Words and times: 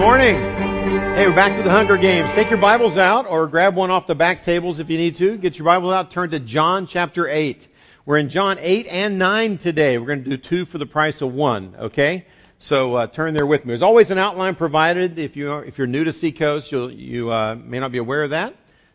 Morning. 0.00 0.36
Hey, 0.36 1.28
we're 1.28 1.34
back 1.34 1.58
to 1.58 1.62
the 1.62 1.68
Hunger 1.68 1.98
Games. 1.98 2.32
Take 2.32 2.48
your 2.48 2.58
Bibles 2.58 2.96
out 2.96 3.26
or 3.26 3.46
grab 3.46 3.76
one 3.76 3.90
off 3.90 4.06
the 4.06 4.14
back 4.14 4.44
tables 4.44 4.80
if 4.80 4.88
you 4.88 4.96
need 4.96 5.16
to. 5.16 5.36
Get 5.36 5.58
your 5.58 5.66
Bible 5.66 5.92
out, 5.92 6.10
turn 6.10 6.30
to 6.30 6.40
John 6.40 6.86
chapter 6.86 7.28
8. 7.28 7.68
We're 8.06 8.16
in 8.16 8.30
John 8.30 8.56
8 8.58 8.86
and 8.86 9.18
9 9.18 9.58
today. 9.58 9.98
We're 9.98 10.06
going 10.06 10.24
to 10.24 10.30
do 10.30 10.36
two 10.38 10.64
for 10.64 10.78
the 10.78 10.86
price 10.86 11.20
of 11.20 11.34
one, 11.34 11.76
okay? 11.78 12.24
So 12.56 12.94
uh, 12.94 13.06
turn 13.08 13.34
there 13.34 13.44
with 13.44 13.66
me. 13.66 13.68
There's 13.68 13.82
always 13.82 14.10
an 14.10 14.16
outline 14.16 14.54
provided. 14.54 15.18
If, 15.18 15.36
you 15.36 15.52
are, 15.52 15.62
if 15.62 15.76
you're 15.76 15.86
new 15.86 16.04
to 16.04 16.14
Seacoast, 16.14 16.72
you'll, 16.72 16.90
you 16.90 17.30
uh, 17.30 17.56
may 17.62 17.78
not 17.78 17.92
be 17.92 17.98
aware 17.98 18.22
of 18.22 18.30
that 18.30 18.54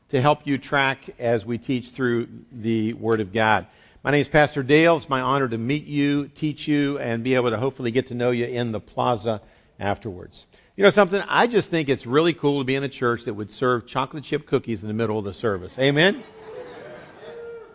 to 0.10 0.20
help 0.20 0.48
you 0.48 0.58
track 0.58 1.08
as 1.20 1.46
we 1.46 1.60
teach 1.60 1.90
through 1.90 2.30
the 2.52 2.94
Word 2.94 3.22
of 3.22 3.32
God. 3.32 3.68
My 4.04 4.10
name 4.10 4.22
is 4.22 4.28
Pastor 4.28 4.64
Dale. 4.64 4.98
It's 4.98 5.08
my 5.08 5.22
honor 5.22 5.48
to 5.48 5.58
meet 5.60 5.86
you, 5.86 6.30
teach 6.30 6.68
you, 6.68 6.98
and 6.98 7.24
be 7.24 7.36
able 7.36 7.52
to 7.52 7.58
hopefully 7.58 7.92
get 7.92 8.08
to 8.08 8.16
know 8.16 8.32
you 8.32 8.46
in 8.46 8.72
the 8.72 8.80
plaza 8.80 9.44
afterwards. 9.80 10.48
You 10.76 10.84
know 10.84 10.90
something? 10.90 11.22
I 11.26 11.48
just 11.48 11.70
think 11.70 11.88
it's 11.88 12.06
really 12.06 12.34
cool 12.34 12.60
to 12.60 12.66
be 12.66 12.76
in 12.76 12.84
a 12.84 12.90
church 12.90 13.26
that 13.26 13.34
would 13.34 13.50
serve 13.50 13.88
chocolate 13.88 14.26
chip 14.26 14.46
cookies 14.46 14.82
in 14.82 14.90
the 14.90 14.94
middle 14.94 15.18
of 15.18 15.24
the 15.24 15.32
service. 15.32 15.80
Amen? 15.80 16.22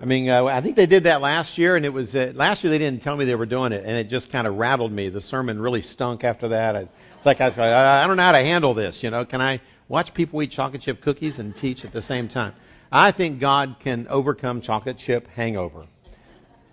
I 0.02 0.04
mean, 0.04 0.28
uh, 0.28 0.44
I 0.44 0.60
think 0.60 0.76
they 0.76 0.84
did 0.84 1.04
that 1.04 1.22
last 1.22 1.56
year, 1.56 1.76
and 1.76 1.86
it 1.86 1.94
was 1.94 2.14
uh, 2.14 2.32
last 2.34 2.62
year 2.62 2.70
they 2.70 2.78
didn't 2.78 3.02
tell 3.02 3.16
me 3.16 3.24
they 3.24 3.34
were 3.34 3.46
doing 3.46 3.72
it, 3.72 3.84
and 3.86 3.96
it 3.96 4.10
just 4.10 4.30
kind 4.30 4.46
of 4.46 4.56
rattled 4.56 4.92
me. 4.92 5.08
The 5.08 5.20
sermon 5.20 5.60
really 5.60 5.80
stunk 5.80 6.24
after 6.24 6.48
that. 6.48 6.76
I, 6.76 6.80
It's 6.80 7.24
like 7.26 7.40
I 7.40 7.46
was 7.46 7.56
like, 7.56 7.70
I 7.70 8.06
don't 8.06 8.18
know 8.18 8.22
how 8.22 8.32
to 8.32 8.44
handle 8.44 8.74
this. 8.74 9.02
You 9.02 9.10
know, 9.10 9.24
can 9.24 9.40
I 9.40 9.60
watch 9.88 10.12
people 10.12 10.42
eat 10.42 10.50
chocolate 10.50 10.82
chip 10.82 11.00
cookies 11.00 11.38
and 11.38 11.56
teach 11.56 11.86
at 11.86 11.92
the 11.92 12.02
same 12.02 12.28
time? 12.28 12.54
I 12.92 13.12
think 13.12 13.40
God 13.40 13.76
can 13.80 14.08
overcome 14.08 14.60
chocolate 14.60 14.98
chip 14.98 15.26
hangover. 15.28 15.86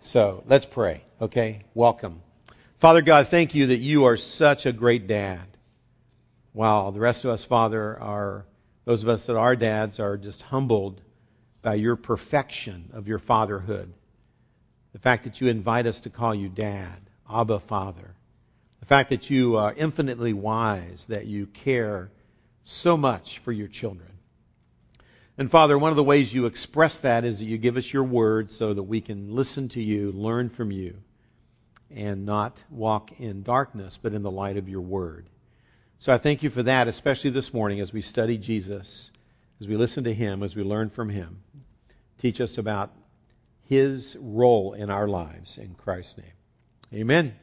So 0.01 0.43
let's 0.47 0.65
pray, 0.65 1.03
okay? 1.21 1.63
Welcome. 1.73 2.21
Father 2.79 3.01
God, 3.01 3.29
thank 3.29 3.55
you 3.55 3.67
that 3.67 3.77
you 3.77 4.05
are 4.05 4.17
such 4.17 4.65
a 4.65 4.73
great 4.73 5.07
dad. 5.07 5.39
While 6.57 6.91
the 6.91 6.99
rest 6.99 7.23
of 7.23 7.29
us, 7.29 7.43
Father, 7.43 8.01
are 8.01 8.43
those 8.83 9.03
of 9.03 9.09
us 9.09 9.27
that 9.27 9.37
are 9.37 9.55
dads 9.55 9.99
are 9.99 10.17
just 10.17 10.41
humbled 10.41 10.99
by 11.61 11.75
your 11.75 11.95
perfection 11.95 12.89
of 12.93 13.07
your 13.07 13.19
fatherhood. 13.19 13.93
The 14.91 14.97
fact 14.97 15.25
that 15.25 15.39
you 15.39 15.49
invite 15.49 15.85
us 15.85 16.01
to 16.01 16.09
call 16.09 16.33
you 16.33 16.49
dad, 16.49 16.97
Abba 17.31 17.59
Father. 17.59 18.15
The 18.79 18.87
fact 18.87 19.11
that 19.11 19.29
you 19.29 19.57
are 19.57 19.71
infinitely 19.71 20.33
wise, 20.33 21.05
that 21.09 21.27
you 21.27 21.45
care 21.45 22.09
so 22.63 22.97
much 22.97 23.37
for 23.37 23.51
your 23.51 23.67
children. 23.67 24.09
And 25.37 25.51
Father, 25.51 25.77
one 25.77 25.91
of 25.91 25.95
the 25.95 26.03
ways 26.03 26.33
you 26.33 26.47
express 26.47 26.97
that 27.01 27.23
is 27.23 27.37
that 27.37 27.45
you 27.45 27.59
give 27.59 27.77
us 27.77 27.93
your 27.93 28.05
word 28.05 28.49
so 28.49 28.73
that 28.73 28.81
we 28.81 29.01
can 29.01 29.35
listen 29.35 29.69
to 29.69 29.79
you, 29.83 30.11
learn 30.11 30.49
from 30.49 30.71
you, 30.71 30.95
and 31.91 32.25
not 32.25 32.59
walk 32.71 33.19
in 33.19 33.43
darkness, 33.43 33.99
but 34.01 34.15
in 34.15 34.23
the 34.23 34.31
light 34.31 34.57
of 34.57 34.67
your 34.67 34.81
word. 34.81 35.27
So 35.99 36.13
I 36.13 36.19
thank 36.19 36.43
you 36.43 36.49
for 36.49 36.63
that, 36.63 36.87
especially 36.87 37.31
this 37.31 37.53
morning 37.53 37.79
as 37.79 37.91
we 37.91 38.01
study 38.01 38.37
Jesus, 38.37 39.09
as 39.59 39.67
we 39.67 39.77
listen 39.77 40.03
to 40.03 40.13
him, 40.13 40.43
as 40.43 40.55
we 40.55 40.63
learn 40.63 40.89
from 40.89 41.09
him. 41.09 41.41
Teach 42.19 42.39
us 42.39 42.57
about 42.57 42.91
his 43.63 44.15
role 44.19 44.73
in 44.73 44.89
our 44.89 45.07
lives 45.07 45.57
in 45.57 45.73
Christ's 45.73 46.19
name. 46.19 47.01
Amen. 47.01 47.35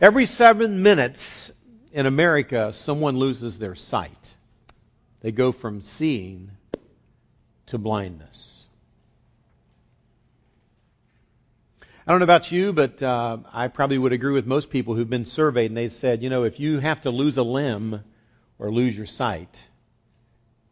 Every 0.00 0.26
seven 0.26 0.82
minutes 0.82 1.52
in 1.92 2.06
America, 2.06 2.72
someone 2.72 3.16
loses 3.16 3.58
their 3.58 3.74
sight. 3.74 4.34
They 5.20 5.32
go 5.32 5.52
from 5.52 5.82
seeing 5.82 6.50
to 7.66 7.78
blindness. 7.78 8.55
I 12.06 12.12
don't 12.12 12.20
know 12.20 12.24
about 12.24 12.52
you, 12.52 12.72
but 12.72 13.02
uh, 13.02 13.38
I 13.52 13.66
probably 13.66 13.98
would 13.98 14.12
agree 14.12 14.32
with 14.32 14.46
most 14.46 14.70
people 14.70 14.94
who've 14.94 15.10
been 15.10 15.24
surveyed, 15.24 15.72
and 15.72 15.76
they 15.76 15.88
said, 15.88 16.22
you 16.22 16.30
know, 16.30 16.44
if 16.44 16.60
you 16.60 16.78
have 16.78 17.00
to 17.00 17.10
lose 17.10 17.36
a 17.36 17.42
limb 17.42 18.00
or 18.60 18.70
lose 18.70 18.96
your 18.96 19.06
sight, 19.06 19.66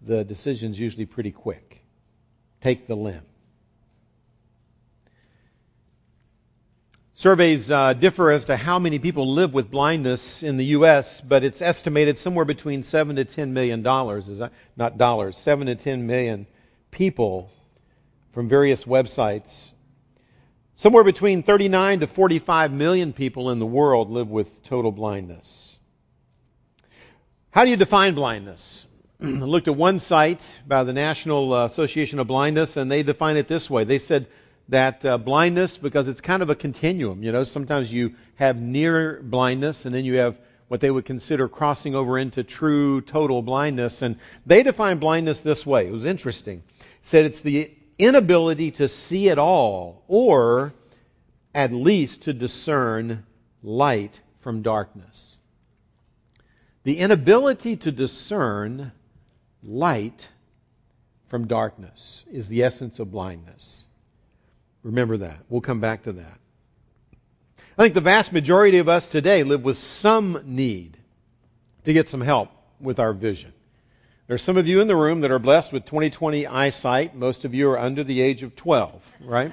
the 0.00 0.22
decision's 0.22 0.78
usually 0.78 1.06
pretty 1.06 1.32
quick. 1.32 1.82
Take 2.60 2.86
the 2.86 2.94
limb. 2.94 3.22
Surveys 7.14 7.68
uh, 7.68 7.94
differ 7.94 8.30
as 8.30 8.44
to 8.44 8.56
how 8.56 8.78
many 8.78 9.00
people 9.00 9.34
live 9.34 9.52
with 9.52 9.72
blindness 9.72 10.44
in 10.44 10.56
the 10.56 10.66
U.S., 10.66 11.20
but 11.20 11.42
it's 11.42 11.60
estimated 11.60 12.16
somewhere 12.20 12.44
between 12.44 12.84
seven 12.84 13.16
to 13.16 13.24
ten 13.24 13.52
million 13.52 13.82
dollars, 13.82 14.28
is 14.28 14.40
not 14.76 14.98
dollars, 14.98 15.36
seven 15.36 15.66
to 15.66 15.74
ten 15.74 16.06
million 16.06 16.46
people 16.92 17.50
from 18.32 18.48
various 18.48 18.84
websites. 18.84 19.72
Somewhere 20.76 21.04
between 21.04 21.44
39 21.44 22.00
to 22.00 22.06
45 22.06 22.72
million 22.72 23.12
people 23.12 23.50
in 23.50 23.60
the 23.60 23.66
world 23.66 24.10
live 24.10 24.28
with 24.28 24.62
total 24.64 24.90
blindness. 24.90 25.78
How 27.50 27.64
do 27.64 27.70
you 27.70 27.76
define 27.76 28.14
blindness? 28.14 28.88
I 29.22 29.26
looked 29.26 29.68
at 29.68 29.76
one 29.76 30.00
site 30.00 30.42
by 30.66 30.82
the 30.82 30.92
National 30.92 31.64
Association 31.64 32.18
of 32.18 32.26
Blindness, 32.26 32.76
and 32.76 32.90
they 32.90 33.04
define 33.04 33.36
it 33.36 33.46
this 33.46 33.70
way. 33.70 33.84
They 33.84 34.00
said 34.00 34.26
that 34.68 35.04
uh, 35.04 35.18
blindness 35.18 35.76
because 35.78 36.08
it's 36.08 36.20
kind 36.20 36.42
of 36.42 36.50
a 36.50 36.56
continuum. 36.56 37.22
You 37.22 37.30
know, 37.30 37.44
sometimes 37.44 37.92
you 37.92 38.16
have 38.34 38.60
near 38.60 39.20
blindness 39.22 39.84
and 39.84 39.94
then 39.94 40.04
you 40.04 40.14
have 40.16 40.38
what 40.66 40.80
they 40.80 40.90
would 40.90 41.04
consider 41.04 41.48
crossing 41.48 41.94
over 41.94 42.18
into 42.18 42.42
true 42.42 43.00
total 43.00 43.42
blindness. 43.42 44.02
And 44.02 44.16
they 44.46 44.62
define 44.62 44.98
blindness 44.98 45.42
this 45.42 45.64
way. 45.64 45.86
It 45.86 45.92
was 45.92 46.04
interesting. 46.06 46.64
It 46.80 46.86
said 47.02 47.26
it's 47.26 47.42
the 47.42 47.70
inability 47.98 48.72
to 48.72 48.88
see 48.88 49.30
at 49.30 49.38
all 49.38 50.04
or 50.08 50.72
at 51.54 51.72
least 51.72 52.22
to 52.22 52.32
discern 52.32 53.24
light 53.62 54.20
from 54.40 54.62
darkness. 54.62 55.36
The 56.82 56.98
inability 56.98 57.76
to 57.76 57.92
discern 57.92 58.92
light 59.62 60.28
from 61.28 61.46
darkness 61.46 62.24
is 62.30 62.48
the 62.48 62.64
essence 62.64 62.98
of 62.98 63.10
blindness. 63.10 63.84
Remember 64.82 65.16
that. 65.16 65.38
We'll 65.48 65.62
come 65.62 65.80
back 65.80 66.02
to 66.02 66.12
that. 66.12 66.38
I 67.78 67.82
think 67.82 67.94
the 67.94 68.02
vast 68.02 68.32
majority 68.32 68.78
of 68.78 68.88
us 68.88 69.08
today 69.08 69.42
live 69.42 69.64
with 69.64 69.78
some 69.78 70.42
need 70.44 70.98
to 71.84 71.92
get 71.92 72.08
some 72.08 72.20
help 72.20 72.50
with 72.80 73.00
our 73.00 73.14
vision. 73.14 73.53
There 74.26 74.34
are 74.34 74.38
some 74.38 74.56
of 74.56 74.66
you 74.66 74.80
in 74.80 74.88
the 74.88 74.96
room 74.96 75.20
that 75.20 75.30
are 75.30 75.38
blessed 75.38 75.70
with 75.70 75.84
20/20 75.84 76.46
eyesight. 76.46 77.14
Most 77.14 77.44
of 77.44 77.52
you 77.52 77.68
are 77.72 77.78
under 77.78 78.02
the 78.02 78.22
age 78.22 78.42
of 78.42 78.56
12, 78.56 79.12
right? 79.20 79.52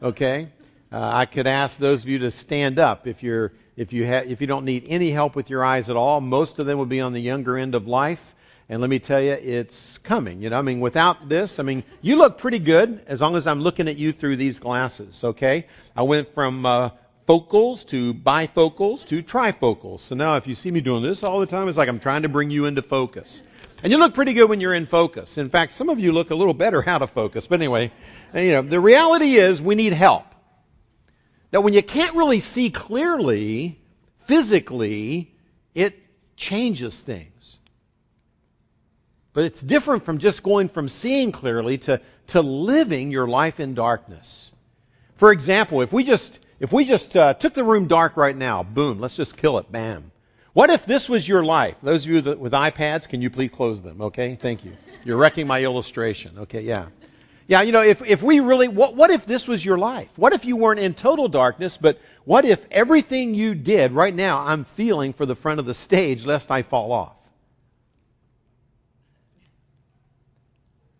Okay. 0.00 0.46
Uh, 0.92 1.10
I 1.12 1.26
could 1.26 1.48
ask 1.48 1.76
those 1.76 2.04
of 2.04 2.08
you 2.08 2.20
to 2.20 2.30
stand 2.30 2.78
up 2.78 3.08
if 3.08 3.24
you're 3.24 3.52
if 3.76 3.92
you 3.92 4.06
ha- 4.06 4.22
if 4.24 4.40
you 4.40 4.46
don't 4.46 4.64
need 4.64 4.84
any 4.86 5.10
help 5.10 5.34
with 5.34 5.50
your 5.50 5.64
eyes 5.64 5.90
at 5.90 5.96
all. 5.96 6.20
Most 6.20 6.60
of 6.60 6.66
them 6.66 6.78
would 6.78 6.88
be 6.88 7.00
on 7.00 7.14
the 7.14 7.20
younger 7.20 7.58
end 7.58 7.74
of 7.74 7.88
life. 7.88 8.36
And 8.68 8.80
let 8.80 8.88
me 8.88 9.00
tell 9.00 9.20
you, 9.20 9.32
it's 9.32 9.98
coming. 9.98 10.40
You 10.40 10.50
know, 10.50 10.58
I 10.58 10.62
mean, 10.62 10.78
without 10.78 11.28
this, 11.28 11.58
I 11.58 11.64
mean, 11.64 11.82
you 12.00 12.14
look 12.14 12.38
pretty 12.38 12.60
good 12.60 13.00
as 13.08 13.20
long 13.20 13.34
as 13.34 13.48
I'm 13.48 13.60
looking 13.60 13.88
at 13.88 13.96
you 13.96 14.12
through 14.12 14.36
these 14.36 14.60
glasses, 14.60 15.24
okay? 15.24 15.66
I 15.96 16.02
went 16.02 16.32
from 16.32 16.64
uh, 16.64 16.90
focals 17.26 17.84
to 17.86 18.14
bifocals 18.14 19.04
to 19.08 19.22
trifocals. 19.22 20.00
So 20.00 20.14
now 20.14 20.36
if 20.36 20.46
you 20.46 20.54
see 20.54 20.70
me 20.70 20.80
doing 20.80 21.02
this 21.02 21.24
all 21.24 21.40
the 21.40 21.46
time, 21.46 21.68
it's 21.68 21.78
like 21.78 21.88
I'm 21.88 22.00
trying 22.00 22.22
to 22.22 22.28
bring 22.28 22.52
you 22.52 22.66
into 22.66 22.82
focus. 22.82 23.42
And 23.86 23.92
you 23.92 23.98
look 23.98 24.14
pretty 24.14 24.32
good 24.32 24.50
when 24.50 24.60
you're 24.60 24.74
in 24.74 24.86
focus. 24.86 25.38
In 25.38 25.48
fact, 25.48 25.72
some 25.72 25.90
of 25.90 26.00
you 26.00 26.10
look 26.10 26.30
a 26.30 26.34
little 26.34 26.54
better 26.54 26.82
out 26.88 27.02
of 27.02 27.12
focus. 27.12 27.46
But 27.46 27.60
anyway, 27.60 27.92
you 28.34 28.50
know, 28.50 28.62
the 28.62 28.80
reality 28.80 29.36
is 29.36 29.62
we 29.62 29.76
need 29.76 29.92
help. 29.92 30.24
That 31.52 31.60
when 31.60 31.72
you 31.72 31.84
can't 31.84 32.16
really 32.16 32.40
see 32.40 32.70
clearly, 32.70 33.78
physically, 34.24 35.32
it 35.72 35.96
changes 36.36 37.00
things. 37.00 37.60
But 39.32 39.44
it's 39.44 39.62
different 39.62 40.02
from 40.02 40.18
just 40.18 40.42
going 40.42 40.68
from 40.68 40.88
seeing 40.88 41.30
clearly 41.30 41.78
to, 41.78 42.00
to 42.26 42.40
living 42.40 43.12
your 43.12 43.28
life 43.28 43.60
in 43.60 43.74
darkness. 43.74 44.50
For 45.14 45.30
example, 45.30 45.82
if 45.82 45.92
we 45.92 46.02
just, 46.02 46.40
if 46.58 46.72
we 46.72 46.86
just 46.86 47.16
uh, 47.16 47.34
took 47.34 47.54
the 47.54 47.62
room 47.62 47.86
dark 47.86 48.16
right 48.16 48.36
now, 48.36 48.64
boom, 48.64 48.98
let's 48.98 49.14
just 49.14 49.36
kill 49.36 49.58
it, 49.58 49.70
bam. 49.70 50.10
What 50.56 50.70
if 50.70 50.86
this 50.86 51.06
was 51.06 51.28
your 51.28 51.44
life? 51.44 51.76
Those 51.82 52.04
of 52.06 52.10
you 52.10 52.20
that, 52.22 52.38
with 52.38 52.54
iPads, 52.54 53.10
can 53.10 53.20
you 53.20 53.28
please 53.28 53.50
close 53.50 53.82
them? 53.82 54.00
Okay, 54.00 54.36
thank 54.36 54.64
you. 54.64 54.74
You're 55.04 55.18
wrecking 55.18 55.46
my 55.46 55.62
illustration. 55.62 56.38
Okay, 56.38 56.62
yeah. 56.62 56.86
Yeah, 57.46 57.60
you 57.60 57.72
know, 57.72 57.82
if, 57.82 58.02
if 58.02 58.22
we 58.22 58.40
really, 58.40 58.66
what, 58.66 58.96
what 58.96 59.10
if 59.10 59.26
this 59.26 59.46
was 59.46 59.62
your 59.62 59.76
life? 59.76 60.08
What 60.16 60.32
if 60.32 60.46
you 60.46 60.56
weren't 60.56 60.80
in 60.80 60.94
total 60.94 61.28
darkness, 61.28 61.76
but 61.76 62.00
what 62.24 62.46
if 62.46 62.64
everything 62.70 63.34
you 63.34 63.54
did 63.54 63.92
right 63.92 64.14
now, 64.14 64.46
I'm 64.46 64.64
feeling 64.64 65.12
for 65.12 65.26
the 65.26 65.34
front 65.34 65.60
of 65.60 65.66
the 65.66 65.74
stage 65.74 66.24
lest 66.24 66.50
I 66.50 66.62
fall 66.62 66.90
off? 66.90 67.16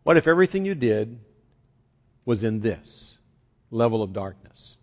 What 0.02 0.18
if 0.18 0.26
everything 0.26 0.66
you 0.66 0.74
did 0.74 1.18
was 2.26 2.44
in 2.44 2.60
this 2.60 3.16
level 3.70 4.02
of 4.02 4.12
darkness? 4.12 4.76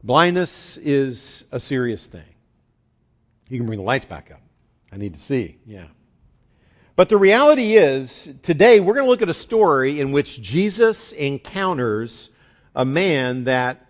Blindness 0.00 0.76
is 0.76 1.44
a 1.50 1.58
serious 1.58 2.06
thing. 2.06 2.22
You 3.50 3.58
can 3.58 3.66
bring 3.66 3.80
the 3.80 3.84
lights 3.84 4.06
back 4.06 4.30
up. 4.30 4.40
I 4.90 4.96
need 4.96 5.14
to 5.14 5.20
see. 5.20 5.58
Yeah. 5.66 5.88
But 6.96 7.08
the 7.08 7.18
reality 7.18 7.76
is, 7.76 8.28
today 8.42 8.80
we're 8.80 8.94
going 8.94 9.06
to 9.06 9.10
look 9.10 9.22
at 9.22 9.28
a 9.28 9.34
story 9.34 10.00
in 10.00 10.12
which 10.12 10.40
Jesus 10.40 11.12
encounters 11.12 12.30
a 12.74 12.84
man 12.84 13.44
that 13.44 13.86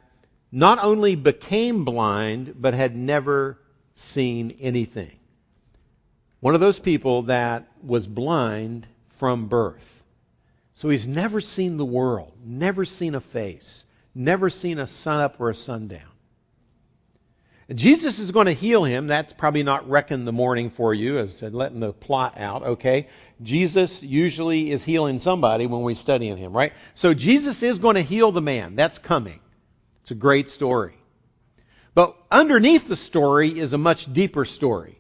not 0.51 0.83
only 0.83 1.15
became 1.15 1.85
blind, 1.85 2.55
but 2.59 2.75
had 2.75 2.97
never 2.97 3.59
seen 3.95 4.57
anything. 4.61 5.17
One 6.41 6.55
of 6.55 6.61
those 6.61 6.79
people 6.79 7.23
that 7.23 7.69
was 7.83 8.07
blind 8.07 8.87
from 9.11 9.49
birth. 9.49 10.03
So 10.73 10.89
he's 10.89 11.07
never 11.07 11.43
seen 11.43 11.77
the 11.77 11.85
world, 11.85 12.33
never 12.43 12.87
seen 12.87 13.15
a 13.15 13.21
face, 13.21 13.85
never 14.15 14.49
seen 14.49 14.79
a 14.79 14.87
sun 14.87 15.21
up 15.21 15.39
or 15.39 15.51
a 15.51 15.55
sundown. 15.55 16.01
Jesus 17.73 18.19
is 18.19 18.33
going 18.33 18.47
to 18.47 18.53
heal 18.53 18.83
him. 18.83 19.07
That's 19.07 19.33
probably 19.33 19.63
not 19.63 19.89
reckoned 19.89 20.27
the 20.27 20.33
morning 20.33 20.71
for 20.71 20.93
you, 20.93 21.19
as 21.19 21.41
letting 21.41 21.81
the 21.81 21.93
plot 21.93 22.37
out, 22.37 22.63
okay? 22.63 23.07
Jesus 23.43 24.03
usually 24.03 24.71
is 24.71 24.83
healing 24.83 25.19
somebody 25.19 25.67
when 25.67 25.83
we 25.83 25.95
study 25.95 26.29
in 26.29 26.37
him, 26.37 26.53
right? 26.53 26.73
So 26.95 27.15
Jesus 27.15 27.63
is 27.63 27.79
going 27.79 27.95
to 27.95 28.03
heal 28.03 28.33
the 28.33 28.41
man. 28.41 28.75
That's 28.75 28.99
coming. 28.99 29.41
It's 30.03 30.11
a 30.11 30.17
great 30.17 30.49
story. 30.49 30.95
But 31.95 32.17
underneath 32.31 32.89
the 32.89 32.97
story 32.97 33.57
is 33.59 33.73
a 33.73 33.79
much 33.79 34.13
deeper 34.13 34.45
story. 34.45 34.99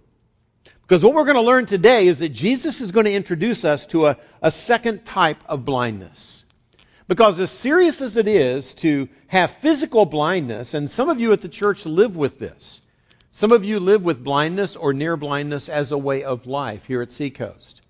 Because 0.82 1.04
what 1.04 1.14
we're 1.14 1.24
going 1.24 1.36
to 1.36 1.42
learn 1.42 1.66
today 1.66 2.06
is 2.06 2.18
that 2.18 2.30
Jesus 2.30 2.80
is 2.80 2.92
going 2.92 3.06
to 3.06 3.12
introduce 3.12 3.64
us 3.64 3.86
to 3.86 4.06
a, 4.06 4.16
a 4.42 4.50
second 4.50 5.04
type 5.04 5.38
of 5.46 5.64
blindness. 5.64 6.39
Because 7.10 7.40
as 7.40 7.50
serious 7.50 8.00
as 8.00 8.16
it 8.16 8.28
is 8.28 8.72
to 8.74 9.08
have 9.26 9.50
physical 9.50 10.06
blindness, 10.06 10.74
and 10.74 10.88
some 10.88 11.08
of 11.08 11.20
you 11.20 11.32
at 11.32 11.40
the 11.40 11.48
church 11.48 11.84
live 11.84 12.14
with 12.14 12.38
this, 12.38 12.80
some 13.32 13.50
of 13.50 13.64
you 13.64 13.80
live 13.80 14.04
with 14.04 14.22
blindness 14.22 14.76
or 14.76 14.92
near 14.92 15.16
blindness 15.16 15.68
as 15.68 15.90
a 15.90 15.98
way 15.98 16.22
of 16.22 16.46
life 16.46 16.84
here 16.84 17.02
at 17.02 17.10
Seacoast. 17.10 17.80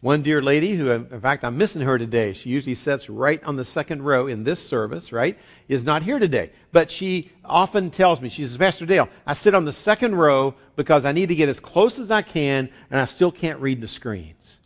One 0.00 0.22
dear 0.22 0.40
lady 0.40 0.76
who, 0.76 0.92
in 0.92 1.20
fact, 1.20 1.44
I'm 1.44 1.58
missing 1.58 1.82
her 1.82 1.98
today. 1.98 2.32
She 2.32 2.50
usually 2.50 2.76
sits 2.76 3.10
right 3.10 3.42
on 3.42 3.56
the 3.56 3.64
second 3.64 4.04
row 4.04 4.28
in 4.28 4.44
this 4.44 4.64
service, 4.64 5.10
right? 5.10 5.36
Is 5.66 5.82
not 5.82 6.04
here 6.04 6.20
today. 6.20 6.52
But 6.70 6.92
she 6.92 7.32
often 7.44 7.90
tells 7.90 8.20
me, 8.20 8.28
she 8.28 8.44
says, 8.44 8.56
Pastor 8.56 8.86
Dale, 8.86 9.08
I 9.26 9.32
sit 9.32 9.56
on 9.56 9.64
the 9.64 9.72
second 9.72 10.14
row 10.14 10.54
because 10.76 11.04
I 11.04 11.10
need 11.10 11.30
to 11.30 11.34
get 11.34 11.48
as 11.48 11.58
close 11.58 11.98
as 11.98 12.12
I 12.12 12.22
can 12.22 12.70
and 12.88 13.00
I 13.00 13.06
still 13.06 13.32
can't 13.32 13.58
read 13.58 13.80
the 13.80 13.88
screens. 13.88 14.59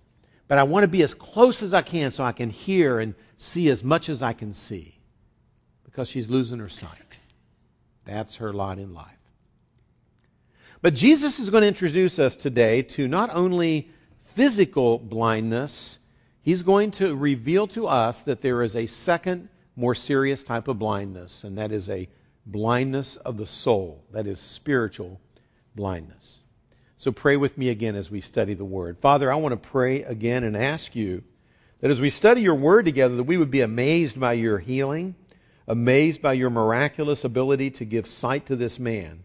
But 0.46 0.58
I 0.58 0.64
want 0.64 0.84
to 0.84 0.88
be 0.88 1.02
as 1.02 1.14
close 1.14 1.62
as 1.62 1.72
I 1.72 1.82
can 1.82 2.10
so 2.10 2.22
I 2.22 2.32
can 2.32 2.50
hear 2.50 2.98
and 2.98 3.14
see 3.36 3.68
as 3.70 3.82
much 3.82 4.08
as 4.08 4.22
I 4.22 4.32
can 4.32 4.52
see 4.52 4.94
because 5.84 6.08
she's 6.08 6.28
losing 6.28 6.58
her 6.58 6.68
sight. 6.68 7.18
That's 8.04 8.36
her 8.36 8.52
lot 8.52 8.78
in 8.78 8.94
life. 8.94 9.06
But 10.82 10.94
Jesus 10.94 11.38
is 11.38 11.48
going 11.48 11.62
to 11.62 11.68
introduce 11.68 12.18
us 12.18 12.36
today 12.36 12.82
to 12.82 13.08
not 13.08 13.30
only 13.34 13.88
physical 14.34 14.98
blindness, 14.98 15.98
he's 16.42 16.62
going 16.62 16.90
to 16.92 17.14
reveal 17.14 17.68
to 17.68 17.86
us 17.86 18.22
that 18.24 18.42
there 18.42 18.62
is 18.62 18.76
a 18.76 18.84
second, 18.84 19.48
more 19.76 19.94
serious 19.94 20.42
type 20.42 20.68
of 20.68 20.78
blindness, 20.78 21.44
and 21.44 21.56
that 21.56 21.72
is 21.72 21.88
a 21.88 22.08
blindness 22.44 23.16
of 23.16 23.38
the 23.38 23.46
soul, 23.46 24.04
that 24.10 24.26
is 24.26 24.38
spiritual 24.40 25.18
blindness. 25.74 26.38
So 26.96 27.12
pray 27.12 27.36
with 27.36 27.58
me 27.58 27.68
again 27.70 27.96
as 27.96 28.10
we 28.10 28.20
study 28.20 28.54
the 28.54 28.64
Word. 28.64 28.98
Father, 28.98 29.32
I 29.32 29.36
want 29.36 29.52
to 29.52 29.68
pray 29.68 30.02
again 30.02 30.44
and 30.44 30.56
ask 30.56 30.94
you 30.94 31.22
that 31.80 31.90
as 31.90 32.00
we 32.00 32.10
study 32.10 32.40
your 32.40 32.54
word 32.54 32.86
together, 32.86 33.16
that 33.16 33.24
we 33.24 33.36
would 33.36 33.50
be 33.50 33.60
amazed 33.60 34.18
by 34.18 34.34
your 34.34 34.58
healing, 34.58 35.14
amazed 35.66 36.22
by 36.22 36.32
your 36.32 36.50
miraculous 36.50 37.24
ability 37.24 37.72
to 37.72 37.84
give 37.84 38.06
sight 38.06 38.46
to 38.46 38.56
this 38.56 38.78
man. 38.78 39.22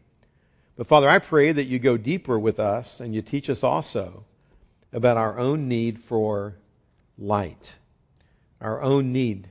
But 0.76 0.88
Father, 0.88 1.10
I 1.10 1.20
pray 1.20 1.52
that 1.52 1.66
you 1.66 1.80
go 1.80 1.98
deeper 1.98 2.38
with 2.38 2.60
us 2.60 3.00
and 3.00 3.14
you 3.14 3.22
teach 3.22 3.50
us 3.50 3.64
also 3.64 4.26
about 4.92 5.18
our 5.18 5.38
own 5.38 5.68
need 5.68 6.00
for 6.00 6.56
light, 7.18 7.74
our 8.60 8.82
own 8.82 9.14
need 9.14 9.48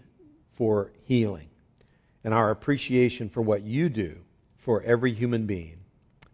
for 0.52 0.90
healing, 1.04 1.48
and 2.24 2.34
our 2.34 2.50
appreciation 2.50 3.28
for 3.28 3.42
what 3.42 3.62
you 3.62 3.88
do 3.88 4.18
for 4.56 4.82
every 4.82 5.12
human 5.12 5.46
being 5.46 5.78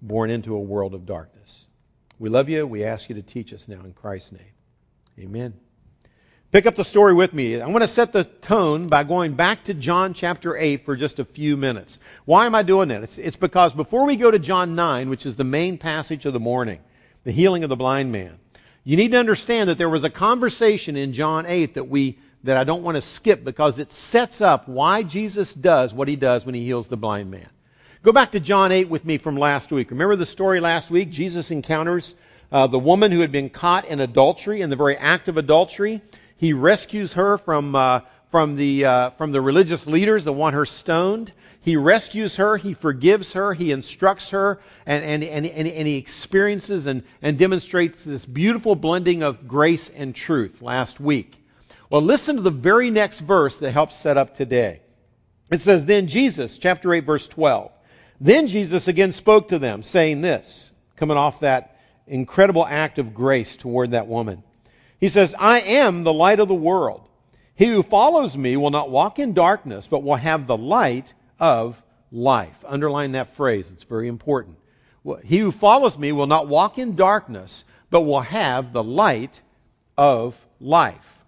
born 0.00 0.30
into 0.30 0.54
a 0.54 0.60
world 0.60 0.94
of 0.94 1.06
darkness. 1.06 1.33
We 2.18 2.28
love 2.28 2.48
you. 2.48 2.66
We 2.66 2.84
ask 2.84 3.08
you 3.08 3.16
to 3.16 3.22
teach 3.22 3.52
us 3.52 3.68
now 3.68 3.80
in 3.84 3.92
Christ's 3.92 4.32
name. 4.32 4.52
Amen. 5.18 5.54
Pick 6.52 6.66
up 6.66 6.76
the 6.76 6.84
story 6.84 7.14
with 7.14 7.34
me. 7.34 7.60
I 7.60 7.66
want 7.66 7.82
to 7.82 7.88
set 7.88 8.12
the 8.12 8.22
tone 8.22 8.88
by 8.88 9.02
going 9.02 9.34
back 9.34 9.64
to 9.64 9.74
John 9.74 10.14
chapter 10.14 10.56
8 10.56 10.84
for 10.84 10.94
just 10.94 11.18
a 11.18 11.24
few 11.24 11.56
minutes. 11.56 11.98
Why 12.26 12.46
am 12.46 12.54
I 12.54 12.62
doing 12.62 12.88
that? 12.88 13.02
It's, 13.02 13.18
it's, 13.18 13.36
because 13.36 13.72
before 13.72 14.06
we 14.06 14.14
go 14.14 14.30
to 14.30 14.38
John 14.38 14.76
9, 14.76 15.10
which 15.10 15.26
is 15.26 15.34
the 15.34 15.42
main 15.42 15.78
passage 15.78 16.26
of 16.26 16.32
the 16.32 16.38
morning, 16.38 16.78
the 17.24 17.32
healing 17.32 17.64
of 17.64 17.70
the 17.70 17.76
blind 17.76 18.12
man, 18.12 18.38
you 18.84 18.96
need 18.96 19.10
to 19.10 19.18
understand 19.18 19.68
that 19.68 19.78
there 19.78 19.88
was 19.88 20.04
a 20.04 20.10
conversation 20.10 20.96
in 20.96 21.12
John 21.12 21.46
8 21.46 21.74
that 21.74 21.88
we 21.88 22.18
that 22.44 22.58
I 22.58 22.64
don't 22.64 22.82
want 22.82 22.96
to 22.96 23.00
skip 23.00 23.42
because 23.42 23.78
it 23.78 23.92
sets 23.92 24.40
up 24.40 24.68
why 24.68 25.02
Jesus 25.02 25.54
does 25.54 25.92
what 25.92 26.08
he 26.08 26.16
does 26.16 26.44
when 26.44 26.54
he 26.54 26.62
heals 26.64 26.88
the 26.88 26.96
blind 26.96 27.30
man. 27.30 27.48
Go 28.04 28.12
back 28.12 28.32
to 28.32 28.40
John 28.40 28.70
8 28.70 28.90
with 28.90 29.06
me 29.06 29.16
from 29.16 29.34
last 29.34 29.72
week. 29.72 29.90
Remember 29.90 30.14
the 30.14 30.26
story 30.26 30.60
last 30.60 30.90
week? 30.90 31.10
Jesus 31.10 31.50
encounters 31.50 32.14
uh, 32.52 32.66
the 32.66 32.78
woman 32.78 33.10
who 33.10 33.20
had 33.20 33.32
been 33.32 33.48
caught 33.48 33.86
in 33.86 33.98
adultery, 33.98 34.60
in 34.60 34.68
the 34.68 34.76
very 34.76 34.94
act 34.94 35.28
of 35.28 35.38
adultery. 35.38 36.02
He 36.36 36.52
rescues 36.52 37.14
her 37.14 37.38
from, 37.38 37.74
uh, 37.74 38.00
from, 38.26 38.56
the, 38.56 38.84
uh, 38.84 39.10
from 39.12 39.32
the 39.32 39.40
religious 39.40 39.86
leaders 39.86 40.24
that 40.24 40.34
want 40.34 40.54
her 40.54 40.66
stoned. 40.66 41.32
He 41.62 41.78
rescues 41.78 42.36
her, 42.36 42.58
he 42.58 42.74
forgives 42.74 43.32
her, 43.32 43.54
he 43.54 43.72
instructs 43.72 44.28
her, 44.30 44.60
and, 44.84 45.02
and, 45.02 45.24
and, 45.24 45.46
and, 45.46 45.66
and 45.66 45.88
he 45.88 45.96
experiences 45.96 46.84
and, 46.84 47.04
and 47.22 47.38
demonstrates 47.38 48.04
this 48.04 48.26
beautiful 48.26 48.74
blending 48.74 49.22
of 49.22 49.48
grace 49.48 49.88
and 49.88 50.14
truth 50.14 50.60
last 50.60 51.00
week. 51.00 51.42
Well, 51.88 52.02
listen 52.02 52.36
to 52.36 52.42
the 52.42 52.50
very 52.50 52.90
next 52.90 53.20
verse 53.20 53.60
that 53.60 53.70
helps 53.70 53.96
set 53.96 54.18
up 54.18 54.34
today. 54.34 54.82
It 55.50 55.62
says, 55.62 55.86
Then 55.86 56.06
Jesus, 56.06 56.58
chapter 56.58 56.92
8, 56.92 57.04
verse 57.04 57.26
12. 57.28 57.70
Then 58.20 58.46
Jesus 58.46 58.88
again 58.88 59.12
spoke 59.12 59.48
to 59.48 59.58
them, 59.58 59.82
saying 59.82 60.20
this, 60.20 60.70
coming 60.96 61.16
off 61.16 61.40
that 61.40 61.78
incredible 62.06 62.66
act 62.66 62.98
of 62.98 63.14
grace 63.14 63.56
toward 63.56 63.92
that 63.92 64.06
woman. 64.06 64.42
He 65.00 65.08
says, 65.08 65.34
I 65.38 65.60
am 65.60 66.04
the 66.04 66.12
light 66.12 66.40
of 66.40 66.48
the 66.48 66.54
world. 66.54 67.08
He 67.56 67.66
who 67.66 67.82
follows 67.82 68.36
me 68.36 68.56
will 68.56 68.70
not 68.70 68.90
walk 68.90 69.18
in 69.18 69.32
darkness, 69.32 69.86
but 69.86 70.02
will 70.02 70.16
have 70.16 70.46
the 70.46 70.56
light 70.56 71.12
of 71.38 71.80
life. 72.10 72.64
Underline 72.66 73.12
that 73.12 73.30
phrase, 73.30 73.70
it's 73.70 73.84
very 73.84 74.08
important. 74.08 74.56
He 75.24 75.38
who 75.38 75.52
follows 75.52 75.98
me 75.98 76.12
will 76.12 76.26
not 76.26 76.48
walk 76.48 76.78
in 76.78 76.96
darkness, 76.96 77.64
but 77.90 78.02
will 78.02 78.20
have 78.20 78.72
the 78.72 78.82
light 78.82 79.40
of 79.96 80.34
life. 80.60 81.18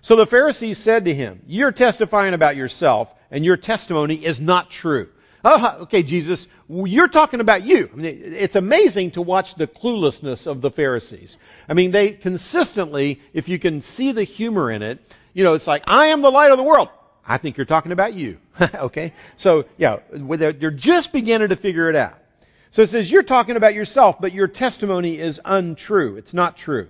So 0.00 0.16
the 0.16 0.26
Pharisees 0.26 0.78
said 0.78 1.04
to 1.04 1.14
him, 1.14 1.40
You're 1.46 1.72
testifying 1.72 2.34
about 2.34 2.56
yourself, 2.56 3.14
and 3.30 3.44
your 3.44 3.56
testimony 3.56 4.16
is 4.16 4.40
not 4.40 4.70
true. 4.70 5.08
Oh, 5.44 5.78
okay, 5.82 6.02
Jesus, 6.02 6.46
you're 6.68 7.08
talking 7.08 7.40
about 7.40 7.64
you. 7.64 7.90
I 7.92 7.96
mean, 7.96 8.20
it's 8.24 8.54
amazing 8.54 9.12
to 9.12 9.22
watch 9.22 9.56
the 9.56 9.66
cluelessness 9.66 10.46
of 10.46 10.60
the 10.60 10.70
Pharisees. 10.70 11.36
I 11.68 11.74
mean, 11.74 11.90
they 11.90 12.12
consistently, 12.12 13.20
if 13.32 13.48
you 13.48 13.58
can 13.58 13.82
see 13.82 14.12
the 14.12 14.22
humor 14.22 14.70
in 14.70 14.82
it, 14.82 15.00
you 15.34 15.42
know, 15.42 15.54
it's 15.54 15.66
like, 15.66 15.84
I 15.88 16.06
am 16.06 16.22
the 16.22 16.30
light 16.30 16.52
of 16.52 16.58
the 16.58 16.62
world. 16.62 16.90
I 17.26 17.38
think 17.38 17.56
you're 17.56 17.66
talking 17.66 17.92
about 17.92 18.14
you. 18.14 18.38
okay? 18.74 19.12
So, 19.36 19.64
yeah, 19.78 19.98
they're 20.10 20.70
just 20.70 21.12
beginning 21.12 21.48
to 21.48 21.56
figure 21.56 21.88
it 21.88 21.96
out. 21.96 22.18
So 22.70 22.82
it 22.82 22.88
says, 22.88 23.10
you're 23.10 23.22
talking 23.22 23.56
about 23.56 23.74
yourself, 23.74 24.20
but 24.20 24.32
your 24.32 24.48
testimony 24.48 25.18
is 25.18 25.40
untrue. 25.44 26.16
It's 26.16 26.32
not 26.32 26.56
true. 26.56 26.88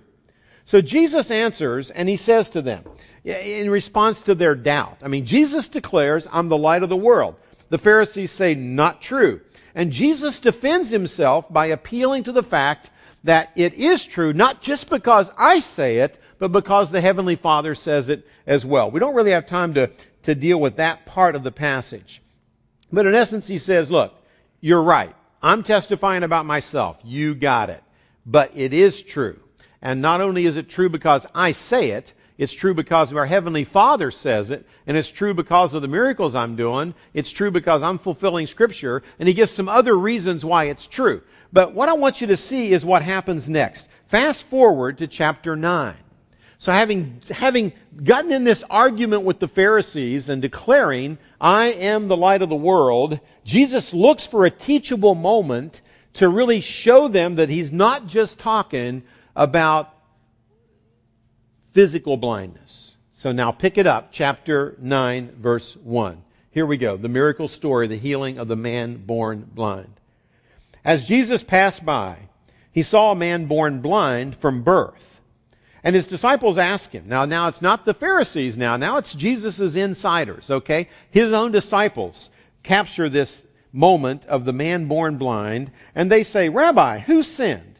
So 0.65 0.79
Jesus 0.79 1.29
answers, 1.29 1.89
and 1.89 2.07
he 2.07 2.15
says 2.15 2.51
to 2.51 2.61
them, 2.61 2.85
in 3.25 3.69
response 3.69 4.21
to 4.23 4.35
their 4.35 4.55
doubt, 4.55 4.99
I 5.01 5.09
mean, 5.09 5.25
Jesus 5.25 5.67
declares, 5.67 6.27
I'm 6.31 6.47
the 6.47 6.57
light 6.57 6.83
of 6.83 6.89
the 6.89 6.95
world. 6.95 7.35
The 7.73 7.79
Pharisees 7.79 8.29
say, 8.29 8.53
not 8.53 9.01
true. 9.01 9.41
And 9.73 9.91
Jesus 9.91 10.41
defends 10.41 10.91
himself 10.91 11.51
by 11.51 11.65
appealing 11.65 12.25
to 12.25 12.31
the 12.31 12.43
fact 12.43 12.91
that 13.23 13.49
it 13.55 13.73
is 13.73 14.05
true, 14.05 14.31
not 14.31 14.61
just 14.61 14.91
because 14.91 15.31
I 15.39 15.59
say 15.59 15.97
it, 15.97 16.19
but 16.37 16.51
because 16.51 16.91
the 16.91 17.01
Heavenly 17.01 17.35
Father 17.35 17.73
says 17.73 18.09
it 18.09 18.27
as 18.45 18.63
well. 18.63 18.91
We 18.91 18.99
don't 18.99 19.15
really 19.15 19.31
have 19.31 19.47
time 19.47 19.73
to, 19.73 19.89
to 20.21 20.35
deal 20.35 20.61
with 20.61 20.75
that 20.75 21.07
part 21.07 21.35
of 21.35 21.41
the 21.41 21.51
passage. 21.51 22.21
But 22.91 23.07
in 23.07 23.15
essence, 23.15 23.47
he 23.47 23.57
says, 23.57 23.89
look, 23.89 24.13
you're 24.61 24.83
right. 24.83 25.15
I'm 25.41 25.63
testifying 25.63 26.21
about 26.21 26.45
myself. 26.45 26.99
You 27.03 27.33
got 27.33 27.71
it. 27.71 27.83
But 28.23 28.51
it 28.53 28.75
is 28.75 29.01
true. 29.01 29.39
And 29.81 29.99
not 29.99 30.21
only 30.21 30.45
is 30.45 30.57
it 30.57 30.69
true 30.69 30.89
because 30.89 31.25
I 31.33 31.53
say 31.53 31.89
it, 31.89 32.13
it's 32.37 32.53
true 32.53 32.73
because 32.73 33.13
our 33.13 33.25
Heavenly 33.25 33.63
Father 33.63 34.09
says 34.09 34.49
it, 34.49 34.65
and 34.87 34.97
it's 34.97 35.11
true 35.11 35.33
because 35.33 35.73
of 35.73 35.81
the 35.81 35.87
miracles 35.87 36.33
I'm 36.33 36.55
doing. 36.55 36.95
It's 37.13 37.31
true 37.31 37.51
because 37.51 37.83
I'm 37.83 37.99
fulfilling 37.99 38.47
Scripture, 38.47 39.03
and 39.19 39.27
He 39.27 39.35
gives 39.35 39.51
some 39.51 39.69
other 39.69 39.95
reasons 39.95 40.43
why 40.43 40.65
it's 40.65 40.87
true. 40.87 41.21
But 41.51 41.73
what 41.73 41.89
I 41.89 41.93
want 41.93 42.21
you 42.21 42.27
to 42.27 42.37
see 42.37 42.71
is 42.71 42.83
what 42.83 43.03
happens 43.03 43.47
next. 43.47 43.87
Fast 44.07 44.45
forward 44.45 44.97
to 44.97 45.07
chapter 45.07 45.55
9. 45.55 45.93
So 46.57 46.71
having, 46.71 47.21
having 47.29 47.73
gotten 48.03 48.31
in 48.31 48.45
this 48.45 48.63
argument 48.69 49.23
with 49.23 49.39
the 49.39 49.47
Pharisees 49.47 50.29
and 50.29 50.41
declaring, 50.41 51.19
I 51.39 51.65
am 51.65 52.07
the 52.07 52.17
light 52.17 52.41
of 52.41 52.49
the 52.49 52.55
world, 52.55 53.19
Jesus 53.43 53.93
looks 53.93 54.25
for 54.25 54.45
a 54.45 54.49
teachable 54.49 55.13
moment 55.13 55.81
to 56.13 56.29
really 56.29 56.61
show 56.61 57.09
them 57.09 57.35
that 57.35 57.49
He's 57.49 57.71
not 57.71 58.07
just 58.07 58.39
talking 58.39 59.03
about 59.35 59.92
physical 61.73 62.17
blindness. 62.17 62.95
So 63.13 63.31
now 63.31 63.51
pick 63.51 63.77
it 63.77 63.87
up, 63.87 64.11
chapter 64.11 64.75
9, 64.79 65.35
verse 65.39 65.75
1. 65.75 66.23
Here 66.51 66.65
we 66.65 66.77
go. 66.77 66.97
The 66.97 67.09
miracle 67.09 67.47
story, 67.47 67.87
the 67.87 67.97
healing 67.97 68.37
of 68.37 68.47
the 68.47 68.55
man 68.55 68.97
born 68.97 69.49
blind. 69.53 69.93
As 70.85 71.07
Jesus 71.07 71.41
passed 71.43 71.83
by, 71.83 72.17
he 72.71 72.83
saw 72.83 73.11
a 73.11 73.15
man 73.15 73.47
born 73.47 73.81
blind 73.81 74.35
from 74.35 74.63
birth. 74.63 75.09
And 75.83 75.95
his 75.95 76.07
disciples 76.07 76.57
ask 76.57 76.91
him. 76.91 77.05
Now, 77.07 77.25
now 77.25 77.47
it's 77.47 77.61
not 77.61 77.85
the 77.85 77.93
Pharisees 77.93 78.55
now. 78.55 78.77
Now 78.77 78.97
it's 78.97 79.13
Jesus' 79.13 79.75
insiders, 79.75 80.49
okay? 80.49 80.89
His 81.09 81.33
own 81.33 81.51
disciples 81.51 82.29
capture 82.61 83.09
this 83.09 83.43
moment 83.71 84.25
of 84.27 84.45
the 84.45 84.53
man 84.53 84.85
born 84.85 85.17
blind, 85.17 85.71
and 85.95 86.11
they 86.11 86.23
say, 86.23 86.49
Rabbi, 86.49 86.99
who 86.99 87.23
sinned? 87.23 87.79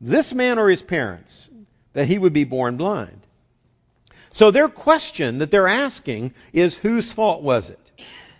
This 0.00 0.32
man 0.34 0.58
or 0.58 0.68
his 0.68 0.82
parents? 0.82 1.48
That 1.94 2.06
he 2.06 2.18
would 2.18 2.32
be 2.34 2.44
born 2.44 2.76
blind. 2.76 3.20
So 4.30 4.50
their 4.50 4.68
question 4.68 5.38
that 5.38 5.50
they're 5.50 5.68
asking 5.68 6.34
is, 6.52 6.74
whose 6.74 7.12
fault 7.12 7.42
was 7.42 7.70
it? 7.70 7.78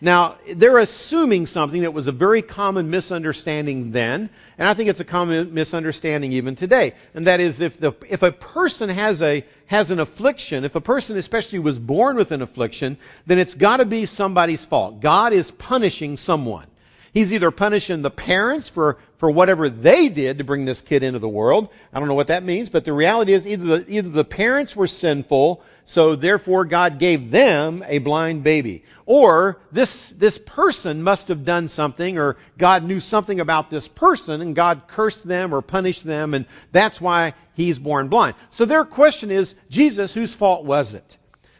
Now, 0.02 0.36
they're 0.54 0.78
assuming 0.78 1.46
something 1.46 1.82
that 1.82 1.92
was 1.92 2.06
a 2.06 2.12
very 2.12 2.40
common 2.40 2.88
misunderstanding 2.88 3.90
then, 3.90 4.30
and 4.56 4.66
I 4.66 4.72
think 4.72 4.88
it's 4.88 5.00
a 5.00 5.04
common 5.04 5.52
misunderstanding 5.52 6.32
even 6.32 6.56
today. 6.56 6.94
And 7.12 7.26
that 7.26 7.40
is 7.40 7.60
if, 7.60 7.78
the, 7.78 7.92
if 8.08 8.22
a 8.22 8.32
person 8.32 8.88
has, 8.88 9.20
a, 9.20 9.44
has 9.66 9.90
an 9.90 10.00
affliction, 10.00 10.64
if 10.64 10.74
a 10.74 10.80
person 10.80 11.18
especially 11.18 11.58
was 11.58 11.78
born 11.78 12.16
with 12.16 12.32
an 12.32 12.40
affliction, 12.40 12.96
then 13.26 13.38
it's 13.38 13.54
got 13.54 13.78
to 13.78 13.84
be 13.84 14.06
somebody's 14.06 14.64
fault. 14.64 15.00
God 15.00 15.34
is 15.34 15.50
punishing 15.50 16.16
someone. 16.16 16.66
He's 17.12 17.32
either 17.32 17.50
punishing 17.50 18.02
the 18.02 18.10
parents 18.10 18.68
for, 18.68 18.98
for 19.18 19.30
whatever 19.30 19.68
they 19.68 20.08
did 20.08 20.38
to 20.38 20.44
bring 20.44 20.64
this 20.64 20.80
kid 20.80 21.02
into 21.02 21.18
the 21.18 21.28
world. 21.28 21.68
I 21.92 21.98
don't 21.98 22.08
know 22.08 22.14
what 22.14 22.28
that 22.28 22.44
means, 22.44 22.68
but 22.68 22.84
the 22.84 22.92
reality 22.92 23.32
is 23.32 23.46
either 23.46 23.78
the, 23.78 23.90
either 23.90 24.08
the 24.08 24.24
parents 24.24 24.76
were 24.76 24.86
sinful, 24.86 25.62
so 25.90 26.14
therefore 26.14 26.66
God 26.66 27.00
gave 27.00 27.32
them 27.32 27.84
a 27.84 27.98
blind 27.98 28.44
baby. 28.44 28.84
Or 29.06 29.60
this, 29.72 30.10
this 30.10 30.38
person 30.38 31.02
must 31.02 31.26
have 31.26 31.44
done 31.44 31.66
something, 31.66 32.16
or 32.16 32.36
God 32.56 32.84
knew 32.84 33.00
something 33.00 33.40
about 33.40 33.70
this 33.70 33.88
person, 33.88 34.40
and 34.40 34.54
God 34.54 34.82
cursed 34.86 35.26
them 35.26 35.52
or 35.52 35.62
punished 35.62 36.04
them, 36.04 36.34
and 36.34 36.46
that's 36.70 37.00
why 37.00 37.34
he's 37.54 37.76
born 37.76 38.06
blind. 38.06 38.36
So 38.50 38.66
their 38.66 38.84
question 38.84 39.32
is, 39.32 39.56
Jesus, 39.68 40.14
whose 40.14 40.32
fault 40.32 40.64
was 40.64 40.94
it? 40.94 41.16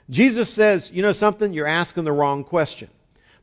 Jesus 0.09 0.49
says, 0.49 0.93
you 0.93 1.03
know 1.03 1.11
something? 1.11 1.53
You're 1.53 1.67
asking 1.67 2.05
the 2.05 2.13
wrong 2.13 2.45
question. 2.45 2.89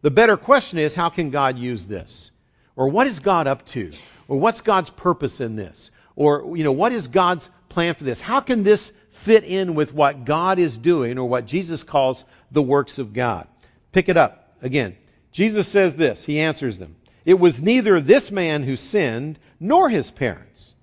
The 0.03 0.11
better 0.11 0.37
question 0.37 0.79
is, 0.79 0.95
how 0.95 1.09
can 1.09 1.31
God 1.31 1.59
use 1.59 1.85
this? 1.85 2.31
Or 2.77 2.87
what 2.87 3.07
is 3.07 3.19
God 3.19 3.45
up 3.45 3.65
to? 3.67 3.91
Or 4.29 4.39
what's 4.39 4.61
God's 4.61 4.89
purpose 4.89 5.41
in 5.41 5.57
this? 5.57 5.91
Or, 6.15 6.55
you 6.55 6.63
know, 6.63 6.71
what 6.71 6.93
is 6.93 7.09
God's 7.09 7.49
plan 7.67 7.93
for 7.93 8.05
this? 8.05 8.21
How 8.21 8.39
can 8.39 8.63
this 8.63 8.93
fit 9.17 9.43
in 9.43 9.75
with 9.75 9.93
what 9.93 10.25
God 10.25 10.59
is 10.59 10.77
doing 10.77 11.17
or 11.17 11.27
what 11.27 11.45
Jesus 11.45 11.83
calls 11.83 12.25
the 12.51 12.61
works 12.61 12.99
of 12.99 13.13
God? 13.13 13.47
Pick 13.91 14.09
it 14.09 14.17
up 14.17 14.55
again. 14.61 14.95
Jesus 15.31 15.67
says 15.67 15.95
this. 15.95 16.23
He 16.25 16.39
answers 16.39 16.79
them. 16.79 16.95
It 17.25 17.39
was 17.39 17.61
neither 17.61 17.99
this 17.99 18.31
man 18.31 18.63
who 18.63 18.77
sinned 18.77 19.37
nor 19.59 19.89
his 19.89 20.09
parents. 20.09 20.73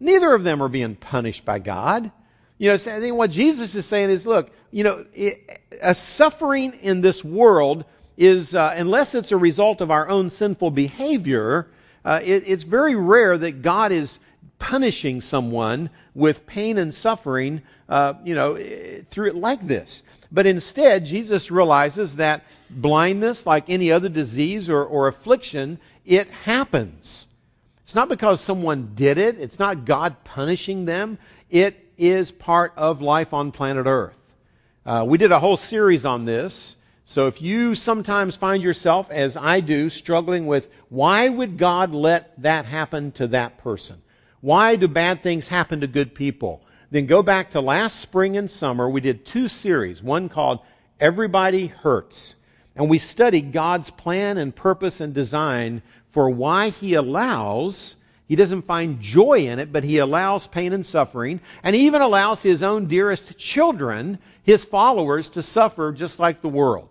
Neither 0.00 0.32
of 0.34 0.44
them 0.44 0.62
are 0.62 0.68
being 0.68 0.94
punished 0.94 1.44
by 1.44 1.58
God. 1.58 2.12
You 2.58 2.68
know, 2.68 2.74
I 2.74 2.78
think 2.78 3.16
what 3.16 3.30
Jesus 3.30 3.74
is 3.74 3.86
saying 3.86 4.10
is, 4.10 4.26
look, 4.26 4.50
you 4.70 4.84
know, 4.84 5.04
a 5.80 5.94
suffering 5.94 6.74
in 6.82 7.00
this 7.00 7.24
world 7.24 7.84
is, 8.16 8.54
uh, 8.54 8.74
unless 8.76 9.14
it's 9.14 9.32
a 9.32 9.36
result 9.36 9.80
of 9.80 9.90
our 9.90 10.08
own 10.08 10.30
sinful 10.30 10.72
behavior, 10.72 11.68
uh, 12.04 12.20
it, 12.22 12.44
it's 12.46 12.64
very 12.64 12.96
rare 12.96 13.38
that 13.38 13.62
God 13.62 13.92
is 13.92 14.18
punishing 14.58 15.20
someone 15.20 15.90
with 16.14 16.46
pain 16.46 16.78
and 16.78 16.92
suffering, 16.92 17.62
uh, 17.88 18.14
you 18.24 18.34
know, 18.34 18.56
through 19.10 19.28
it 19.28 19.36
like 19.36 19.60
this. 19.60 20.02
But 20.30 20.46
instead, 20.46 21.06
Jesus 21.06 21.50
realizes 21.50 22.16
that 22.16 22.44
blindness, 22.68 23.46
like 23.46 23.70
any 23.70 23.92
other 23.92 24.08
disease 24.08 24.68
or, 24.68 24.84
or 24.84 25.08
affliction, 25.08 25.78
it 26.04 26.30
happens. 26.30 27.26
It's 27.84 27.94
not 27.94 28.08
because 28.08 28.40
someone 28.40 28.92
did 28.94 29.16
it. 29.18 29.40
It's 29.40 29.58
not 29.58 29.86
God 29.86 30.22
punishing 30.24 30.84
them. 30.84 31.18
It 31.48 31.76
is 31.96 32.30
part 32.30 32.74
of 32.76 33.00
life 33.00 33.32
on 33.32 33.52
planet 33.52 33.86
Earth. 33.86 34.18
Uh, 34.84 35.04
we 35.06 35.18
did 35.18 35.32
a 35.32 35.38
whole 35.38 35.56
series 35.56 36.04
on 36.04 36.24
this. 36.24 36.76
So 37.06 37.26
if 37.28 37.40
you 37.40 37.74
sometimes 37.74 38.36
find 38.36 38.62
yourself, 38.62 39.10
as 39.10 39.36
I 39.38 39.60
do, 39.60 39.88
struggling 39.88 40.46
with 40.46 40.68
why 40.90 41.26
would 41.26 41.56
God 41.56 41.94
let 41.94 42.42
that 42.42 42.66
happen 42.66 43.12
to 43.12 43.28
that 43.28 43.58
person? 43.58 44.02
Why 44.40 44.76
do 44.76 44.86
bad 44.86 45.22
things 45.22 45.48
happen 45.48 45.80
to 45.80 45.86
good 45.86 46.14
people? 46.14 46.62
Then 46.90 47.06
go 47.06 47.22
back 47.22 47.50
to 47.50 47.60
last 47.60 47.98
spring 47.98 48.36
and 48.36 48.50
summer. 48.50 48.88
We 48.88 49.00
did 49.00 49.26
two 49.26 49.48
series, 49.48 50.02
one 50.02 50.28
called 50.28 50.60
Everybody 51.00 51.66
Hurts. 51.66 52.36
And 52.76 52.88
we 52.88 52.98
studied 52.98 53.52
God's 53.52 53.90
plan 53.90 54.38
and 54.38 54.54
purpose 54.54 55.00
and 55.00 55.12
design 55.12 55.82
for 56.10 56.30
why 56.30 56.70
He 56.70 56.94
allows, 56.94 57.96
He 58.28 58.36
doesn't 58.36 58.62
find 58.62 59.00
joy 59.00 59.48
in 59.48 59.58
it, 59.58 59.72
but 59.72 59.82
He 59.82 59.98
allows 59.98 60.46
pain 60.46 60.72
and 60.72 60.86
suffering, 60.86 61.40
and 61.64 61.74
He 61.74 61.86
even 61.86 62.00
allows 62.00 62.40
His 62.40 62.62
own 62.62 62.86
dearest 62.86 63.36
children, 63.36 64.18
His 64.44 64.64
followers, 64.64 65.30
to 65.30 65.42
suffer 65.42 65.92
just 65.92 66.20
like 66.20 66.40
the 66.40 66.48
world. 66.48 66.88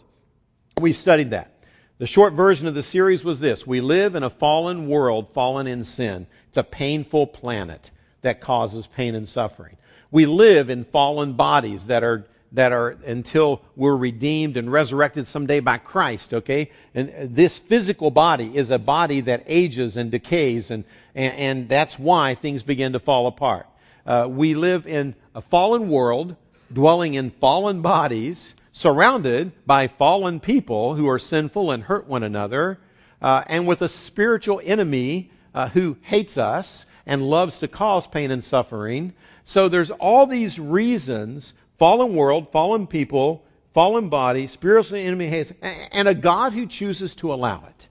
We 0.81 0.91
studied 0.91 1.31
that. 1.31 1.53
The 1.99 2.05
short 2.05 2.33
version 2.33 2.67
of 2.67 2.75
the 2.75 2.83
series 2.83 3.23
was 3.23 3.39
this. 3.39 3.65
We 3.65 3.81
live 3.81 4.13
in 4.13 4.21
a 4.21 4.29
fallen 4.29 4.87
world, 4.87 5.33
fallen 5.33 5.65
in 5.65 5.83
sin. 5.83 6.27
It's 6.49 6.57
a 6.57 6.63
painful 6.63 7.27
planet 7.27 7.91
that 8.21 8.41
causes 8.41 8.87
pain 8.87 9.15
and 9.15 9.27
suffering. 9.27 9.77
We 10.11 10.25
live 10.25 10.69
in 10.69 10.85
fallen 10.85 11.33
bodies 11.33 11.87
that 11.87 12.03
are 12.03 12.25
that 12.53 12.71
are 12.71 12.97
until 13.05 13.61
we're 13.75 13.95
redeemed 13.95 14.57
and 14.57 14.71
resurrected 14.71 15.27
someday 15.27 15.59
by 15.59 15.77
Christ, 15.77 16.33
okay? 16.33 16.71
And 16.95 17.35
this 17.35 17.59
physical 17.59 18.11
body 18.11 18.55
is 18.55 18.71
a 18.71 18.79
body 18.79 19.21
that 19.21 19.43
ages 19.47 19.97
and 19.97 20.11
decays, 20.11 20.71
and, 20.71 20.85
and, 21.13 21.33
and 21.33 21.69
that's 21.69 21.99
why 21.99 22.35
things 22.35 22.63
begin 22.63 22.93
to 22.93 22.99
fall 22.99 23.27
apart. 23.27 23.67
Uh, 24.05 24.27
we 24.29 24.53
live 24.53 24.87
in 24.87 25.13
a 25.35 25.41
fallen 25.41 25.89
world, 25.89 26.37
dwelling 26.71 27.15
in 27.15 27.31
fallen 27.31 27.81
bodies, 27.81 28.55
surrounded 28.71 29.51
by 29.65 29.87
fallen 29.87 30.39
people 30.39 30.93
who 30.93 31.09
are 31.09 31.19
sinful 31.19 31.71
and 31.71 31.83
hurt 31.83 32.07
one 32.07 32.23
another, 32.23 32.79
uh, 33.21 33.43
and 33.47 33.67
with 33.67 33.81
a 33.81 33.89
spiritual 33.89 34.61
enemy 34.63 35.29
uh, 35.57 35.67
who 35.69 35.97
hates 36.03 36.37
us 36.37 36.85
and 37.07 37.23
loves 37.23 37.57
to 37.57 37.67
cause 37.67 38.05
pain 38.05 38.29
and 38.29 38.43
suffering. 38.43 39.11
So 39.43 39.69
there's 39.69 39.89
all 39.89 40.27
these 40.27 40.59
reasons 40.59 41.55
fallen 41.79 42.15
world, 42.15 42.51
fallen 42.51 42.85
people, 42.85 43.43
fallen 43.73 44.09
body, 44.09 44.45
spiritual 44.45 44.99
enemy 44.99 45.27
hates, 45.27 45.51
and 45.91 46.07
a 46.07 46.13
God 46.13 46.53
who 46.53 46.67
chooses 46.67 47.15
to 47.15 47.33
allow 47.33 47.63
it. 47.67 47.87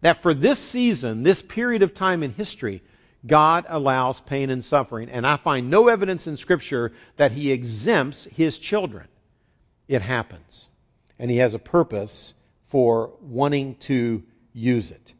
That 0.00 0.22
for 0.22 0.32
this 0.32 0.58
season, 0.58 1.22
this 1.22 1.42
period 1.42 1.82
of 1.82 1.92
time 1.92 2.22
in 2.22 2.32
history, 2.32 2.82
God 3.26 3.66
allows 3.68 4.18
pain 4.18 4.48
and 4.48 4.64
suffering. 4.64 5.10
And 5.10 5.26
I 5.26 5.36
find 5.36 5.68
no 5.68 5.88
evidence 5.88 6.26
in 6.26 6.38
Scripture 6.38 6.92
that 7.18 7.30
He 7.30 7.52
exempts 7.52 8.24
His 8.24 8.58
children 8.58 9.06
it 9.86 10.00
happens. 10.00 10.66
And 11.18 11.30
He 11.30 11.36
has 11.38 11.52
a 11.52 11.58
purpose 11.58 12.32
for 12.68 13.12
wanting 13.20 13.74
to 13.80 14.22
use 14.54 14.92
it. 14.92 15.12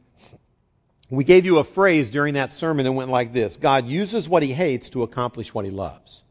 We 1.08 1.25
gave 1.25 1.46
you 1.46 1.58
a 1.58 1.64
phrase 1.64 2.10
during 2.10 2.34
that 2.34 2.50
sermon 2.50 2.84
that 2.84 2.92
went 2.92 3.10
like 3.10 3.32
this 3.32 3.56
God 3.56 3.86
uses 3.86 4.28
what 4.28 4.42
He 4.42 4.52
hates 4.52 4.90
to 4.90 5.02
accomplish 5.02 5.54
what 5.54 5.64
He 5.64 5.70
loves. 5.70 6.22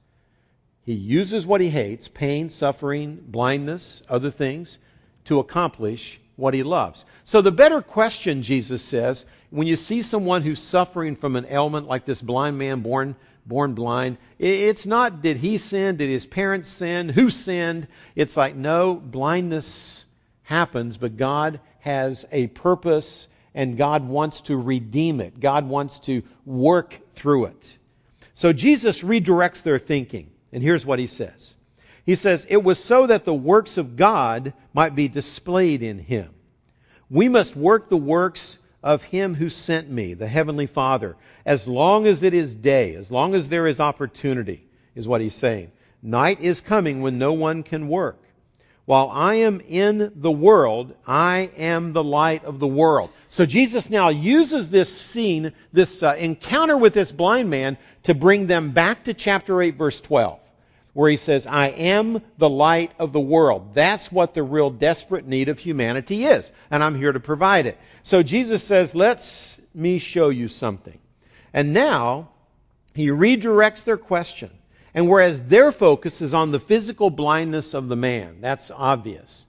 He 0.84 0.94
uses 0.94 1.46
what 1.46 1.62
He 1.62 1.70
hates, 1.70 2.08
pain, 2.08 2.50
suffering, 2.50 3.24
blindness, 3.26 4.02
other 4.10 4.32
things, 4.32 4.78
to 5.26 5.40
accomplish 5.40 6.20
what 6.36 6.54
He 6.54 6.64
loves. 6.64 7.06
So 7.24 7.42
the 7.42 7.52
better 7.52 7.82
question, 7.82 8.44
Jesus 8.44 8.84
says, 8.84 9.26
when 9.50 9.68
you 9.68 9.78
see 9.78 10.02
someone 10.02 10.42
who's 10.42 10.62
suffering 10.62 11.16
from 11.16 11.36
an 11.36 11.48
ailment 11.50 11.88
like 11.88 12.06
this 12.06 12.22
blind 12.22 12.58
man 12.58 12.82
born 12.82 13.16
born 13.46 13.74
blind. 13.74 14.18
It's 14.40 14.86
not 14.86 15.22
did 15.22 15.38
he 15.38 15.58
sin, 15.58 15.98
did 15.98 16.10
his 16.10 16.26
parents 16.26 16.68
sin, 16.68 17.10
who 17.10 17.30
sinned. 17.30 17.88
It's 18.16 18.36
like, 18.36 18.56
no, 18.56 18.96
blindness 18.96 20.04
happens, 20.44 20.98
but 20.98 21.18
God 21.18 21.60
has 21.80 22.26
a 22.32 22.48
purpose 22.48 23.28
and 23.56 23.78
God 23.78 24.08
wants 24.08 24.42
to 24.42 24.58
redeem 24.58 25.22
it. 25.22 25.40
God 25.40 25.68
wants 25.68 26.00
to 26.02 26.22
work 26.46 27.00
through 27.16 27.46
it. 27.46 27.78
So 28.36 28.52
Jesus 28.54 29.02
redirects 29.02 29.64
their 29.64 29.80
thinking. 29.80 30.30
And 30.52 30.62
here's 30.62 30.86
what 30.86 31.00
he 31.00 31.08
says 31.08 31.56
He 32.06 32.16
says, 32.16 32.46
It 32.48 32.62
was 32.62 32.84
so 32.84 33.08
that 33.08 33.26
the 33.26 33.34
works 33.34 33.78
of 33.78 33.96
God 33.96 34.54
might 34.74 34.94
be 34.94 35.08
displayed 35.08 35.82
in 35.82 35.98
him. 35.98 36.30
We 37.10 37.30
must 37.30 37.56
work 37.56 37.90
the 37.90 37.98
works 37.98 38.60
of 38.84 39.04
him 39.04 39.34
who 39.34 39.50
sent 39.50 39.90
me, 39.90 40.14
the 40.14 40.28
heavenly 40.28 40.68
Father, 40.68 41.16
as 41.46 41.68
long 41.68 42.06
as 42.06 42.24
it 42.24 42.34
is 42.34 42.54
day, 42.54 42.94
as 42.96 43.10
long 43.10 43.34
as 43.34 43.50
there 43.50 43.68
is 43.68 43.80
opportunity, 43.80 44.68
is 44.96 45.08
what 45.08 45.22
he's 45.22 45.34
saying. 45.34 45.72
Night 46.04 46.42
is 46.42 46.62
coming 46.62 47.02
when 47.02 47.18
no 47.18 47.34
one 47.34 47.64
can 47.64 47.88
work. 47.88 48.22
While 48.86 49.10
I 49.12 49.36
am 49.36 49.62
in 49.68 50.12
the 50.16 50.32
world, 50.32 50.94
I 51.08 51.50
am 51.58 51.94
the 51.94 52.04
light 52.04 52.46
of 52.46 52.60
the 52.60 52.68
world. 52.68 53.10
So 53.30 53.46
Jesus 53.46 53.90
now 53.90 54.10
uses 54.10 54.70
this 54.70 54.96
scene, 54.96 55.54
this 55.74 56.04
uh, 56.04 56.16
encounter 56.18 56.78
with 56.78 56.94
this 56.94 57.12
blind 57.12 57.50
man, 57.50 57.78
to 58.04 58.14
bring 58.14 58.46
them 58.46 58.72
back 58.72 59.06
to 59.06 59.16
chapter 59.16 59.62
8, 59.62 59.76
verse 59.76 60.02
12 60.02 60.40
where 60.96 61.10
he 61.10 61.18
says, 61.18 61.46
I 61.46 61.68
am 61.68 62.22
the 62.38 62.50
light 62.50 62.94
of 63.00 63.12
the 63.12 63.20
world. 63.20 63.74
That's 63.74 64.10
what 64.10 64.34
the 64.34 64.44
real 64.44 64.70
desperate 64.70 65.28
need 65.28 65.50
of 65.50 65.60
humanity 65.60 66.24
is. 66.24 66.50
And 66.72 66.82
I'm 66.82 66.96
here 66.96 67.12
to 67.12 67.20
provide 67.20 67.66
it. 67.66 67.78
So 68.04 68.24
Jesus 68.24 68.64
says, 68.64 68.96
let's 68.96 69.60
me 69.74 70.00
show 70.00 70.30
you 70.30 70.48
something. 70.48 70.98
And 71.54 71.74
now, 71.74 72.30
he 72.94 73.10
redirects 73.10 73.84
their 73.84 73.98
question. 73.98 74.50
And 74.96 75.10
whereas 75.10 75.42
their 75.42 75.74
focus 75.74 76.22
is 76.22 76.34
on 76.34 76.52
the 76.52 76.60
physical 76.60 77.10
blindness 77.10 77.74
of 77.74 77.90
the 77.90 77.98
man, 77.98 78.38
that's 78.40 78.72
obvious. 78.72 79.46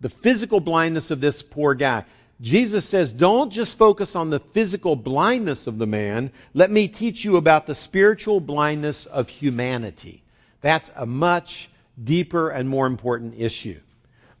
The 0.00 0.10
physical 0.10 0.58
blindness 0.58 1.12
of 1.12 1.20
this 1.20 1.42
poor 1.42 1.74
guy. 1.74 2.04
Jesus 2.40 2.86
says, 2.86 3.12
don't 3.12 3.52
just 3.52 3.78
focus 3.78 4.16
on 4.16 4.30
the 4.30 4.40
physical 4.40 4.96
blindness 4.96 5.66
of 5.66 5.78
the 5.78 5.86
man. 5.86 6.32
Let 6.54 6.70
me 6.70 6.88
teach 6.88 7.24
you 7.24 7.36
about 7.36 7.66
the 7.66 7.74
spiritual 7.74 8.40
blindness 8.40 9.06
of 9.06 9.28
humanity. 9.28 10.22
That's 10.60 10.90
a 10.96 11.06
much 11.06 11.70
deeper 12.02 12.48
and 12.48 12.68
more 12.68 12.86
important 12.86 13.34
issue. 13.38 13.78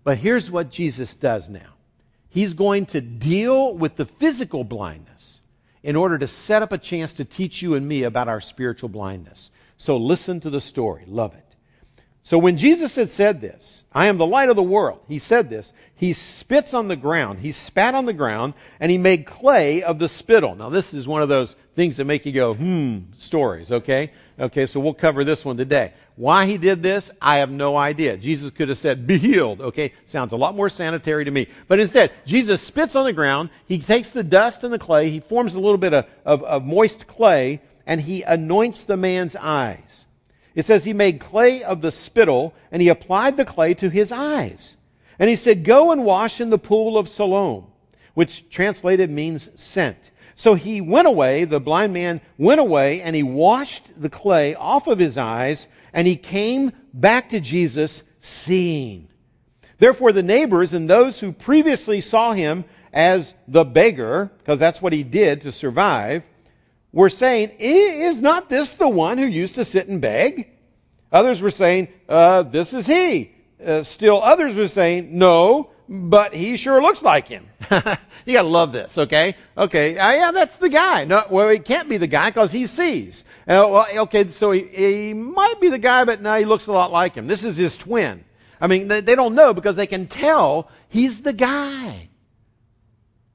But 0.02 0.18
here's 0.18 0.50
what 0.50 0.70
Jesus 0.70 1.14
does 1.14 1.48
now. 1.48 1.74
He's 2.30 2.54
going 2.54 2.86
to 2.86 3.00
deal 3.00 3.74
with 3.74 3.96
the 3.96 4.06
physical 4.06 4.64
blindness 4.64 5.40
in 5.82 5.94
order 5.94 6.18
to 6.18 6.26
set 6.26 6.62
up 6.62 6.72
a 6.72 6.78
chance 6.78 7.14
to 7.14 7.24
teach 7.24 7.62
you 7.62 7.74
and 7.74 7.86
me 7.86 8.02
about 8.04 8.28
our 8.28 8.40
spiritual 8.40 8.88
blindness. 8.88 9.50
So 9.80 9.96
listen 9.96 10.40
to 10.40 10.50
the 10.50 10.60
story. 10.60 11.04
Love 11.06 11.32
it. 11.32 11.44
So 12.22 12.36
when 12.36 12.58
Jesus 12.58 12.96
had 12.96 13.10
said 13.10 13.40
this, 13.40 13.82
I 13.90 14.08
am 14.08 14.18
the 14.18 14.26
light 14.26 14.50
of 14.50 14.56
the 14.56 14.62
world, 14.62 15.00
he 15.08 15.18
said 15.18 15.48
this, 15.48 15.72
he 15.96 16.12
spits 16.12 16.74
on 16.74 16.86
the 16.86 16.96
ground, 16.96 17.38
he 17.38 17.50
spat 17.50 17.94
on 17.94 18.04
the 18.04 18.12
ground, 18.12 18.52
and 18.78 18.90
he 18.90 18.98
made 18.98 19.24
clay 19.24 19.82
of 19.82 19.98
the 19.98 20.06
spittle. 20.06 20.54
Now 20.54 20.68
this 20.68 20.92
is 20.92 21.08
one 21.08 21.22
of 21.22 21.30
those 21.30 21.56
things 21.74 21.96
that 21.96 22.04
make 22.04 22.26
you 22.26 22.32
go, 22.32 22.52
hmm, 22.52 22.98
stories, 23.16 23.72
okay? 23.72 24.12
Okay, 24.38 24.66
so 24.66 24.80
we'll 24.80 24.92
cover 24.92 25.24
this 25.24 25.46
one 25.46 25.56
today. 25.56 25.94
Why 26.14 26.44
he 26.44 26.58
did 26.58 26.82
this, 26.82 27.10
I 27.18 27.38
have 27.38 27.50
no 27.50 27.74
idea. 27.74 28.18
Jesus 28.18 28.50
could 28.50 28.68
have 28.68 28.76
said, 28.76 29.06
be 29.06 29.16
healed, 29.16 29.62
okay? 29.62 29.94
Sounds 30.04 30.34
a 30.34 30.36
lot 30.36 30.54
more 30.54 30.68
sanitary 30.68 31.24
to 31.24 31.30
me. 31.30 31.48
But 31.68 31.80
instead, 31.80 32.12
Jesus 32.26 32.60
spits 32.60 32.96
on 32.96 33.06
the 33.06 33.14
ground, 33.14 33.48
he 33.66 33.78
takes 33.78 34.10
the 34.10 34.24
dust 34.24 34.62
and 34.62 34.74
the 34.74 34.78
clay, 34.78 35.08
he 35.08 35.20
forms 35.20 35.54
a 35.54 35.60
little 35.60 35.78
bit 35.78 35.94
of, 35.94 36.04
of, 36.26 36.42
of 36.42 36.64
moist 36.66 37.06
clay, 37.06 37.62
and 37.90 38.00
he 38.00 38.22
anoints 38.22 38.84
the 38.84 38.96
man's 38.96 39.34
eyes. 39.34 40.06
It 40.54 40.64
says 40.64 40.84
he 40.84 40.92
made 40.92 41.18
clay 41.18 41.64
of 41.64 41.80
the 41.80 41.90
spittle, 41.90 42.54
and 42.70 42.80
he 42.80 42.88
applied 42.88 43.36
the 43.36 43.44
clay 43.44 43.74
to 43.74 43.90
his 43.90 44.12
eyes. 44.12 44.76
And 45.18 45.28
he 45.28 45.34
said, 45.34 45.64
Go 45.64 45.90
and 45.90 46.04
wash 46.04 46.40
in 46.40 46.50
the 46.50 46.58
pool 46.58 46.96
of 46.96 47.08
Siloam, 47.08 47.66
which 48.14 48.48
translated 48.48 49.10
means 49.10 49.50
sent. 49.60 50.12
So 50.36 50.54
he 50.54 50.80
went 50.80 51.08
away, 51.08 51.46
the 51.46 51.58
blind 51.58 51.92
man 51.92 52.20
went 52.38 52.60
away, 52.60 53.02
and 53.02 53.16
he 53.16 53.24
washed 53.24 53.82
the 54.00 54.08
clay 54.08 54.54
off 54.54 54.86
of 54.86 55.00
his 55.00 55.18
eyes, 55.18 55.66
and 55.92 56.06
he 56.06 56.14
came 56.14 56.70
back 56.94 57.30
to 57.30 57.40
Jesus 57.40 58.04
seeing. 58.20 59.08
Therefore, 59.78 60.12
the 60.12 60.22
neighbors 60.22 60.74
and 60.74 60.88
those 60.88 61.18
who 61.18 61.32
previously 61.32 62.02
saw 62.02 62.34
him 62.34 62.66
as 62.92 63.34
the 63.48 63.64
beggar, 63.64 64.30
because 64.38 64.60
that's 64.60 64.80
what 64.80 64.92
he 64.92 65.02
did 65.02 65.40
to 65.40 65.50
survive, 65.50 66.22
were 66.92 67.10
saying, 67.10 67.52
Is 67.58 68.20
not 68.20 68.48
this 68.48 68.74
the 68.74 68.88
one 68.88 69.18
who 69.18 69.26
used 69.26 69.56
to 69.56 69.64
sit 69.64 69.88
and 69.88 70.00
beg? 70.00 70.48
Others 71.12 71.42
were 71.42 71.50
saying, 71.50 71.88
uh, 72.08 72.42
This 72.42 72.72
is 72.74 72.86
he. 72.86 73.32
Uh, 73.64 73.82
still 73.82 74.22
others 74.22 74.54
were 74.54 74.68
saying, 74.68 75.18
No, 75.18 75.70
but 75.88 76.34
he 76.34 76.56
sure 76.56 76.80
looks 76.80 77.02
like 77.02 77.28
him. 77.28 77.48
you 78.24 78.32
gotta 78.32 78.48
love 78.48 78.72
this, 78.72 78.96
okay? 78.96 79.36
Okay, 79.56 79.98
uh, 79.98 80.12
yeah, 80.12 80.30
that's 80.30 80.56
the 80.56 80.68
guy. 80.68 81.04
No, 81.04 81.24
well, 81.30 81.48
he 81.48 81.58
can't 81.58 81.88
be 81.88 81.96
the 81.96 82.06
guy 82.06 82.30
because 82.30 82.52
he 82.52 82.66
sees. 82.66 83.24
Uh, 83.46 83.66
well, 83.68 83.86
okay, 84.02 84.28
so 84.28 84.52
he, 84.52 84.62
he 84.62 85.14
might 85.14 85.60
be 85.60 85.68
the 85.68 85.78
guy, 85.78 86.04
but 86.04 86.20
now 86.20 86.36
he 86.36 86.44
looks 86.44 86.68
a 86.68 86.72
lot 86.72 86.92
like 86.92 87.14
him. 87.14 87.26
This 87.26 87.44
is 87.44 87.56
his 87.56 87.76
twin. 87.76 88.24
I 88.60 88.66
mean, 88.66 88.88
they, 88.88 89.00
they 89.00 89.14
don't 89.14 89.34
know 89.34 89.54
because 89.54 89.76
they 89.76 89.86
can 89.86 90.06
tell 90.06 90.70
he's 90.88 91.22
the 91.22 91.32
guy. 91.32 92.08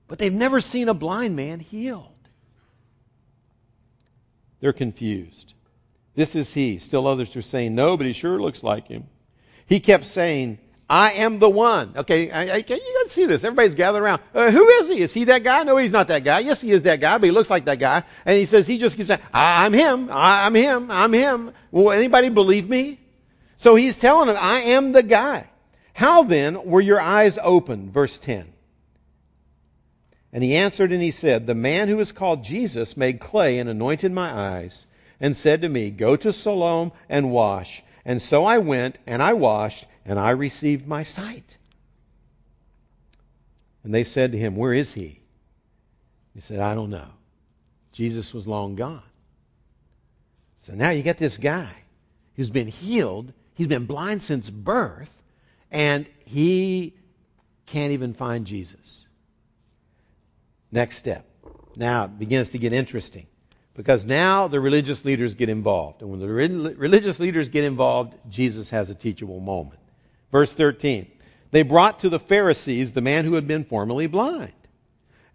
But 0.07 0.19
they've 0.19 0.33
never 0.33 0.61
seen 0.61 0.87
a 0.87 0.93
blind 0.93 1.35
man 1.35 1.59
healed. 1.59 2.14
They're 4.65 4.73
confused. 4.73 5.53
This 6.15 6.35
is 6.35 6.51
he. 6.51 6.79
Still 6.79 7.05
others 7.05 7.35
are 7.35 7.43
saying, 7.43 7.75
no, 7.75 7.97
but 7.97 8.07
he 8.07 8.13
sure 8.13 8.41
looks 8.41 8.63
like 8.63 8.87
him. 8.87 9.03
He 9.67 9.79
kept 9.79 10.05
saying, 10.05 10.57
I 10.89 11.11
am 11.11 11.37
the 11.37 11.47
one. 11.47 11.93
Okay, 11.95 12.31
I, 12.31 12.41
I, 12.45 12.55
you 12.55 12.63
got 12.63 12.73
to 12.73 13.09
see 13.09 13.27
this. 13.27 13.43
Everybody's 13.43 13.75
gathered 13.75 14.01
around. 14.01 14.23
Uh, 14.33 14.49
who 14.49 14.67
is 14.67 14.87
he? 14.87 15.01
Is 15.01 15.13
he 15.13 15.25
that 15.25 15.43
guy? 15.43 15.61
No, 15.61 15.77
he's 15.77 15.91
not 15.91 16.07
that 16.07 16.23
guy. 16.23 16.39
Yes, 16.39 16.61
he 16.61 16.71
is 16.71 16.81
that 16.81 16.99
guy, 16.99 17.19
but 17.19 17.25
he 17.25 17.31
looks 17.31 17.51
like 17.51 17.65
that 17.65 17.77
guy. 17.77 18.05
And 18.25 18.39
he 18.39 18.45
says, 18.45 18.65
he 18.65 18.79
just 18.79 18.97
keeps 18.97 19.09
saying, 19.09 19.21
I'm 19.31 19.71
him. 19.71 20.09
I'm 20.11 20.55
him. 20.55 20.89
I'm 20.89 21.13
him. 21.13 21.51
Will 21.69 21.91
anybody 21.91 22.29
believe 22.29 22.67
me? 22.67 22.99
So 23.57 23.75
he's 23.75 23.97
telling 23.97 24.29
them, 24.29 24.37
I 24.39 24.61
am 24.61 24.93
the 24.93 25.03
guy. 25.03 25.47
How 25.93 26.23
then 26.23 26.65
were 26.65 26.81
your 26.81 26.99
eyes 26.99 27.37
opened? 27.39 27.93
Verse 27.93 28.17
10. 28.17 28.51
And 30.35 30.43
he 30.43 30.57
answered 30.57 30.91
and 30.91 31.01
he 31.01 31.11
said, 31.11 31.47
The 31.47 31.55
man 31.55 31.87
who 31.87 31.97
is 32.01 32.11
called 32.11 32.43
Jesus 32.43 32.97
made 32.97 33.21
clay 33.21 33.57
and 33.57 33.69
anointed 33.69 34.11
my 34.11 34.29
eyes, 34.29 34.85
and 35.21 35.33
said 35.33 35.61
to 35.61 35.69
me, 35.69 35.91
Go 35.91 36.17
to 36.17 36.33
Siloam 36.33 36.91
and 37.07 37.31
wash. 37.31 37.81
And 38.03 38.21
so 38.21 38.43
I 38.43 38.57
went, 38.57 38.99
and 39.07 39.23
I 39.23 39.31
washed, 39.31 39.85
and 40.03 40.19
I 40.19 40.31
received 40.31 40.89
my 40.89 41.03
sight. 41.03 41.57
And 43.85 43.93
they 43.93 44.03
said 44.03 44.33
to 44.33 44.37
him, 44.37 44.57
Where 44.57 44.73
is 44.73 44.91
he? 44.91 45.21
He 46.33 46.41
said, 46.41 46.59
I 46.59 46.75
don't 46.75 46.89
know. 46.89 47.07
Jesus 47.93 48.33
was 48.33 48.45
long 48.45 48.75
gone. 48.75 49.03
So 50.59 50.73
now 50.73 50.89
you 50.89 51.01
get 51.01 51.17
this 51.17 51.37
guy 51.37 51.71
who's 52.35 52.49
been 52.49 52.67
healed. 52.67 53.31
He's 53.53 53.67
been 53.67 53.85
blind 53.85 54.21
since 54.21 54.49
birth, 54.49 55.17
and 55.71 56.05
he 56.25 56.93
can't 57.67 57.93
even 57.93 58.13
find 58.13 58.45
Jesus. 58.45 59.04
Next 60.71 60.97
step. 60.97 61.25
Now 61.75 62.05
it 62.05 62.19
begins 62.19 62.49
to 62.49 62.57
get 62.57 62.73
interesting 62.73 63.27
because 63.75 64.05
now 64.05 64.47
the 64.47 64.59
religious 64.59 65.05
leaders 65.05 65.35
get 65.35 65.49
involved. 65.49 66.01
And 66.01 66.11
when 66.11 66.19
the 66.19 66.27
re- 66.27 66.73
religious 66.75 67.19
leaders 67.19 67.49
get 67.49 67.63
involved, 67.63 68.15
Jesus 68.29 68.69
has 68.69 68.89
a 68.89 68.95
teachable 68.95 69.39
moment. 69.39 69.79
Verse 70.31 70.53
13. 70.53 71.11
They 71.51 71.63
brought 71.63 71.99
to 71.99 72.09
the 72.09 72.19
Pharisees 72.19 72.93
the 72.93 73.01
man 73.01 73.25
who 73.25 73.35
had 73.35 73.47
been 73.47 73.63
formerly 73.63 74.07
blind. 74.07 74.53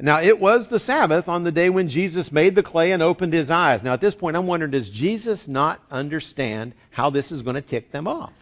Now, 0.02 0.20
it 0.20 0.40
was 0.40 0.68
the 0.68 0.80
Sabbath 0.80 1.28
on 1.28 1.44
the 1.44 1.52
day 1.52 1.68
when 1.68 1.88
Jesus 1.88 2.32
made 2.32 2.54
the 2.54 2.62
clay 2.62 2.92
and 2.92 3.02
opened 3.02 3.34
his 3.34 3.50
eyes. 3.50 3.82
Now, 3.82 3.92
at 3.92 4.00
this 4.00 4.14
point, 4.14 4.36
I'm 4.36 4.46
wondering, 4.46 4.72
does 4.72 4.88
Jesus 4.88 5.46
not 5.46 5.80
understand 5.90 6.74
how 6.90 7.10
this 7.10 7.32
is 7.32 7.42
going 7.42 7.56
to 7.56 7.60
tick 7.60 7.90
them 7.92 8.06
off? 8.06 8.32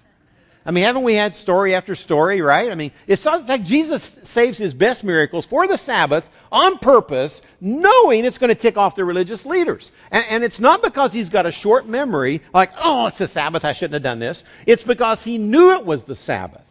I 0.69 0.71
mean, 0.71 0.85
haven't 0.85 1.05
we 1.05 1.15
had 1.15 1.35
story 1.35 1.75
after 1.75 1.95
story, 1.95 2.43
right? 2.43 2.71
I 2.71 2.75
mean, 2.75 2.91
it's 3.07 3.25
like 3.25 3.65
Jesus 3.65 4.03
saves 4.25 4.59
his 4.59 4.75
best 4.75 5.03
miracles 5.03 5.47
for 5.47 5.67
the 5.67 5.79
Sabbath 5.79 6.29
on 6.53 6.77
purpose, 6.77 7.41
knowing 7.59 8.27
it's 8.27 8.37
going 8.37 8.51
to 8.51 8.55
tick 8.55 8.77
off 8.77 8.95
the 8.95 9.07
religious 9.07 9.47
leaders. 9.47 9.91
And, 10.11 10.27
and, 10.29 10.45
it's 10.45 10.61
not 10.61 10.83
because 10.83 11.11
he's 11.11 11.31
got 11.31 11.47
a 11.47 11.53
short 11.53 11.89
memory, 11.89 12.43
like, 12.53 12.73
oh, 12.85 13.07
it's 13.07 13.17
the 13.17 13.27
Sabbath, 13.27 13.65
I 13.65 13.73
shouldn't 13.73 13.95
have 13.95 14.03
done 14.03 14.19
this. 14.19 14.45
It's 14.67 14.83
because 14.83 15.23
he 15.23 15.39
knew 15.39 15.73
it 15.73 15.87
was 15.87 16.05
the 16.05 16.15
Sabbath. 16.15 16.67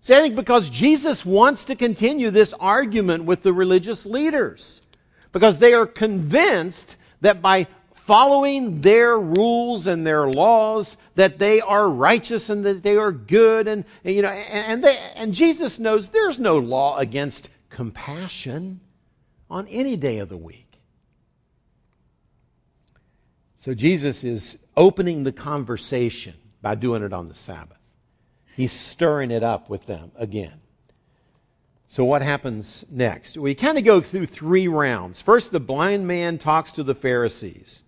See, 0.00 0.16
I 0.16 0.20
think 0.20 0.34
because 0.34 0.68
Jesus 0.68 1.24
wants 1.24 1.66
to 1.66 1.76
continue 1.76 2.30
this 2.30 2.52
argument 2.52 3.22
with 3.22 3.44
the 3.44 3.52
religious 3.52 4.04
leaders. 4.04 4.82
Because 5.30 5.60
they 5.60 5.74
are 5.74 5.86
convinced 5.86 6.96
that 7.20 7.40
by 7.40 7.68
following 8.12 8.82
their 8.82 9.18
rules 9.18 9.86
and 9.86 10.06
their 10.06 10.26
laws 10.26 10.98
that 11.14 11.38
they 11.38 11.62
are 11.62 11.88
righteous 11.88 12.50
and 12.50 12.66
that 12.66 12.82
they 12.82 12.98
are 12.98 13.10
good 13.10 13.66
and 13.66 13.86
you 14.04 14.20
know 14.20 14.28
and 14.28 14.84
they 14.84 14.98
and 15.16 15.32
Jesus 15.32 15.78
knows 15.78 16.10
there's 16.10 16.38
no 16.38 16.58
law 16.58 16.98
against 16.98 17.48
compassion 17.70 18.80
on 19.48 19.66
any 19.68 19.96
day 19.96 20.18
of 20.18 20.28
the 20.28 20.36
week. 20.36 20.70
So 23.56 23.72
Jesus 23.72 24.24
is 24.24 24.58
opening 24.76 25.24
the 25.24 25.32
conversation 25.32 26.34
by 26.60 26.74
doing 26.74 27.02
it 27.02 27.14
on 27.14 27.28
the 27.28 27.34
Sabbath. 27.34 27.80
He's 28.56 28.72
stirring 28.72 29.30
it 29.30 29.42
up 29.42 29.70
with 29.70 29.86
them 29.86 30.12
again. 30.16 30.60
So 31.88 32.04
what 32.04 32.20
happens 32.20 32.84
next? 32.90 33.38
We 33.38 33.54
kind 33.54 33.78
of 33.78 33.84
go 33.84 34.02
through 34.02 34.26
three 34.26 34.68
rounds. 34.68 35.22
First, 35.22 35.50
the 35.50 35.60
blind 35.60 36.06
man 36.06 36.36
talks 36.36 36.72
to 36.72 36.82
the 36.82 36.94
Pharisees. 36.94 37.82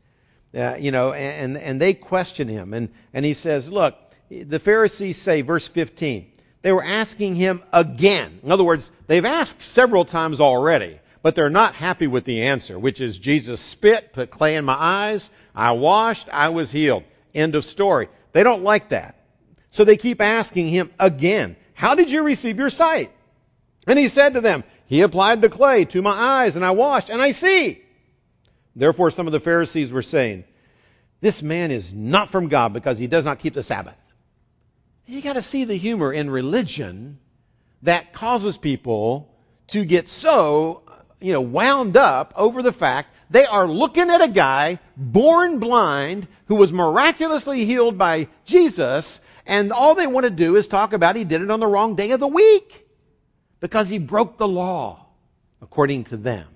Uh, 0.54 0.76
you 0.78 0.92
know, 0.92 1.12
and, 1.12 1.56
and 1.56 1.80
they 1.80 1.94
question 1.94 2.48
him. 2.48 2.74
And, 2.74 2.90
and 3.12 3.24
he 3.24 3.34
says, 3.34 3.68
look, 3.68 3.96
the 4.30 4.58
Pharisees 4.58 5.20
say, 5.20 5.42
verse 5.42 5.66
15, 5.66 6.30
they 6.62 6.72
were 6.72 6.84
asking 6.84 7.34
him 7.34 7.62
again. 7.72 8.40
In 8.42 8.52
other 8.52 8.64
words, 8.64 8.90
they've 9.06 9.24
asked 9.24 9.62
several 9.62 10.04
times 10.04 10.40
already, 10.40 11.00
but 11.22 11.34
they're 11.34 11.50
not 11.50 11.74
happy 11.74 12.06
with 12.06 12.24
the 12.24 12.44
answer, 12.44 12.78
which 12.78 13.00
is 13.00 13.18
Jesus 13.18 13.60
spit, 13.60 14.12
put 14.12 14.30
clay 14.30 14.56
in 14.56 14.64
my 14.64 14.76
eyes, 14.78 15.28
I 15.54 15.72
washed, 15.72 16.28
I 16.32 16.50
was 16.50 16.70
healed. 16.70 17.04
End 17.34 17.54
of 17.54 17.64
story. 17.64 18.08
They 18.32 18.42
don't 18.42 18.62
like 18.62 18.90
that. 18.90 19.16
So 19.70 19.84
they 19.84 19.96
keep 19.96 20.20
asking 20.20 20.68
him 20.68 20.90
again, 20.98 21.56
How 21.74 21.94
did 21.94 22.10
you 22.10 22.22
receive 22.22 22.58
your 22.58 22.70
sight? 22.70 23.10
And 23.86 23.98
he 23.98 24.08
said 24.08 24.34
to 24.34 24.40
them, 24.40 24.64
He 24.86 25.02
applied 25.02 25.42
the 25.42 25.48
clay 25.48 25.84
to 25.86 26.02
my 26.02 26.12
eyes, 26.12 26.56
and 26.56 26.64
I 26.64 26.70
washed, 26.70 27.10
and 27.10 27.20
I 27.20 27.32
see. 27.32 27.83
Therefore, 28.76 29.10
some 29.10 29.26
of 29.26 29.32
the 29.32 29.40
Pharisees 29.40 29.92
were 29.92 30.02
saying, 30.02 30.44
This 31.20 31.42
man 31.42 31.70
is 31.70 31.92
not 31.92 32.28
from 32.28 32.48
God 32.48 32.72
because 32.72 32.98
he 32.98 33.06
does 33.06 33.24
not 33.24 33.38
keep 33.38 33.54
the 33.54 33.62
Sabbath. 33.62 33.96
You 35.06 35.20
got 35.20 35.34
to 35.34 35.42
see 35.42 35.64
the 35.64 35.76
humor 35.76 36.12
in 36.12 36.30
religion 36.30 37.18
that 37.82 38.12
causes 38.12 38.56
people 38.56 39.34
to 39.68 39.84
get 39.84 40.08
so 40.08 40.82
you 41.24 41.32
know, 41.32 41.40
wound 41.40 41.96
up 41.96 42.34
over 42.36 42.62
the 42.62 42.72
fact 42.72 43.14
they 43.30 43.46
are 43.46 43.66
looking 43.66 44.10
at 44.10 44.20
a 44.20 44.28
guy 44.28 44.78
born 44.96 45.58
blind 45.58 46.28
who 46.46 46.56
was 46.56 46.70
miraculously 46.70 47.64
healed 47.64 47.96
by 47.96 48.28
Jesus, 48.44 49.20
and 49.46 49.72
all 49.72 49.94
they 49.94 50.06
want 50.06 50.24
to 50.24 50.30
do 50.30 50.56
is 50.56 50.68
talk 50.68 50.92
about 50.92 51.16
he 51.16 51.24
did 51.24 51.40
it 51.40 51.50
on 51.50 51.60
the 51.60 51.66
wrong 51.66 51.94
day 51.94 52.10
of 52.10 52.20
the 52.20 52.28
week 52.28 52.86
because 53.60 53.88
he 53.88 53.98
broke 53.98 54.36
the 54.36 54.46
law, 54.46 55.06
according 55.62 56.04
to 56.04 56.18
them. 56.18 56.46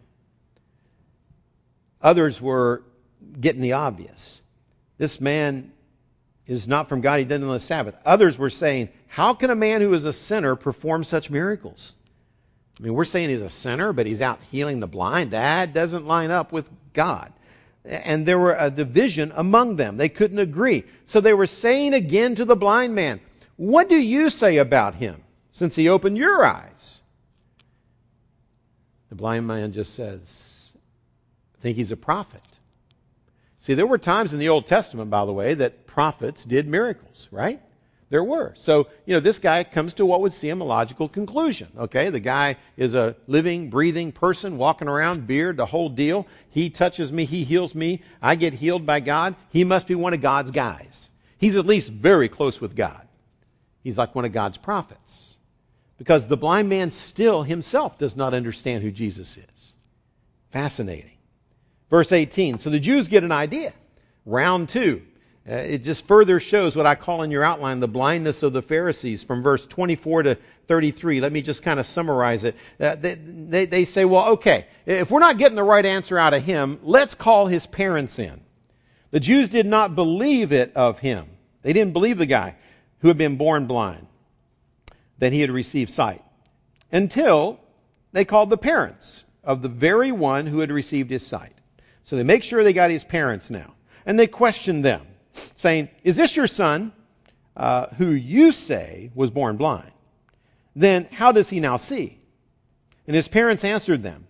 Others 2.03 2.41
were 2.41 2.83
getting 3.41 3.61
the 3.61 3.73
obvious. 3.73 4.41
This 4.99 5.21
man 5.21 5.73
is 6.47 6.67
not 6.67 6.89
from 6.89 7.03
God, 7.03 7.19
he 7.19 7.25
did 7.25 7.43
it 7.43 7.45
on 7.45 7.53
the 7.53 7.61
Sabbath. 7.61 7.95
Others 8.07 8.39
were 8.39 8.51
saying, 8.51 8.89
How 9.07 9.35
can 9.35 9.51
a 9.51 9.55
man 9.55 9.81
who 9.81 9.93
is 9.93 10.05
a 10.05 10.13
sinner 10.13 10.57
perform 10.57 11.05
such 11.05 11.31
miracles? 11.31 11.95
I 12.79 12.85
mean, 12.85 12.95
we're 12.95 13.05
saying 13.05 13.29
he's 13.29 13.43
a 13.43 13.51
sinner, 13.51 13.93
but 13.93 14.07
he's 14.07 14.23
out 14.23 14.41
healing 14.51 14.81
the 14.81 14.87
blind. 14.87 15.33
That 15.33 15.75
doesn't 15.75 16.07
line 16.07 16.31
up 16.31 16.53
with 16.53 16.69
God. 16.93 17.33
And 17.85 18.25
there 18.25 18.39
were 18.39 18.57
a 18.59 18.71
division 18.71 19.33
among 19.35 19.77
them. 19.77 19.97
They 19.97 20.09
couldn't 20.09 20.39
agree. 20.39 20.85
So 21.05 21.21
they 21.21 21.35
were 21.35 21.47
saying 21.47 21.95
again 21.95 22.37
to 22.37 22.45
the 22.45 22.57
blind 22.57 22.95
man, 22.95 23.21
What 23.57 23.89
do 23.89 23.97
you 23.97 24.31
say 24.31 24.59
about 24.59 24.95
him, 24.95 25.23
since 25.51 25.77
he 25.77 25.89
opened 25.89 26.17
your 26.17 26.45
eyes? 26.45 27.01
The 29.11 29.17
blind 29.17 29.47
man 29.47 29.73
just 29.73 29.95
says, 29.95 30.48
think 31.61 31.77
he's 31.77 31.93
a 31.93 31.97
prophet. 31.97 32.43
See, 33.61 33.75
there 33.75 33.87
were 33.87 33.99
times 33.99 34.33
in 34.33 34.39
the 34.39 34.51
Old 34.51 34.67
Testament, 34.67 35.11
by 35.11 35.25
the 35.25 35.33
way, 35.33 35.55
that 35.55 35.87
prophets 35.87 36.45
did 36.45 36.69
miracles, 36.69 37.29
right? 37.31 37.61
There 38.11 38.25
were. 38.25 38.55
So, 38.57 38.89
you 39.05 39.15
know, 39.15 39.21
this 39.21 39.39
guy 39.39 39.65
comes 39.65 39.95
to 39.95 40.07
what 40.07 40.23
would 40.23 40.33
seem 40.33 40.61
a 40.61 40.65
logical 40.65 41.09
conclusion. 41.09 41.69
Okay, 41.77 42.09
the 42.09 42.21
guy 42.21 42.57
is 42.77 42.95
a 42.95 43.17
living, 43.27 43.69
breathing 43.69 44.13
person 44.13 44.57
walking 44.57 44.89
around, 44.89 45.27
beard, 45.27 45.59
the 45.59 45.67
whole 45.67 45.91
deal. 45.91 46.27
He 46.51 46.71
touches 46.71 47.13
me, 47.13 47.27
he 47.27 47.45
heals 47.45 47.75
me, 47.75 48.03
I 48.23 48.37
get 48.37 48.55
healed 48.55 48.87
by 48.87 49.01
God. 49.01 49.35
He 49.51 49.65
must 49.65 49.87
be 49.87 49.95
one 49.95 50.15
of 50.15 50.23
God's 50.23 50.53
guys. 50.53 51.11
He's 51.37 51.57
at 51.57 51.67
least 51.67 51.91
very 51.91 52.29
close 52.29 52.61
with 52.61 52.75
God. 52.75 53.07
He's 53.83 53.99
like 53.99 54.15
one 54.15 54.25
of 54.25 54.33
God's 54.33 54.57
prophets. 54.57 55.37
Because 55.99 56.29
the 56.29 56.37
blind 56.37 56.69
man 56.69 56.91
still 56.91 57.43
himself 57.43 57.99
does 57.99 58.17
not 58.17 58.33
understand 58.33 58.83
who 58.83 58.91
Jesus 58.91 59.37
is. 59.37 59.75
Fascinating. 60.53 61.18
Verse 61.91 62.13
18. 62.13 62.59
So 62.59 62.71
the 62.71 62.81
Jews 62.81 63.09
get 63.09 63.25
an 63.25 63.33
idea. 63.33 63.73
Round 64.27 64.69
two. 64.69 65.03
Uh, 65.49 65.55
it 65.55 65.79
just 65.79 66.07
further 66.07 66.41
shows 66.41 66.77
what 66.77 66.85
I 66.85 66.95
call 66.95 67.23
in 67.23 67.31
your 67.31 67.43
outline 67.43 67.81
the 67.81 67.89
blindness 67.89 68.43
of 68.43 68.53
the 68.53 68.61
Pharisees 68.61 69.25
from 69.25 69.43
verse 69.43 69.67
24 69.67 70.25
to 70.25 70.39
33. 70.67 71.23
Let 71.23 71.33
me 71.33 71.41
just 71.41 71.63
kind 71.63 71.81
of 71.81 71.87
summarize 71.87 72.45
it. 72.45 72.55
Uh, 72.79 72.97
they, 72.97 73.15
they, 73.15 73.67
they 73.67 73.85
say, 73.85 74.05
well, 74.05 74.33
okay, 74.33 74.67
if 74.85 75.11
we're 75.11 75.21
not 75.21 75.39
getting 75.39 75.57
the 75.57 75.63
right 75.63 75.87
answer 75.87 76.19
out 76.19 76.35
of 76.35 76.43
him, 76.43 76.79
let's 76.83 77.15
call 77.15 77.47
his 77.47 77.65
parents 77.65 78.19
in. 78.19 78.43
The 79.11 79.21
Jews 79.21 79.49
did 79.49 79.65
not 79.65 79.95
believe 79.95 80.53
it 80.53 80.73
of 80.77 80.99
him. 80.99 81.27
They 81.63 81.73
didn't 81.73 81.95
believe 81.95 82.19
the 82.19 82.27
guy 82.27 82.57
who 83.01 83.09
had 83.09 83.17
been 83.17 83.37
born 83.37 83.67
blind, 83.67 84.07
that 85.19 85.33
he 85.33 85.41
had 85.41 85.51
received 85.51 85.91
sight, 85.91 86.23
until 86.93 87.59
they 88.13 88.27
called 88.27 88.51
the 88.51 88.59
parents 88.59 89.25
of 89.43 89.63
the 89.63 89.69
very 89.69 90.13
one 90.13 90.47
who 90.47 90.59
had 90.59 90.71
received 90.71 91.11
his 91.11 91.27
sight. 91.27 91.58
So 92.09 92.17
they 92.17 92.23
make 92.23 92.43
sure 92.43 92.65
they 92.65 92.73
got 92.73 92.91
his 92.91 93.05
parents 93.05 93.51
now. 93.51 93.75
And 94.07 94.19
they 94.19 94.27
question 94.27 94.81
them 94.81 95.07
saying, 95.57 95.91
Is 96.05 96.17
this 96.17 96.35
your 96.37 96.47
son, 96.47 96.91
uh, 97.55 97.89
who 97.99 98.09
you 98.13 98.51
say 98.51 99.11
was 99.15 99.31
born 99.31 99.59
blind? 99.59 99.93
Then 100.75 101.07
how 101.13 101.33
does 101.33 101.51
he 101.51 101.61
now 101.61 101.77
see? 101.77 102.19
And 103.07 103.15
his 103.15 103.29
parents 103.29 103.63
answered 103.63 104.03
them. 104.03 104.27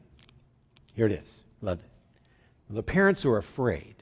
Here 0.96 1.06
it 1.06 1.12
is. 1.12 1.40
Love 1.62 1.78
it. 1.78 2.74
The 2.74 2.82
parents 2.82 3.24
were 3.24 3.38
afraid. 3.38 3.94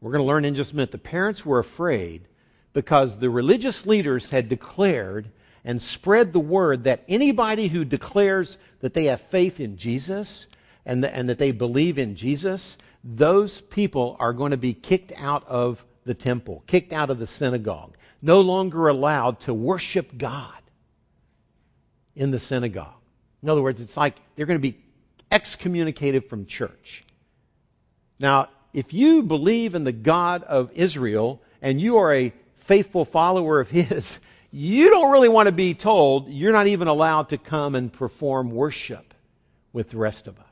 We're 0.00 0.12
going 0.12 0.22
to 0.22 0.28
learn 0.28 0.44
in 0.44 0.54
just 0.54 0.72
a 0.72 0.76
minute. 0.76 0.92
The 0.92 0.98
parents 0.98 1.44
were 1.44 1.58
afraid 1.58 2.28
because 2.72 3.18
the 3.18 3.30
religious 3.30 3.84
leaders 3.84 4.30
had 4.30 4.48
declared 4.48 5.28
and 5.64 5.82
spread 5.82 6.32
the 6.32 6.38
word 6.38 6.84
that 6.84 7.02
anybody 7.08 7.66
who 7.66 7.84
declares 7.84 8.58
that 8.78 8.94
they 8.94 9.06
have 9.06 9.20
faith 9.22 9.58
in 9.58 9.76
Jesus 9.76 10.46
and, 10.86 11.02
the, 11.02 11.12
and 11.12 11.28
that 11.30 11.38
they 11.38 11.50
believe 11.50 11.98
in 11.98 12.14
Jesus, 12.14 12.78
those 13.04 13.60
people 13.60 14.16
are 14.18 14.32
going 14.32 14.50
to 14.50 14.56
be 14.56 14.74
kicked 14.74 15.12
out 15.16 15.46
of 15.46 15.84
the 16.04 16.14
temple, 16.14 16.62
kicked 16.66 16.92
out 16.92 17.10
of 17.10 17.18
the 17.18 17.26
synagogue, 17.26 17.96
no 18.20 18.40
longer 18.40 18.88
allowed 18.88 19.40
to 19.40 19.54
worship 19.54 20.16
God 20.16 20.52
in 22.16 22.30
the 22.30 22.38
synagogue. 22.38 22.94
In 23.42 23.48
other 23.48 23.62
words, 23.62 23.80
it's 23.80 23.96
like 23.96 24.16
they're 24.34 24.46
going 24.46 24.58
to 24.58 24.72
be 24.72 24.78
excommunicated 25.30 26.28
from 26.28 26.46
church. 26.46 27.04
Now, 28.18 28.48
if 28.72 28.92
you 28.92 29.22
believe 29.22 29.74
in 29.74 29.84
the 29.84 29.92
God 29.92 30.42
of 30.42 30.72
Israel 30.72 31.40
and 31.62 31.80
you 31.80 31.98
are 31.98 32.12
a 32.12 32.32
faithful 32.56 33.04
follower 33.04 33.60
of 33.60 33.70
His, 33.70 34.18
you 34.50 34.90
don't 34.90 35.12
really 35.12 35.28
want 35.28 35.46
to 35.46 35.52
be 35.52 35.74
told 35.74 36.28
you're 36.28 36.52
not 36.52 36.66
even 36.66 36.88
allowed 36.88 37.30
to 37.30 37.38
come 37.38 37.74
and 37.74 37.92
perform 37.92 38.50
worship 38.50 39.14
with 39.72 39.90
the 39.90 39.98
rest 39.98 40.26
of 40.26 40.38
us. 40.38 40.47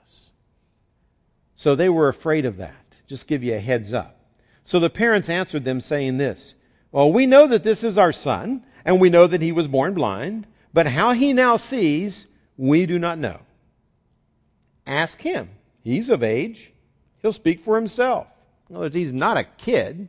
So 1.56 1.74
they 1.74 1.88
were 1.88 2.08
afraid 2.08 2.44
of 2.44 2.58
that. 2.58 2.74
Just 3.06 3.26
give 3.26 3.42
you 3.42 3.54
a 3.54 3.58
heads 3.58 3.92
up. 3.92 4.18
So 4.64 4.78
the 4.78 4.90
parents 4.90 5.28
answered 5.28 5.64
them, 5.64 5.80
saying 5.80 6.18
this 6.18 6.54
Well, 6.92 7.12
we 7.12 7.26
know 7.26 7.46
that 7.46 7.64
this 7.64 7.82
is 7.82 7.98
our 7.98 8.12
son, 8.12 8.64
and 8.84 9.00
we 9.00 9.10
know 9.10 9.26
that 9.26 9.42
he 9.42 9.52
was 9.52 9.66
born 9.66 9.94
blind, 9.94 10.46
but 10.72 10.86
how 10.86 11.12
he 11.12 11.32
now 11.32 11.56
sees, 11.56 12.26
we 12.56 12.86
do 12.86 12.98
not 12.98 13.18
know. 13.18 13.40
Ask 14.86 15.20
him. 15.20 15.50
He's 15.82 16.10
of 16.10 16.22
age. 16.22 16.72
He'll 17.22 17.32
speak 17.32 17.60
for 17.60 17.76
himself. 17.76 18.26
In 18.68 18.76
other 18.76 18.84
words, 18.84 18.94
he's 18.94 19.12
not 19.12 19.36
a 19.36 19.44
kid. 19.44 20.08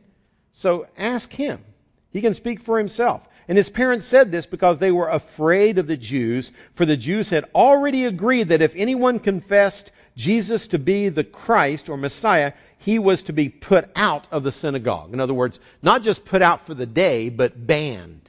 So 0.52 0.86
ask 0.96 1.32
him. 1.32 1.64
He 2.10 2.20
can 2.20 2.34
speak 2.34 2.60
for 2.60 2.78
himself. 2.78 3.26
And 3.48 3.56
his 3.56 3.68
parents 3.68 4.04
said 4.04 4.30
this 4.30 4.46
because 4.46 4.78
they 4.78 4.92
were 4.92 5.08
afraid 5.08 5.78
of 5.78 5.86
the 5.86 5.96
Jews, 5.96 6.52
for 6.72 6.84
the 6.84 6.96
Jews 6.96 7.30
had 7.30 7.46
already 7.54 8.04
agreed 8.04 8.48
that 8.48 8.62
if 8.62 8.74
anyone 8.76 9.20
confessed 9.20 9.90
Jesus 10.18 10.66
to 10.68 10.80
be 10.80 11.10
the 11.10 11.22
Christ 11.22 11.88
or 11.88 11.96
Messiah, 11.96 12.52
he 12.78 12.98
was 12.98 13.22
to 13.24 13.32
be 13.32 13.48
put 13.48 13.88
out 13.94 14.26
of 14.32 14.42
the 14.42 14.50
synagogue. 14.50 15.14
In 15.14 15.20
other 15.20 15.32
words, 15.32 15.60
not 15.80 16.02
just 16.02 16.24
put 16.24 16.42
out 16.42 16.66
for 16.66 16.74
the 16.74 16.86
day, 16.86 17.28
but 17.28 17.66
banned 17.66 18.28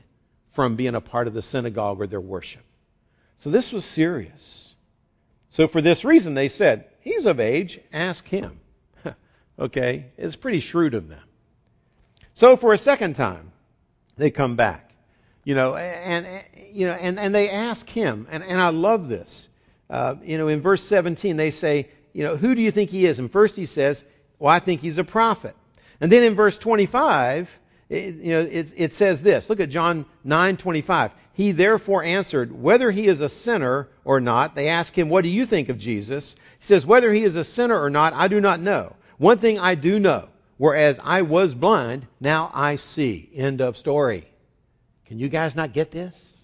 from 0.52 0.76
being 0.76 0.94
a 0.94 1.02
part 1.02 1.26
of 1.26 1.34
the 1.34 1.42
synagogue 1.42 2.00
or 2.00 2.06
their 2.06 2.22
worship. 2.22 2.62
So 3.38 3.50
this 3.50 3.74
was 3.74 3.86
serious. 3.86 4.76
So 5.50 5.68
for 5.68 5.82
this 5.82 6.06
reason, 6.06 6.36
they 6.36 6.48
said, 6.48 6.86
He's 7.00 7.26
of 7.26 7.40
age, 7.40 7.80
ask 7.92 8.28
him. 8.28 8.60
okay, 9.60 10.06
it's 10.16 10.36
pretty 10.36 10.60
shrewd 10.60 10.94
of 10.94 11.10
them. 11.10 11.24
So 12.36 12.56
for 12.56 12.72
a 12.72 12.78
second 12.78 13.16
time, 13.16 13.52
they 14.16 14.30
come 14.30 14.56
back. 14.56 14.94
You 15.44 15.56
know, 15.56 15.76
and, 15.76 16.28
you 16.72 16.86
know, 16.86 16.94
and, 16.94 17.20
and 17.20 17.34
they 17.34 17.50
ask 17.50 17.90
him, 17.90 18.28
and, 18.30 18.44
and 18.44 18.62
I 18.62 18.70
love 18.70 19.10
this. 19.10 19.49
Uh, 19.90 20.16
you 20.24 20.38
know, 20.38 20.48
in 20.48 20.62
verse 20.62 20.84
17, 20.84 21.38
they 21.38 21.52
say, 21.52 21.90
you 22.14 22.24
know, 22.24 22.36
who 22.36 22.56
do 22.56 22.62
you 22.62 22.72
think 22.72 22.90
he 22.90 23.06
is? 23.06 23.20
And 23.20 23.32
first 23.32 23.56
he 23.56 23.66
says, 23.66 24.06
well, 24.38 24.54
I 24.54 24.60
think 24.60 24.82
he's 24.82 24.98
a 24.98 25.04
prophet. 25.04 25.56
And 26.00 26.12
then 26.12 26.24
in 26.24 26.36
verse 26.36 26.58
25, 26.58 27.60
it, 27.90 28.16
you 28.16 28.34
know, 28.34 28.42
it, 28.42 28.74
it 28.76 28.94
says 28.94 29.22
this. 29.22 29.50
Look 29.50 29.60
at 29.60 29.70
John 29.70 30.06
9:25. 30.26 31.12
He 31.34 31.52
therefore 31.54 32.04
answered, 32.04 32.52
whether 32.52 32.92
he 32.92 33.08
is 33.08 33.22
a 33.22 33.30
sinner 33.30 33.88
or 34.06 34.22
not. 34.22 34.56
They 34.56 34.68
ask 34.68 34.98
him, 34.98 35.10
"What 35.10 35.24
do 35.24 35.30
you 35.30 35.46
think 35.46 35.70
of 35.70 35.80
Jesus?" 35.80 36.36
He 36.60 36.66
says, 36.66 36.86
"Whether 36.86 37.12
he 37.12 37.24
is 37.24 37.36
a 37.36 37.44
sinner 37.44 37.82
or 37.82 37.90
not, 37.90 38.14
I 38.14 38.28
do 38.28 38.40
not 38.40 38.60
know. 38.60 38.96
One 39.18 39.40
thing 39.40 39.58
I 39.58 39.76
do 39.76 40.00
know, 40.00 40.30
whereas 40.58 41.00
I 41.04 41.24
was 41.24 41.56
blind, 41.56 42.06
now 42.20 42.52
I 42.54 42.76
see." 42.76 43.30
End 43.34 43.62
of 43.62 43.78
story. 43.78 44.26
Can 45.06 45.18
you 45.18 45.30
guys 45.30 45.56
not 45.56 45.74
get 45.74 45.92
this? 45.92 46.39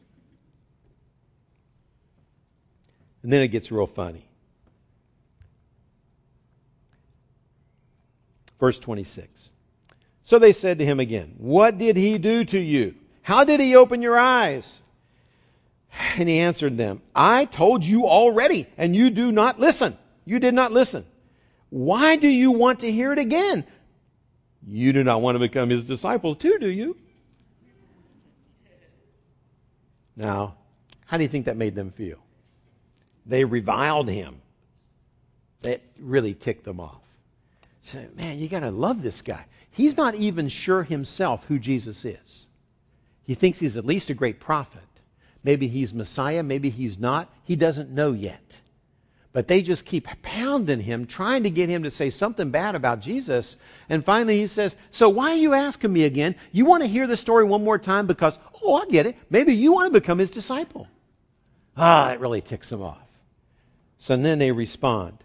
And 3.25 3.33
then 3.33 3.41
it 3.41 3.47
gets 3.47 3.71
real 3.71 3.87
funny. 3.87 4.23
Verse 8.59 8.77
26. 8.77 9.49
So 10.21 10.37
they 10.37 10.53
said 10.53 10.77
to 10.77 10.85
him 10.85 10.99
again, 10.99 11.33
What 11.39 11.79
did 11.79 11.97
he 11.97 12.19
do 12.19 12.45
to 12.45 12.59
you? 12.59 12.93
How 13.23 13.43
did 13.43 13.59
he 13.61 13.75
open 13.75 14.03
your 14.03 14.15
eyes? 14.15 14.79
And 16.17 16.29
he 16.29 16.37
answered 16.37 16.77
them, 16.77 17.01
I 17.15 17.45
told 17.45 17.83
you 17.83 18.05
already, 18.05 18.67
and 18.77 18.95
you 18.95 19.09
do 19.09 19.31
not 19.31 19.59
listen. 19.59 19.97
You 20.23 20.37
did 20.37 20.53
not 20.53 20.71
listen. 20.71 21.03
Why 21.71 22.17
do 22.17 22.27
you 22.27 22.51
want 22.51 22.81
to 22.81 22.91
hear 22.91 23.11
it 23.11 23.17
again? 23.17 23.65
You 24.67 24.93
do 24.93 25.03
not 25.03 25.23
want 25.23 25.33
to 25.33 25.39
become 25.39 25.71
his 25.71 25.83
disciples 25.83 26.37
too, 26.37 26.59
do 26.59 26.69
you? 26.69 26.95
Now, 30.15 30.57
how 31.07 31.17
do 31.17 31.23
you 31.23 31.29
think 31.29 31.47
that 31.47 31.57
made 31.57 31.73
them 31.73 31.89
feel? 31.89 32.19
They 33.25 33.43
reviled 33.43 34.09
him. 34.09 34.41
That 35.61 35.81
really 35.99 36.33
ticked 36.33 36.63
them 36.63 36.79
off. 36.79 37.01
So, 37.83 38.03
man, 38.15 38.39
you 38.39 38.47
got 38.47 38.61
to 38.61 38.71
love 38.71 39.01
this 39.01 39.21
guy. 39.21 39.45
He's 39.71 39.97
not 39.97 40.15
even 40.15 40.49
sure 40.49 40.83
himself 40.83 41.43
who 41.47 41.59
Jesus 41.59 42.05
is. 42.05 42.47
He 43.25 43.35
thinks 43.35 43.59
he's 43.59 43.77
at 43.77 43.85
least 43.85 44.09
a 44.09 44.13
great 44.13 44.39
prophet. 44.39 44.81
Maybe 45.43 45.67
he's 45.67 45.93
Messiah, 45.93 46.43
maybe 46.43 46.69
he's 46.69 46.97
not. 46.97 47.29
He 47.43 47.55
doesn't 47.55 47.91
know 47.91 48.13
yet. 48.13 48.59
But 49.33 49.47
they 49.47 49.61
just 49.61 49.85
keep 49.85 50.07
pounding 50.21 50.79
him, 50.79 51.07
trying 51.07 51.43
to 51.43 51.49
get 51.49 51.67
him 51.67 51.83
to 51.83 51.91
say 51.91 52.09
something 52.09 52.51
bad 52.51 52.73
about 52.73 53.01
Jesus. 53.01 53.57
And 53.89 54.03
finally 54.03 54.39
he 54.39 54.47
says, 54.47 54.77
So 54.91 55.09
why 55.09 55.31
are 55.31 55.37
you 55.37 55.53
asking 55.53 55.91
me 55.91 56.05
again? 56.05 56.35
You 56.51 56.65
want 56.65 56.83
to 56.83 56.87
hear 56.87 57.05
the 57.05 57.17
story 57.17 57.43
one 57.43 57.63
more 57.63 57.77
time 57.77 58.07
because, 58.07 58.39
oh, 58.63 58.81
I 58.81 58.85
get 58.85 59.07
it. 59.07 59.17
Maybe 59.29 59.53
you 59.53 59.73
want 59.73 59.93
to 59.93 59.99
become 59.99 60.19
his 60.19 60.31
disciple. 60.31 60.87
Ah, 61.75 62.11
it 62.11 62.21
really 62.21 62.41
ticks 62.41 62.69
them 62.69 62.81
off. 62.81 63.04
So 64.05 64.15
then 64.15 64.37
they 64.37 64.51
respond. 64.51 65.17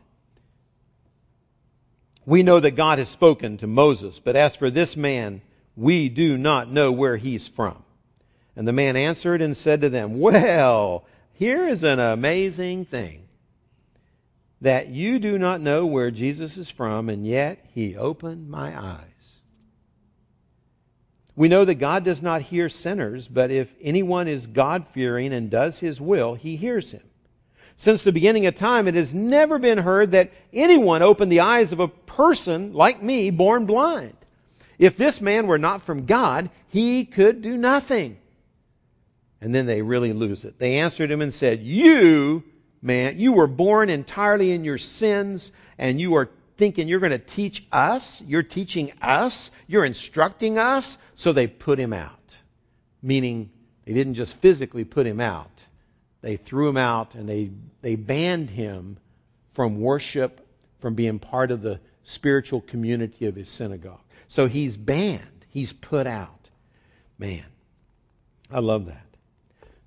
We 2.25 2.43
know 2.43 2.59
that 2.59 2.77
God 2.77 2.99
has 2.99 3.11
spoken 3.11 3.59
to 3.59 3.66
Moses, 3.66 4.19
but 4.19 4.37
as 4.37 4.57
for 4.57 4.71
this 4.71 4.97
man, 4.97 5.43
we 5.77 6.09
do 6.09 6.38
not 6.38 6.73
know 6.73 6.90
where 6.90 7.19
he's 7.19 7.47
from. 7.47 7.85
And 8.57 8.66
the 8.66 8.73
man 8.73 8.97
answered 8.97 9.43
and 9.43 9.55
said 9.55 9.83
to 9.83 9.90
them, 9.90 10.19
Well, 10.19 11.05
here 11.35 11.69
is 11.69 11.85
an 11.85 11.99
amazing 11.99 12.87
thing 12.87 13.29
that 14.62 14.88
you 14.88 15.19
do 15.19 15.37
not 15.37 15.61
know 15.61 15.85
where 15.85 16.11
Jesus 16.11 16.57
is 16.57 16.71
from, 16.71 17.11
and 17.11 17.27
yet 17.27 17.62
he 17.75 17.99
opened 17.99 18.49
my 18.49 18.83
eyes. 18.83 19.40
We 21.37 21.49
know 21.49 21.66
that 21.66 21.75
God 21.75 22.05
does 22.05 22.23
not 22.23 22.40
hear 22.40 22.71
sinners, 22.71 23.29
but 23.29 23.51
if 23.51 23.71
anyone 23.83 24.27
is 24.27 24.47
God 24.47 24.88
fearing 24.88 25.35
and 25.35 25.51
does 25.51 25.79
his 25.79 26.01
will, 26.01 26.35
he 26.35 26.57
hears 26.57 26.90
him. 26.90 27.10
Since 27.81 28.03
the 28.03 28.12
beginning 28.12 28.45
of 28.45 28.57
time, 28.57 28.88
it 28.88 28.95
has 28.95 29.14
never 29.14 29.59
been 29.59 29.79
heard 29.79 30.11
that 30.11 30.33
anyone 30.53 31.01
opened 31.01 31.33
the 31.33 31.40
eyes 31.40 31.73
of 31.73 31.81
a 31.81 31.88
person 31.88 32.75
like 32.75 33.03
me 33.03 33.31
born 33.31 33.64
blind. 33.64 34.19
If 34.79 34.99
this 34.99 35.23
man 35.23 35.47
were 35.47 35.59
not 35.59 35.81
from 35.81 36.05
God, 36.05 36.51
he 36.69 37.07
could 37.07 37.40
do 37.40 37.57
nothing. 37.57 38.19
And 39.40 39.55
then 39.55 39.64
they 39.64 39.81
really 39.81 40.12
lose 40.12 40.45
it. 40.45 40.59
They 40.59 40.81
answered 40.81 41.11
him 41.11 41.23
and 41.23 41.33
said, 41.33 41.62
You 41.62 42.45
man. 42.83 43.19
You 43.19 43.33
were 43.33 43.47
born 43.47 43.88
entirely 43.88 44.51
in 44.51 44.62
your 44.62 44.77
sins, 44.77 45.51
and 45.79 45.99
you 45.99 46.16
are 46.16 46.29
thinking 46.59 46.87
you're 46.87 47.01
going 47.01 47.12
to 47.12 47.19
teach 47.19 47.66
us. 47.73 48.21
You're 48.21 48.43
teaching 48.43 48.93
us. 49.01 49.51
You're 49.66 49.87
instructing 49.87 50.59
us. 50.59 50.99
So 51.14 51.33
they 51.33 51.47
put 51.47 51.79
him 51.79 51.95
out. 51.95 52.37
Meaning, 53.03 53.51
they 53.87 53.95
didn't 53.95 54.16
just 54.16 54.37
physically 54.37 54.85
put 54.85 55.07
him 55.07 55.19
out, 55.19 55.64
they 56.23 56.37
threw 56.37 56.69
him 56.69 56.77
out 56.77 57.15
and 57.15 57.29
they, 57.29 57.51
they 57.83 57.97
banned 57.97 58.51
him 58.51 58.99
from 59.53 59.81
worship, 59.81 60.47
from 60.79 60.95
being 60.95 61.19
part 61.19 61.51
of 61.51 61.63
the 61.63 61.81
spiritual 62.05 62.61
community 62.61 63.27
of 63.27 63.37
his 63.37 63.49
synagogue. 63.49 64.01
So 64.29 64.47
he's 64.47 64.77
banned, 64.77 65.45
he's 65.49 65.73
put 65.73 66.07
out. 66.07 66.51
Man, 67.19 67.45
I 68.51 68.61
love 68.61 68.87
that. 68.87 69.07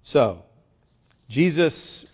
So, 0.03 0.43
Jesus 1.29 2.05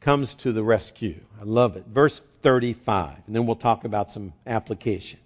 comes 0.00 0.34
to 0.36 0.52
the 0.52 0.62
rescue. 0.62 1.20
I 1.40 1.44
love 1.44 1.76
it. 1.76 1.84
Verse 1.86 2.20
35, 2.42 3.16
and 3.26 3.34
then 3.34 3.46
we'll 3.46 3.56
talk 3.56 3.84
about 3.84 4.10
some 4.10 4.32
application. 4.46 5.18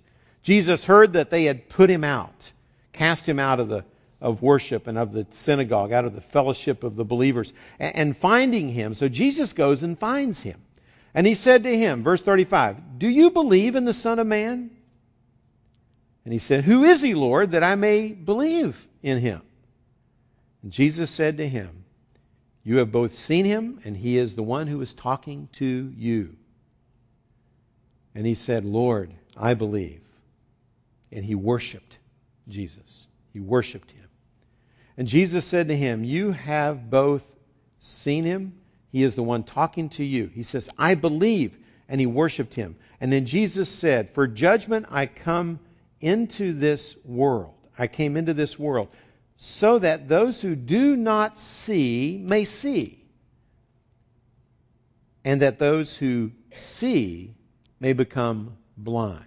Jesus 0.42 0.84
heard 0.84 1.12
that 1.12 1.30
they 1.30 1.44
had 1.44 1.68
put 1.68 1.90
him 1.90 2.02
out, 2.02 2.50
cast 2.92 3.28
him 3.28 3.38
out 3.38 3.60
of 3.60 3.68
the 3.68 3.84
of 4.22 4.40
worship 4.40 4.86
and 4.86 4.96
of 4.96 5.12
the 5.12 5.26
synagogue, 5.30 5.92
out 5.92 6.06
of 6.06 6.14
the 6.14 6.22
fellowship 6.22 6.84
of 6.84 6.96
the 6.96 7.04
believers, 7.04 7.52
and, 7.78 8.16
finding 8.16 8.70
him. 8.70 8.94
So 8.94 9.08
Jesus 9.08 9.52
goes 9.52 9.82
and 9.82 9.98
finds 9.98 10.40
him. 10.40 10.60
And 11.14 11.26
he 11.26 11.34
said 11.34 11.64
to 11.64 11.76
him, 11.76 12.02
verse 12.02 12.22
35, 12.22 12.98
Do 12.98 13.08
you 13.08 13.30
believe 13.30 13.76
in 13.76 13.84
the 13.84 13.92
Son 13.92 14.18
of 14.18 14.26
Man? 14.26 14.70
And 16.24 16.32
he 16.32 16.38
said, 16.38 16.64
Who 16.64 16.84
is 16.84 17.02
he, 17.02 17.12
Lord, 17.14 17.50
that 17.50 17.62
I 17.62 17.74
may 17.74 18.12
believe 18.12 18.86
in 19.02 19.18
him? 19.18 19.42
And 20.62 20.72
Jesus 20.72 21.10
said 21.10 21.36
to 21.36 21.46
him, 21.46 21.82
you 22.64 22.78
have 22.78 22.92
both 22.92 23.14
seen 23.14 23.44
him, 23.44 23.80
and 23.84 23.96
he 23.96 24.18
is 24.18 24.34
the 24.34 24.42
one 24.42 24.68
who 24.68 24.80
is 24.80 24.94
talking 24.94 25.48
to 25.54 25.92
you. 25.96 26.36
And 28.14 28.24
he 28.24 28.34
said, 28.34 28.64
Lord, 28.64 29.12
I 29.36 29.54
believe. 29.54 30.00
And 31.10 31.24
he 31.24 31.34
worshiped 31.34 31.98
Jesus. 32.48 33.06
He 33.32 33.40
worshiped 33.40 33.90
him. 33.90 34.01
And 34.96 35.08
Jesus 35.08 35.44
said 35.44 35.68
to 35.68 35.76
him, 35.76 36.04
You 36.04 36.32
have 36.32 36.90
both 36.90 37.24
seen 37.80 38.24
him. 38.24 38.54
He 38.90 39.02
is 39.02 39.14
the 39.14 39.22
one 39.22 39.42
talking 39.42 39.88
to 39.90 40.04
you. 40.04 40.26
He 40.26 40.42
says, 40.42 40.68
I 40.78 40.94
believe. 40.94 41.56
And 41.88 42.00
he 42.00 42.06
worshiped 42.06 42.54
him. 42.54 42.76
And 43.00 43.12
then 43.12 43.26
Jesus 43.26 43.68
said, 43.68 44.10
For 44.10 44.26
judgment 44.26 44.86
I 44.90 45.06
come 45.06 45.60
into 46.00 46.52
this 46.52 46.96
world. 47.04 47.54
I 47.78 47.86
came 47.86 48.16
into 48.16 48.34
this 48.34 48.58
world 48.58 48.88
so 49.36 49.78
that 49.78 50.08
those 50.08 50.40
who 50.40 50.54
do 50.54 50.94
not 50.94 51.36
see 51.36 52.16
may 52.22 52.44
see, 52.44 53.04
and 55.24 55.42
that 55.42 55.58
those 55.58 55.96
who 55.96 56.30
see 56.52 57.34
may 57.80 57.92
become 57.92 58.56
blind. 58.76 59.24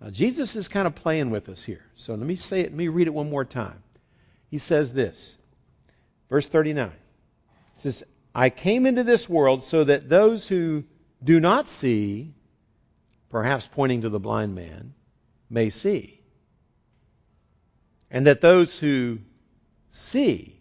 Now, 0.00 0.10
Jesus 0.10 0.54
is 0.54 0.68
kind 0.68 0.86
of 0.86 0.94
playing 0.94 1.30
with 1.30 1.48
us 1.48 1.64
here. 1.64 1.84
So 1.94 2.14
let 2.14 2.26
me 2.26 2.36
say 2.36 2.60
it, 2.60 2.70
let 2.70 2.74
me 2.74 2.88
read 2.88 3.06
it 3.06 3.14
one 3.14 3.28
more 3.30 3.44
time. 3.44 3.82
He 4.50 4.58
says 4.58 4.92
this, 4.92 5.36
verse 6.28 6.48
39. 6.48 6.90
He 7.74 7.80
says, 7.80 8.04
I 8.34 8.50
came 8.50 8.86
into 8.86 9.02
this 9.02 9.28
world 9.28 9.64
so 9.64 9.84
that 9.84 10.08
those 10.08 10.46
who 10.46 10.84
do 11.22 11.40
not 11.40 11.68
see, 11.68 12.32
perhaps 13.30 13.66
pointing 13.66 14.02
to 14.02 14.08
the 14.08 14.20
blind 14.20 14.54
man, 14.54 14.94
may 15.48 15.70
see 15.70 16.16
and 18.10 18.26
that 18.26 18.40
those 18.40 18.78
who 18.78 19.18
see, 19.90 20.58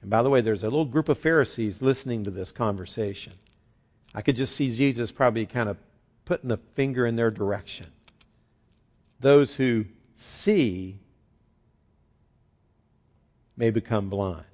and 0.00 0.10
by 0.10 0.22
the 0.22 0.30
way, 0.30 0.40
there's 0.40 0.62
a 0.62 0.66
little 0.66 0.84
group 0.84 1.08
of 1.08 1.18
Pharisees 1.18 1.80
listening 1.80 2.24
to 2.24 2.30
this 2.30 2.52
conversation. 2.52 3.32
I 4.14 4.22
could 4.22 4.36
just 4.36 4.54
see 4.54 4.74
Jesus 4.74 5.10
probably 5.10 5.46
kind 5.46 5.68
of 5.68 5.76
putting 6.24 6.48
the 6.48 6.58
finger 6.74 7.06
in 7.06 7.16
their 7.16 7.30
direction. 7.30 7.86
Those 9.20 9.54
who 9.54 9.86
see 10.16 10.98
may 13.56 13.70
become 13.70 14.08
blind. 14.08 14.44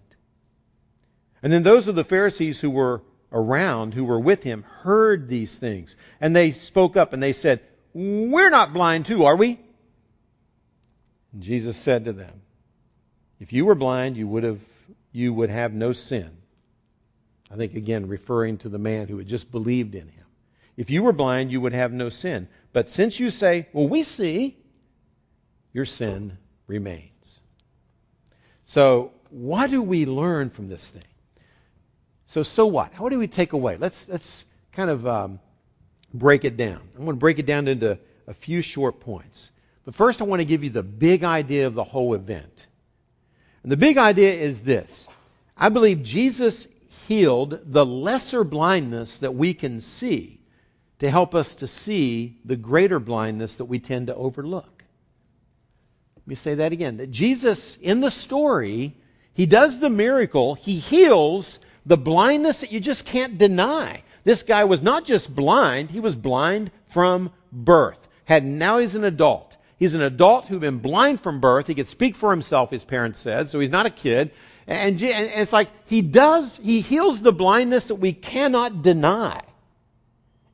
And 1.42 1.52
then 1.52 1.62
those 1.62 1.88
of 1.88 1.94
the 1.94 2.04
Pharisees 2.04 2.60
who 2.60 2.70
were 2.70 3.02
around, 3.32 3.94
who 3.94 4.04
were 4.04 4.20
with 4.20 4.42
him, 4.42 4.64
heard 4.82 5.28
these 5.28 5.58
things. 5.58 5.96
And 6.20 6.34
they 6.34 6.52
spoke 6.52 6.96
up 6.96 7.12
and 7.12 7.22
they 7.22 7.32
said, 7.32 7.60
We're 7.94 8.50
not 8.50 8.72
blind 8.72 9.06
too, 9.06 9.24
are 9.24 9.36
we? 9.36 9.58
And 11.32 11.42
Jesus 11.42 11.76
said 11.76 12.06
to 12.06 12.12
them, 12.12 12.42
If 13.38 13.52
you 13.52 13.64
were 13.64 13.74
blind, 13.74 14.16
you 14.16 14.26
would 14.28 14.44
have 14.44 14.60
you 15.12 15.32
would 15.34 15.50
have 15.50 15.72
no 15.72 15.92
sin. 15.92 16.30
I 17.50 17.56
think 17.56 17.74
again 17.74 18.06
referring 18.06 18.58
to 18.58 18.68
the 18.68 18.78
man 18.78 19.08
who 19.08 19.18
had 19.18 19.26
just 19.26 19.50
believed 19.50 19.94
in 19.94 20.06
him. 20.08 20.24
If 20.76 20.90
you 20.90 21.02
were 21.02 21.12
blind, 21.12 21.50
you 21.50 21.60
would 21.60 21.72
have 21.72 21.92
no 21.92 22.10
sin. 22.10 22.48
But 22.72 22.88
since 22.88 23.18
you 23.18 23.30
say, 23.30 23.68
Well, 23.72 23.88
we 23.88 24.02
see, 24.02 24.56
your 25.72 25.84
sin 25.84 26.38
remains. 26.66 27.09
So, 28.70 29.10
what 29.30 29.68
do 29.68 29.82
we 29.82 30.06
learn 30.06 30.48
from 30.48 30.68
this 30.68 30.88
thing? 30.88 31.02
So, 32.26 32.44
so 32.44 32.68
what? 32.68 32.92
What 33.00 33.10
do 33.10 33.18
we 33.18 33.26
take 33.26 33.52
away? 33.52 33.76
Let's 33.76 34.08
let's 34.08 34.44
kind 34.74 34.90
of 34.90 35.04
um, 35.08 35.40
break 36.14 36.44
it 36.44 36.56
down. 36.56 36.80
I'm 36.94 37.04
going 37.04 37.16
to 37.16 37.20
break 37.20 37.40
it 37.40 37.46
down 37.46 37.66
into 37.66 37.98
a 38.28 38.32
few 38.32 38.62
short 38.62 39.00
points. 39.00 39.50
But 39.84 39.96
first, 39.96 40.20
I 40.20 40.24
want 40.24 40.38
to 40.38 40.44
give 40.44 40.62
you 40.62 40.70
the 40.70 40.84
big 40.84 41.24
idea 41.24 41.66
of 41.66 41.74
the 41.74 41.82
whole 41.82 42.14
event. 42.14 42.68
And 43.64 43.72
the 43.72 43.76
big 43.76 43.98
idea 43.98 44.34
is 44.34 44.60
this 44.60 45.08
I 45.56 45.68
believe 45.70 46.04
Jesus 46.04 46.68
healed 47.08 47.58
the 47.64 47.84
lesser 47.84 48.44
blindness 48.44 49.18
that 49.18 49.34
we 49.34 49.52
can 49.52 49.80
see 49.80 50.38
to 51.00 51.10
help 51.10 51.34
us 51.34 51.56
to 51.56 51.66
see 51.66 52.38
the 52.44 52.54
greater 52.54 53.00
blindness 53.00 53.56
that 53.56 53.64
we 53.64 53.80
tend 53.80 54.06
to 54.06 54.14
overlook. 54.14 54.79
Let 56.30 56.34
me 56.34 56.36
say 56.36 56.54
that 56.54 56.70
again. 56.70 56.98
That 56.98 57.10
Jesus, 57.10 57.76
in 57.78 58.00
the 58.00 58.08
story, 58.08 58.94
he 59.34 59.46
does 59.46 59.80
the 59.80 59.90
miracle, 59.90 60.54
he 60.54 60.76
heals 60.76 61.58
the 61.84 61.96
blindness 61.96 62.60
that 62.60 62.70
you 62.70 62.78
just 62.78 63.04
can't 63.04 63.36
deny. 63.36 64.04
This 64.22 64.44
guy 64.44 64.62
was 64.62 64.80
not 64.80 65.04
just 65.04 65.34
blind, 65.34 65.90
he 65.90 65.98
was 65.98 66.14
blind 66.14 66.70
from 66.86 67.32
birth. 67.50 68.06
Had 68.26 68.44
now 68.44 68.78
he's 68.78 68.94
an 68.94 69.02
adult. 69.02 69.56
He's 69.76 69.94
an 69.94 70.02
adult 70.02 70.46
who'd 70.46 70.60
been 70.60 70.78
blind 70.78 71.20
from 71.20 71.40
birth. 71.40 71.66
He 71.66 71.74
could 71.74 71.88
speak 71.88 72.14
for 72.14 72.30
himself, 72.30 72.70
his 72.70 72.84
parents 72.84 73.18
said, 73.18 73.48
so 73.48 73.58
he's 73.58 73.70
not 73.70 73.86
a 73.86 73.90
kid. 73.90 74.30
And, 74.68 75.02
and 75.02 75.30
it's 75.34 75.52
like 75.52 75.70
he 75.86 76.00
does, 76.00 76.58
he 76.58 76.80
heals 76.80 77.20
the 77.20 77.32
blindness 77.32 77.86
that 77.86 77.96
we 77.96 78.12
cannot 78.12 78.84
deny 78.84 79.42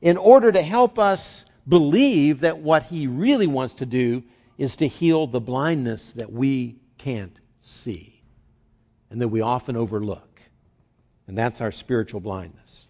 in 0.01 0.17
order 0.17 0.51
to 0.51 0.63
help 0.63 0.97
us 0.97 1.45
believe 1.67 2.39
that 2.39 2.57
what 2.57 2.81
he 2.85 3.05
really 3.05 3.45
wants 3.45 3.75
to 3.75 3.85
do 3.85 4.23
is 4.57 4.77
to 4.77 4.87
heal 4.87 5.27
the 5.27 5.39
blindness 5.39 6.11
that 6.13 6.31
we 6.31 6.77
can't 6.97 7.37
see 7.61 8.21
and 9.09 9.21
that 9.21 9.27
we 9.27 9.41
often 9.41 9.75
overlook. 9.75 10.41
And 11.27 11.37
that's 11.37 11.61
our 11.61 11.71
spiritual 11.71 12.21
blindness. 12.21 12.87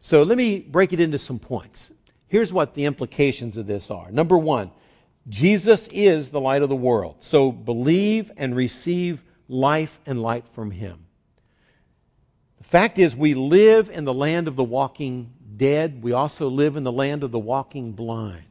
So 0.00 0.22
let 0.22 0.36
me 0.36 0.58
break 0.58 0.92
it 0.92 1.00
into 1.00 1.18
some 1.18 1.38
points. 1.38 1.90
Here's 2.28 2.52
what 2.52 2.74
the 2.74 2.86
implications 2.86 3.56
of 3.56 3.66
this 3.66 3.90
are. 3.90 4.10
Number 4.10 4.38
one, 4.38 4.70
Jesus 5.28 5.88
is 5.88 6.30
the 6.30 6.40
light 6.40 6.62
of 6.62 6.68
the 6.68 6.76
world. 6.76 7.16
So 7.20 7.52
believe 7.52 8.32
and 8.36 8.56
receive 8.56 9.22
life 9.48 9.98
and 10.06 10.22
light 10.22 10.44
from 10.54 10.70
him. 10.70 11.06
The 12.58 12.64
fact 12.64 12.98
is, 12.98 13.14
we 13.16 13.34
live 13.34 13.90
in 13.90 14.04
the 14.04 14.14
land 14.14 14.48
of 14.48 14.56
the 14.56 14.64
walking 14.64 15.32
dead. 15.56 16.02
We 16.02 16.12
also 16.12 16.48
live 16.48 16.76
in 16.76 16.84
the 16.84 16.92
land 16.92 17.22
of 17.22 17.30
the 17.30 17.38
walking 17.38 17.92
blind. 17.92 18.44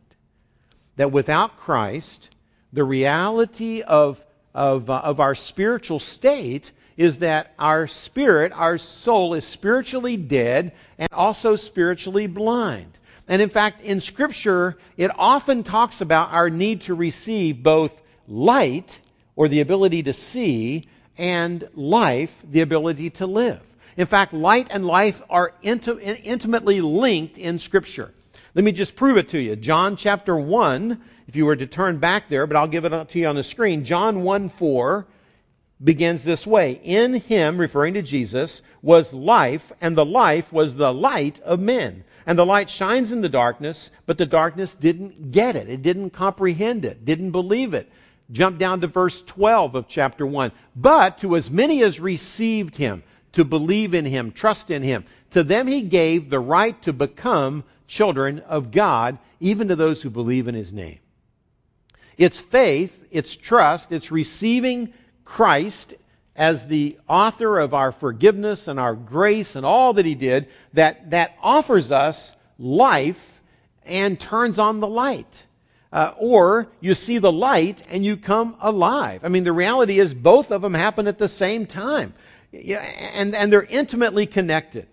That 1.00 1.14
without 1.14 1.56
Christ, 1.56 2.30
the 2.74 2.84
reality 2.84 3.84
of, 3.84 4.22
of, 4.54 4.90
uh, 4.90 4.96
of 4.98 5.22
our 5.22 5.34
spiritual 5.34 6.00
state 6.00 6.74
is 6.98 7.20
that 7.20 7.54
our 7.58 7.88
spirit, 7.88 8.52
our 8.54 8.78
soul, 8.78 9.34
is 9.34 9.46
spiritually 9.46 10.18
dead 10.18 10.74
and 10.98 11.08
also 11.14 11.56
spiritually 11.56 12.28
blind. 12.28 12.92
And 13.30 13.42
in 13.42 13.48
fact, 13.48 13.82
in 13.82 14.02
Scripture, 14.02 14.78
it 14.98 15.10
often 15.18 15.64
talks 15.64 16.02
about 16.02 16.34
our 16.34 16.50
need 16.50 16.82
to 16.82 16.96
receive 16.96 17.64
both 17.64 17.98
light, 18.28 19.00
or 19.38 19.48
the 19.48 19.62
ability 19.62 20.04
to 20.04 20.12
see, 20.12 20.84
and 21.18 21.66
life, 21.76 22.36
the 22.44 22.60
ability 22.60 23.12
to 23.12 23.26
live. 23.26 23.62
In 23.96 24.06
fact, 24.06 24.34
light 24.34 24.68
and 24.70 24.86
life 24.86 25.22
are 25.30 25.54
intimately 25.62 26.82
linked 26.82 27.38
in 27.38 27.58
Scripture. 27.58 28.14
Let 28.60 28.66
me 28.66 28.74
just 28.74 28.98
prove 28.98 29.16
it 29.16 29.30
to 29.30 29.40
you. 29.40 29.56
John 29.56 29.96
chapter 29.96 30.36
1, 30.36 31.00
if 31.30 31.38
you 31.38 31.46
were 31.46 31.56
to 31.56 31.66
turn 31.66 32.00
back 32.00 32.28
there, 32.28 32.46
but 32.46 32.58
I'll 32.58 32.68
give 32.68 32.84
it 32.84 33.08
to 33.08 33.18
you 33.18 33.26
on 33.28 33.36
the 33.38 33.42
screen. 33.42 33.86
John 33.86 34.24
1 34.24 34.50
4 34.50 35.08
begins 35.82 36.26
this 36.26 36.46
way 36.46 36.74
In 36.84 37.14
him, 37.14 37.58
referring 37.58 37.94
to 37.94 38.02
Jesus, 38.02 38.62
was 38.82 39.14
life, 39.14 39.72
and 39.80 39.96
the 39.96 40.04
life 40.04 40.52
was 40.52 40.76
the 40.76 40.94
light 40.94 41.40
of 41.40 41.62
men. 41.62 42.04
And 42.26 42.38
the 42.38 42.46
light 42.46 42.70
shines 42.70 43.14
in 43.14 43.22
the 43.22 43.30
darkness, 43.30 43.92
but 44.06 44.18
the 44.18 44.26
darkness 44.26 44.76
didn't 44.76 45.32
get 45.32 45.56
it. 45.56 45.70
It 45.70 45.82
didn't 45.82 46.10
comprehend 46.10 46.84
it, 46.84 47.06
didn't 47.06 47.32
believe 47.32 47.74
it. 47.74 47.90
Jump 48.30 48.60
down 48.60 48.82
to 48.82 48.88
verse 48.88 49.22
12 49.22 49.76
of 49.76 49.88
chapter 49.88 50.28
1. 50.28 50.52
But 50.76 51.20
to 51.20 51.38
as 51.38 51.50
many 51.50 51.82
as 51.82 52.02
received 52.02 52.76
him, 52.76 53.04
to 53.32 53.46
believe 53.46 53.94
in 53.94 54.04
him, 54.04 54.34
trust 54.34 54.70
in 54.70 54.84
him, 54.84 55.06
to 55.30 55.46
them 55.46 55.66
he 55.66 55.84
gave 55.84 56.30
the 56.30 56.42
right 56.42 56.82
to 56.82 56.92
become 56.92 57.64
children 57.90 58.40
of 58.40 58.72
God, 58.72 59.18
even 59.42 59.68
to 59.68 59.76
those 59.76 60.02
who 60.02 60.10
believe 60.10 60.48
in 60.48 60.56
his 60.56 60.72
name. 60.72 61.00
It's 62.18 62.40
faith, 62.40 63.08
it's 63.12 63.36
trust, 63.36 63.92
it's 63.92 64.12
receiving 64.12 64.94
Christ 65.26 65.94
as 66.36 66.68
the 66.68 66.98
author 67.10 67.58
of 67.58 67.74
our 67.74 67.92
forgiveness 67.92 68.68
and 68.68 68.80
our 68.80 68.94
grace 68.94 69.56
and 69.56 69.66
all 69.66 69.94
that 69.94 70.06
he 70.06 70.16
did 70.16 70.50
that, 70.74 71.12
that 71.12 71.36
offers 71.42 71.92
us 71.92 72.34
life 72.58 73.42
and 73.86 74.20
turns 74.20 74.60
on 74.60 74.80
the 74.80 74.88
light. 74.88 75.44
Uh, 75.92 76.14
or 76.18 76.68
you 76.80 76.94
see 76.94 77.18
the 77.18 77.32
light 77.32 77.82
and 77.90 78.06
you 78.06 78.16
come 78.16 78.56
alive. 78.62 79.26
I 79.26 79.30
mean, 79.30 79.44
the 79.44 79.52
reality 79.52 80.00
is 80.00 80.14
both 80.14 80.52
of 80.52 80.62
them 80.62 80.76
happen 80.76 81.08
at 81.08 81.18
the 81.18 81.28
same 81.28 81.66
time. 81.66 82.14
Yeah, 82.52 82.80
and, 83.16 83.34
and 83.34 83.52
they're 83.52 83.64
intimately 83.64 84.28
connected. 84.28 84.88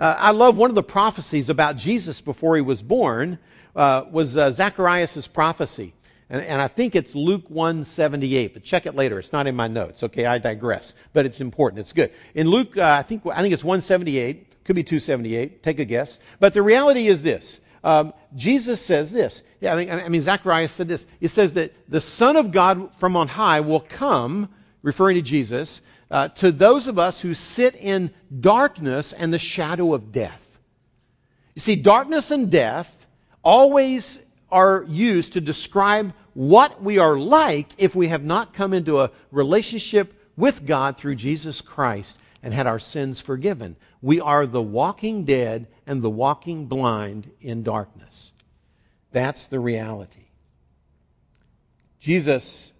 Uh, 0.00 0.16
I 0.18 0.30
love 0.30 0.56
one 0.56 0.70
of 0.70 0.74
the 0.74 0.82
prophecies 0.82 1.50
about 1.50 1.76
Jesus 1.76 2.22
before 2.22 2.56
he 2.56 2.62
was 2.62 2.82
born 2.82 3.38
uh, 3.76 4.04
was 4.10 4.34
uh, 4.34 4.50
Zacharias' 4.50 5.26
prophecy. 5.26 5.92
And, 6.30 6.40
and, 6.42 6.62
I 6.62 6.68
think 6.68 6.96
it's 6.96 7.14
Luke 7.14 7.50
178, 7.50 8.54
but 8.54 8.62
check 8.64 8.86
it 8.86 8.94
later. 8.94 9.18
It's 9.18 9.32
not 9.32 9.46
in 9.46 9.54
my 9.54 9.68
notes. 9.68 10.02
Okay, 10.04 10.24
I 10.24 10.38
digress. 10.38 10.94
But 11.12 11.26
it's 11.26 11.42
important. 11.42 11.80
It's 11.80 11.92
good. 11.92 12.12
In 12.34 12.48
Luke, 12.48 12.78
uh, 12.78 12.96
I 12.98 13.02
think 13.02 13.26
I 13.26 13.42
think 13.42 13.52
it's 13.52 13.64
178. 13.64 14.64
Could 14.64 14.76
be 14.76 14.84
278. 14.84 15.62
Take 15.62 15.80
a 15.80 15.84
guess. 15.84 16.18
But 16.38 16.54
the 16.54 16.62
reality 16.62 17.06
is 17.06 17.22
this. 17.22 17.60
Um, 17.84 18.14
Jesus 18.34 18.80
says 18.80 19.12
this. 19.12 19.42
Yeah, 19.60 19.74
I 19.74 19.84
mean, 19.84 19.90
I 19.90 20.08
mean, 20.08 20.22
Zacharias 20.22 20.72
said 20.72 20.88
this. 20.88 21.06
He 21.18 21.26
says 21.26 21.54
that 21.54 21.74
the 21.90 22.00
Son 22.00 22.36
of 22.36 22.52
God 22.52 22.94
from 22.94 23.16
on 23.16 23.28
high 23.28 23.60
will 23.60 23.80
come, 23.80 24.48
referring 24.82 25.16
to 25.16 25.22
Jesus, 25.22 25.82
uh, 26.10 26.28
to 26.28 26.50
those 26.50 26.88
of 26.88 26.98
us 26.98 27.20
who 27.20 27.34
sit 27.34 27.76
in 27.76 28.10
darkness 28.38 29.12
and 29.12 29.32
the 29.32 29.38
shadow 29.38 29.94
of 29.94 30.12
death. 30.12 30.46
You 31.54 31.60
see, 31.60 31.76
darkness 31.76 32.30
and 32.30 32.50
death 32.50 33.06
always 33.42 34.18
are 34.50 34.84
used 34.88 35.34
to 35.34 35.40
describe 35.40 36.12
what 36.34 36.82
we 36.82 36.98
are 36.98 37.16
like 37.16 37.68
if 37.78 37.94
we 37.94 38.08
have 38.08 38.24
not 38.24 38.54
come 38.54 38.72
into 38.72 39.00
a 39.00 39.10
relationship 39.30 40.12
with 40.36 40.66
God 40.66 40.96
through 40.96 41.16
Jesus 41.16 41.60
Christ 41.60 42.18
and 42.42 42.54
had 42.54 42.66
our 42.66 42.78
sins 42.78 43.20
forgiven. 43.20 43.76
We 44.00 44.20
are 44.20 44.46
the 44.46 44.62
walking 44.62 45.24
dead 45.24 45.68
and 45.86 46.02
the 46.02 46.10
walking 46.10 46.66
blind 46.66 47.30
in 47.40 47.62
darkness. 47.62 48.32
That's 49.12 49.46
the 49.46 49.60
reality. 49.60 50.24
Jesus 52.00 52.72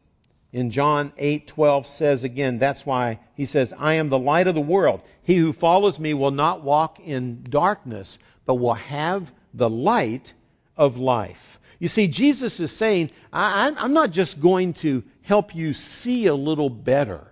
in 0.52 0.70
John 0.70 1.12
8:12 1.16 1.86
says 1.86 2.24
again, 2.24 2.58
that's 2.58 2.84
why 2.84 3.20
he 3.34 3.44
says, 3.44 3.72
"I 3.76 3.94
am 3.94 4.08
the 4.08 4.18
light 4.18 4.46
of 4.46 4.54
the 4.54 4.60
world. 4.60 5.00
He 5.22 5.36
who 5.36 5.52
follows 5.52 5.98
me 5.98 6.14
will 6.14 6.30
not 6.30 6.62
walk 6.62 6.98
in 7.00 7.42
darkness, 7.42 8.18
but 8.46 8.56
will 8.56 8.74
have 8.74 9.30
the 9.54 9.70
light 9.70 10.32
of 10.76 10.96
life." 10.96 11.60
You 11.78 11.88
see, 11.88 12.08
Jesus 12.08 12.60
is 12.60 12.70
saying, 12.76 13.10
I, 13.32 13.72
am 13.76 13.94
not 13.94 14.10
just 14.10 14.38
going 14.38 14.74
to 14.74 15.02
help 15.22 15.54
you 15.54 15.72
see 15.72 16.26
a 16.26 16.34
little 16.34 16.68
better. 16.68 17.26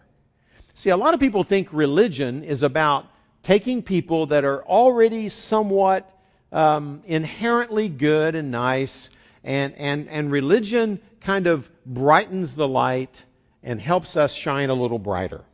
See, 0.74 0.90
a 0.90 0.96
lot 0.96 1.12
of 1.12 1.20
people 1.20 1.44
think 1.44 1.68
religion 1.72 2.44
is 2.44 2.62
about 2.62 3.04
taking 3.42 3.82
people 3.82 4.26
that 4.26 4.44
are 4.44 4.64
already 4.64 5.28
somewhat 5.28 6.10
um, 6.50 7.02
inherently 7.06 7.90
good 7.90 8.34
and 8.34 8.50
nice, 8.50 9.10
and, 9.44 9.74
and, 9.76 10.08
and 10.08 10.30
religion 10.30 11.00
kind 11.20 11.46
of 11.46 11.70
brightens 11.84 12.54
the 12.54 12.68
light 12.68 13.24
and 13.62 13.80
helps 13.80 14.16
us 14.16 14.34
shine 14.34 14.70
a 14.70 14.74
little 14.74 14.98
brighter. 14.98 15.44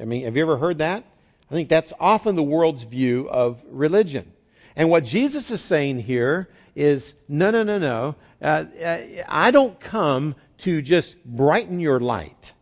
I 0.00 0.04
mean, 0.04 0.24
have 0.24 0.36
you 0.36 0.42
ever 0.42 0.56
heard 0.56 0.78
that? 0.78 1.04
I 1.50 1.54
think 1.54 1.68
that's 1.68 1.92
often 1.98 2.36
the 2.36 2.42
world's 2.42 2.82
view 2.82 3.28
of 3.28 3.62
religion. 3.70 4.32
And 4.76 4.90
what 4.90 5.04
Jesus 5.04 5.50
is 5.50 5.60
saying 5.60 6.00
here 6.00 6.48
is 6.76 7.14
no, 7.28 7.50
no, 7.50 7.62
no, 7.62 7.78
no. 7.78 8.14
Uh, 8.40 8.64
uh, 8.84 8.98
I 9.28 9.50
don't 9.50 9.78
come 9.80 10.36
to 10.58 10.82
just 10.82 11.16
brighten 11.24 11.80
your 11.80 12.00
light, 12.00 12.52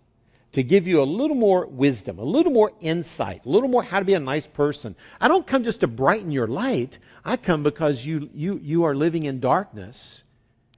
to 0.52 0.62
give 0.62 0.86
you 0.86 1.02
a 1.02 1.04
little 1.04 1.36
more 1.36 1.66
wisdom, 1.66 2.18
a 2.18 2.24
little 2.24 2.52
more 2.52 2.72
insight, 2.80 3.44
a 3.44 3.48
little 3.48 3.68
more 3.68 3.82
how 3.82 3.98
to 3.98 4.04
be 4.04 4.14
a 4.14 4.20
nice 4.20 4.46
person. 4.46 4.96
I 5.20 5.28
don't 5.28 5.46
come 5.46 5.64
just 5.64 5.80
to 5.80 5.88
brighten 5.88 6.30
your 6.30 6.46
light. 6.46 6.98
I 7.24 7.36
come 7.36 7.62
because 7.62 8.04
you, 8.04 8.30
you, 8.32 8.58
you 8.62 8.84
are 8.84 8.94
living 8.94 9.24
in 9.24 9.40
darkness 9.40 10.22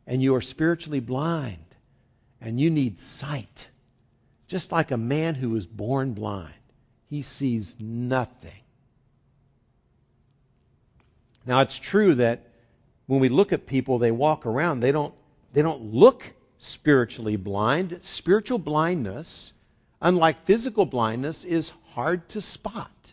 and 0.09 0.23
you 0.23 0.35
are 0.35 0.40
spiritually 0.40 1.01
blind 1.01 1.64
and 2.40 2.59
you 2.59 2.71
need 2.71 2.99
sight. 2.99 3.68
Just 4.49 4.73
like 4.73 4.90
a 4.90 4.97
man 4.97 5.35
who 5.35 5.55
is 5.55 5.66
born 5.66 6.14
blind, 6.14 6.55
he 7.11 7.21
sees 7.21 7.77
nothing. 7.79 8.62
Now, 11.44 11.61
it's 11.61 11.79
true 11.79 12.14
that 12.14 12.47
when 13.07 13.21
we 13.21 13.29
look 13.29 13.53
at 13.53 13.66
people, 13.66 13.99
they 13.99 14.11
walk 14.11 14.47
around, 14.47 14.81
they 14.81 14.92
don't, 14.92 15.14
they 15.53 15.61
don't 15.61 15.92
look 15.92 16.25
spiritually 16.59 17.37
blind. 17.37 18.01
Spiritual 18.03 18.59
blindness, 18.59 19.53
unlike 20.01 20.47
physical 20.47 20.87
blindness, 20.87 21.44
is 21.44 21.73
hard 21.92 22.27
to 22.31 22.40
spot. 22.40 23.12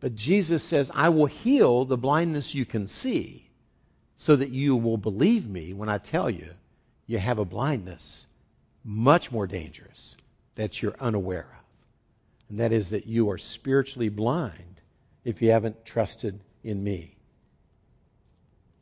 But 0.00 0.14
Jesus 0.14 0.62
says, 0.62 0.90
I 0.94 1.08
will 1.08 1.26
heal 1.26 1.86
the 1.86 1.98
blindness 1.98 2.54
you 2.54 2.66
can 2.66 2.86
see 2.86 3.49
so 4.20 4.36
that 4.36 4.50
you 4.50 4.76
will 4.76 4.98
believe 4.98 5.48
me 5.48 5.72
when 5.72 5.88
I 5.88 5.96
tell 5.96 6.28
you 6.28 6.50
you 7.06 7.16
have 7.16 7.38
a 7.38 7.44
blindness 7.46 8.26
much 8.84 9.32
more 9.32 9.46
dangerous 9.46 10.14
that 10.56 10.82
you're 10.82 10.94
unaware 11.00 11.48
of. 11.50 12.50
And 12.50 12.60
that 12.60 12.70
is 12.70 12.90
that 12.90 13.06
you 13.06 13.30
are 13.30 13.38
spiritually 13.38 14.10
blind 14.10 14.82
if 15.24 15.40
you 15.40 15.52
haven't 15.52 15.86
trusted 15.86 16.38
in 16.62 16.84
me. 16.84 17.16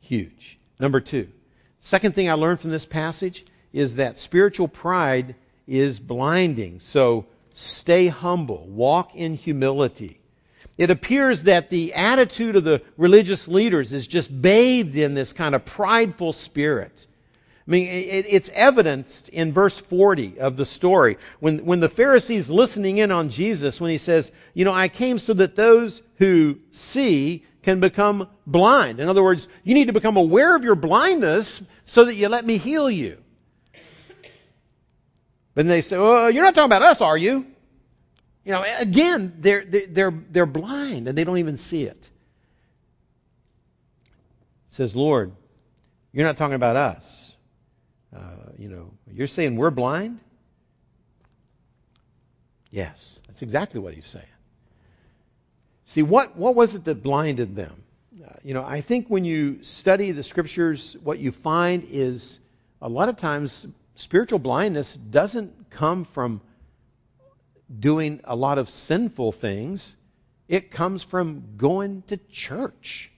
Huge. 0.01 0.59
Number 0.77 0.99
two, 0.99 1.29
second 1.79 2.15
thing 2.15 2.29
I 2.29 2.33
learned 2.33 2.59
from 2.59 2.71
this 2.71 2.85
passage 2.85 3.45
is 3.71 3.95
that 3.95 4.19
spiritual 4.19 4.67
pride 4.67 5.35
is 5.65 6.01
blinding. 6.01 6.81
So 6.81 7.27
stay 7.53 8.07
humble, 8.07 8.67
walk 8.67 9.15
in 9.15 9.35
humility. 9.35 10.19
It 10.79 10.91
appears 10.91 11.43
that 11.43 11.69
the 11.69 11.93
attitude 11.93 12.55
of 12.55 12.63
the 12.63 12.81
religious 12.95 13.49
leaders 13.49 13.91
is 13.91 14.07
just 14.07 14.41
bathed 14.41 14.95
in 14.95 15.13
this 15.13 15.33
kind 15.33 15.53
of 15.53 15.65
prideful 15.65 16.31
spirit. 16.31 17.05
I 17.67 17.71
mean, 17.71 17.87
it's 17.89 18.47
evidenced 18.47 19.27
in 19.27 19.51
verse 19.51 19.77
40 19.77 20.39
of 20.39 20.55
the 20.55 20.65
story. 20.65 21.17
When, 21.41 21.65
when 21.65 21.81
the 21.81 21.89
Pharisees 21.89 22.49
listening 22.49 22.97
in 22.97 23.11
on 23.11 23.29
Jesus, 23.29 23.81
when 23.81 23.91
he 23.91 23.97
says, 23.97 24.31
You 24.53 24.63
know, 24.63 24.73
I 24.73 24.87
came 24.87 25.19
so 25.19 25.33
that 25.33 25.57
those 25.57 26.01
who 26.15 26.59
see 26.71 27.45
can 27.61 27.81
become 27.81 28.29
blind. 28.47 29.01
In 29.01 29.09
other 29.09 29.21
words, 29.21 29.49
you 29.65 29.73
need 29.75 29.87
to 29.87 29.93
become 29.93 30.15
aware 30.15 30.55
of 30.55 30.63
your 30.63 30.75
blindness 30.75 31.61
so 31.83 32.05
that 32.05 32.15
you 32.15 32.29
let 32.29 32.45
me 32.45 32.57
heal 32.57 32.89
you. 32.89 33.17
But 35.55 35.67
they 35.67 35.81
say, 35.81 35.97
Well, 35.97 36.31
you're 36.31 36.45
not 36.45 36.55
talking 36.55 36.67
about 36.71 36.83
us, 36.83 37.01
are 37.01 37.17
you? 37.17 37.47
You 38.45 38.53
know, 38.53 38.65
again, 38.79 39.35
they're, 39.39 39.63
they're, 39.65 40.11
they're 40.11 40.45
blind 40.45 41.07
and 41.07 41.17
they 41.17 41.23
don't 41.23 41.37
even 41.39 41.57
see 41.57 41.83
it. 41.83 42.09
It 44.67 44.73
says, 44.73 44.95
Lord, 44.95 45.31
you're 46.11 46.25
not 46.25 46.37
talking 46.37 46.55
about 46.55 46.75
us. 46.75 47.35
Uh, 48.15 48.19
you 48.57 48.69
know, 48.69 48.91
you're 49.11 49.27
saying 49.27 49.55
we're 49.55 49.71
blind? 49.71 50.19
Yes, 52.71 53.19
that's 53.27 53.41
exactly 53.41 53.79
what 53.79 53.93
he's 53.93 54.07
saying. 54.07 54.25
See, 55.85 56.03
what, 56.03 56.35
what 56.35 56.55
was 56.55 56.75
it 56.75 56.85
that 56.85 57.01
blinded 57.01 57.55
them? 57.55 57.83
Uh, 58.23 58.31
you 58.43 58.53
know, 58.53 58.63
I 58.63 58.81
think 58.81 59.07
when 59.07 59.25
you 59.25 59.63
study 59.63 60.11
the 60.11 60.23
scriptures, 60.23 60.95
what 61.03 61.19
you 61.19 61.31
find 61.31 61.87
is 61.89 62.39
a 62.81 62.89
lot 62.89 63.09
of 63.09 63.17
times 63.17 63.67
spiritual 63.95 64.39
blindness 64.39 64.95
doesn't 64.95 65.71
come 65.71 66.05
from 66.05 66.41
doing 67.77 68.21
a 68.23 68.35
lot 68.35 68.57
of 68.57 68.69
sinful 68.69 69.31
things. 69.31 69.95
It 70.47 70.71
comes 70.71 71.03
from 71.03 71.57
going 71.57 72.03
to 72.07 72.17
church. 72.17 73.11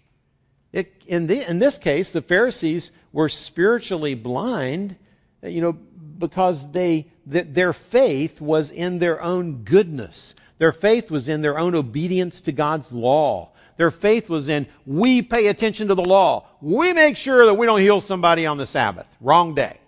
It, 0.73 1.03
in, 1.05 1.27
the, 1.27 1.49
in 1.49 1.59
this 1.59 1.77
case, 1.77 2.11
the 2.11 2.21
Pharisees 2.21 2.91
were 3.11 3.29
spiritually 3.29 4.15
blind, 4.15 4.95
you 5.43 5.61
know, 5.61 5.73
because 5.73 6.71
they, 6.71 7.07
their 7.25 7.73
faith 7.73 8.39
was 8.39 8.71
in 8.71 8.99
their 8.99 9.21
own 9.21 9.63
goodness. 9.63 10.35
Their 10.59 10.71
faith 10.71 11.09
was 11.09 11.27
in 11.27 11.41
their 11.41 11.57
own 11.57 11.75
obedience 11.75 12.41
to 12.41 12.51
God's 12.51 12.91
law. 12.91 13.51
Their 13.77 13.91
faith 13.91 14.29
was 14.29 14.47
in, 14.47 14.67
we 14.85 15.21
pay 15.23 15.47
attention 15.47 15.87
to 15.87 15.95
the 15.95 16.03
law. 16.03 16.47
We 16.61 16.93
make 16.93 17.17
sure 17.17 17.47
that 17.47 17.55
we 17.55 17.65
don't 17.65 17.81
heal 17.81 17.99
somebody 17.99 18.45
on 18.45 18.57
the 18.57 18.65
Sabbath. 18.65 19.07
Wrong 19.19 19.55
day. 19.55 19.80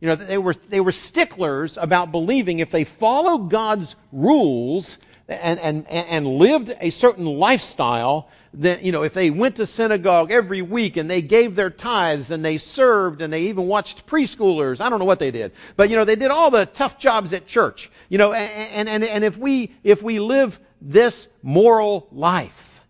You 0.00 0.08
know, 0.08 0.14
they 0.14 0.38
were, 0.38 0.54
they 0.54 0.80
were 0.80 0.92
sticklers 0.92 1.76
about 1.76 2.10
believing 2.10 2.58
if 2.58 2.70
they 2.70 2.84
followed 2.84 3.50
God's 3.50 3.96
rules 4.12 4.96
and, 5.28 5.60
and, 5.60 5.86
and 5.88 6.26
lived 6.26 6.74
a 6.80 6.90
certain 6.90 7.26
lifestyle, 7.26 8.28
that, 8.54 8.82
you 8.82 8.90
know, 8.90 9.04
if 9.04 9.12
they 9.12 9.30
went 9.30 9.56
to 9.56 9.66
synagogue 9.66 10.32
every 10.32 10.62
week 10.62 10.96
and 10.96 11.08
they 11.08 11.22
gave 11.22 11.54
their 11.54 11.70
tithes 11.70 12.30
and 12.30 12.44
they 12.44 12.58
served 12.58 13.22
and 13.22 13.32
they 13.32 13.42
even 13.42 13.66
watched 13.66 14.06
preschoolers, 14.06 14.80
I 14.80 14.88
don't 14.88 14.98
know 14.98 15.04
what 15.04 15.20
they 15.20 15.30
did, 15.30 15.52
but, 15.76 15.88
you 15.90 15.96
know, 15.96 16.04
they 16.04 16.16
did 16.16 16.30
all 16.30 16.50
the 16.50 16.66
tough 16.66 16.98
jobs 16.98 17.32
at 17.32 17.46
church, 17.46 17.90
you 18.08 18.18
know, 18.18 18.32
and, 18.32 18.88
and, 18.88 19.04
and 19.04 19.22
if 19.22 19.36
we, 19.36 19.72
if 19.84 20.02
we 20.02 20.18
live 20.18 20.58
this 20.80 21.28
moral 21.42 22.08
life, 22.10 22.80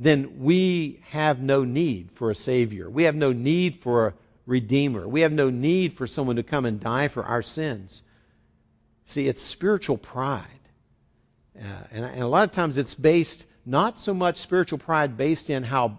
then 0.00 0.40
we 0.40 1.02
have 1.10 1.40
no 1.40 1.62
need 1.62 2.10
for 2.12 2.30
a 2.30 2.34
Savior. 2.34 2.90
We 2.90 3.04
have 3.04 3.14
no 3.14 3.32
need 3.32 3.76
for 3.76 4.08
a 4.08 4.14
Redeemer. 4.46 5.06
We 5.06 5.22
have 5.22 5.32
no 5.32 5.50
need 5.50 5.94
for 5.94 6.06
someone 6.06 6.36
to 6.36 6.42
come 6.42 6.66
and 6.66 6.80
die 6.80 7.08
for 7.08 7.24
our 7.24 7.42
sins. 7.42 8.02
See, 9.06 9.28
it's 9.28 9.42
spiritual 9.42 9.98
pride. 9.98 10.46
Uh, 11.58 11.64
and, 11.92 12.04
and 12.04 12.22
a 12.22 12.28
lot 12.28 12.48
of 12.48 12.52
times 12.52 12.78
it's 12.78 12.94
based, 12.94 13.44
not 13.64 14.00
so 14.00 14.12
much 14.12 14.38
spiritual 14.38 14.78
pride 14.78 15.16
based 15.16 15.50
in 15.50 15.62
how 15.62 15.98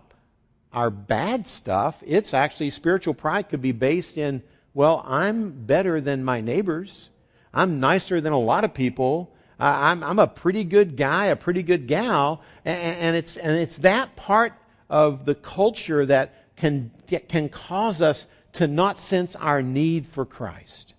our 0.74 0.90
bad 0.90 1.48
stuff, 1.48 2.02
it's 2.06 2.34
actually 2.34 2.70
spiritual 2.70 3.14
pride 3.14 3.50
could 3.50 3.62
be 3.62 3.72
based 3.72 4.18
in, 4.18 4.44
well, 4.74 5.02
I'm 5.06 5.66
better 5.66 6.02
than 6.02 6.26
my 6.26 6.42
neighbors. 6.42 7.10
I'm 7.54 7.80
nicer 7.80 8.20
than 8.20 8.34
a 8.34 8.40
lot 8.40 8.66
of 8.66 8.74
people. 8.74 9.34
I'm, 9.58 10.04
I'm 10.04 10.20
a 10.20 10.28
pretty 10.28 10.66
good 10.66 10.98
guy, 10.98 11.28
a 11.28 11.38
pretty 11.38 11.64
good 11.64 11.88
gal, 11.88 12.42
and, 12.66 12.78
and, 12.78 13.16
it's 13.16 13.38
and 13.38 13.58
it's 13.58 13.78
that 13.78 14.18
part 14.18 14.52
of 14.90 15.24
the 15.24 15.34
culture 15.34 16.06
that 16.06 16.34
can 16.58 16.92
can 17.30 17.48
cause 17.48 18.02
us 18.02 18.28
to 18.56 18.68
not 18.68 18.98
sense 18.98 19.36
our 19.36 19.62
need 19.62 20.08
for 20.08 20.26
Christ, 20.26 20.94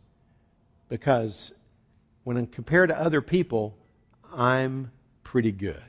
because 0.89 1.53
when 2.25 2.47
compared 2.47 2.91
to 2.91 3.01
other 3.01 3.21
people, 3.21 3.77
I'm 4.35 4.91
pretty 5.23 5.53
good. 5.53 5.83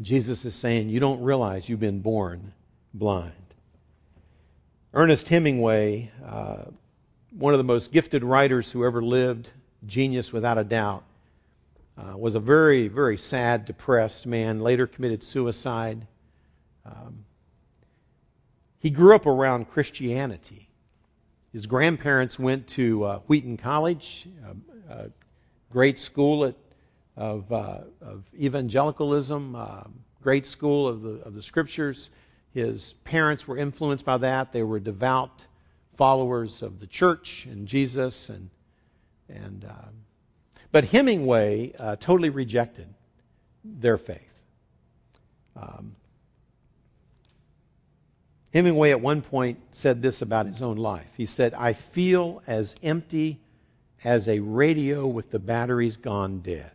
Jesus 0.00 0.44
is 0.44 0.54
saying, 0.54 0.90
You 0.90 1.00
don't 1.00 1.22
realize 1.22 1.68
you've 1.68 1.80
been 1.80 2.00
born 2.00 2.52
blind. 2.92 3.32
Ernest 4.92 5.28
Hemingway, 5.28 6.10
uh, 6.24 6.64
one 7.30 7.54
of 7.54 7.58
the 7.58 7.64
most 7.64 7.92
gifted 7.92 8.24
writers 8.24 8.70
who 8.70 8.84
ever 8.84 9.02
lived, 9.02 9.50
genius 9.86 10.32
without 10.32 10.58
a 10.58 10.64
doubt, 10.64 11.04
uh, 11.98 12.16
was 12.16 12.34
a 12.34 12.40
very, 12.40 12.88
very 12.88 13.16
sad, 13.16 13.64
depressed 13.64 14.26
man, 14.26 14.60
later 14.60 14.86
committed 14.86 15.22
suicide. 15.22 16.06
Um, 16.84 17.24
he 18.78 18.90
grew 18.90 19.14
up 19.14 19.26
around 19.26 19.70
Christianity. 19.70 20.68
His 21.52 21.66
grandparents 21.66 22.38
went 22.38 22.68
to 22.68 23.04
uh, 23.04 23.18
Wheaton 23.20 23.56
College, 23.56 24.26
a, 24.90 25.06
great 25.70 25.98
school 25.98 26.44
at, 26.44 26.54
of, 27.16 27.50
uh, 27.52 27.80
of, 28.00 28.24
evangelicalism, 28.38 29.56
uh, 29.56 29.82
great 30.22 30.46
school 30.46 30.86
of 30.86 31.02
the, 31.02 31.10
of 31.22 31.34
the 31.34 31.42
scriptures. 31.42 32.10
His 32.52 32.92
parents 33.04 33.46
were 33.46 33.56
influenced 33.56 34.04
by 34.04 34.18
that. 34.18 34.52
They 34.52 34.62
were 34.62 34.80
devout 34.80 35.44
followers 35.96 36.62
of 36.62 36.78
the 36.78 36.86
church 36.86 37.46
and 37.50 37.66
Jesus, 37.66 38.28
and 38.28 38.50
and 39.28 39.64
uh, 39.64 39.88
but 40.70 40.84
Hemingway 40.84 41.72
uh, 41.78 41.96
totally 41.96 42.30
rejected 42.30 42.86
their 43.64 43.98
faith. 43.98 44.20
Um, 45.56 45.96
Hemingway 48.56 48.90
at 48.90 49.02
one 49.02 49.20
point 49.20 49.58
said 49.72 50.00
this 50.00 50.22
about 50.22 50.46
his 50.46 50.62
own 50.62 50.78
life. 50.78 51.10
He 51.18 51.26
said, 51.26 51.52
I 51.52 51.74
feel 51.74 52.42
as 52.46 52.74
empty 52.82 53.38
as 54.02 54.28
a 54.28 54.40
radio 54.40 55.06
with 55.06 55.30
the 55.30 55.38
batteries 55.38 55.98
gone 55.98 56.38
dead. 56.38 56.70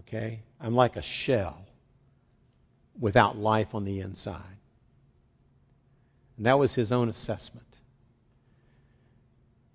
Okay? 0.00 0.40
I'm 0.60 0.74
like 0.74 0.96
a 0.96 1.02
shell 1.02 1.64
without 2.98 3.38
life 3.38 3.74
on 3.74 3.86
the 3.86 4.00
inside. 4.00 4.58
And 6.36 6.44
that 6.44 6.58
was 6.58 6.74
his 6.74 6.92
own 6.92 7.08
assessment. 7.08 7.74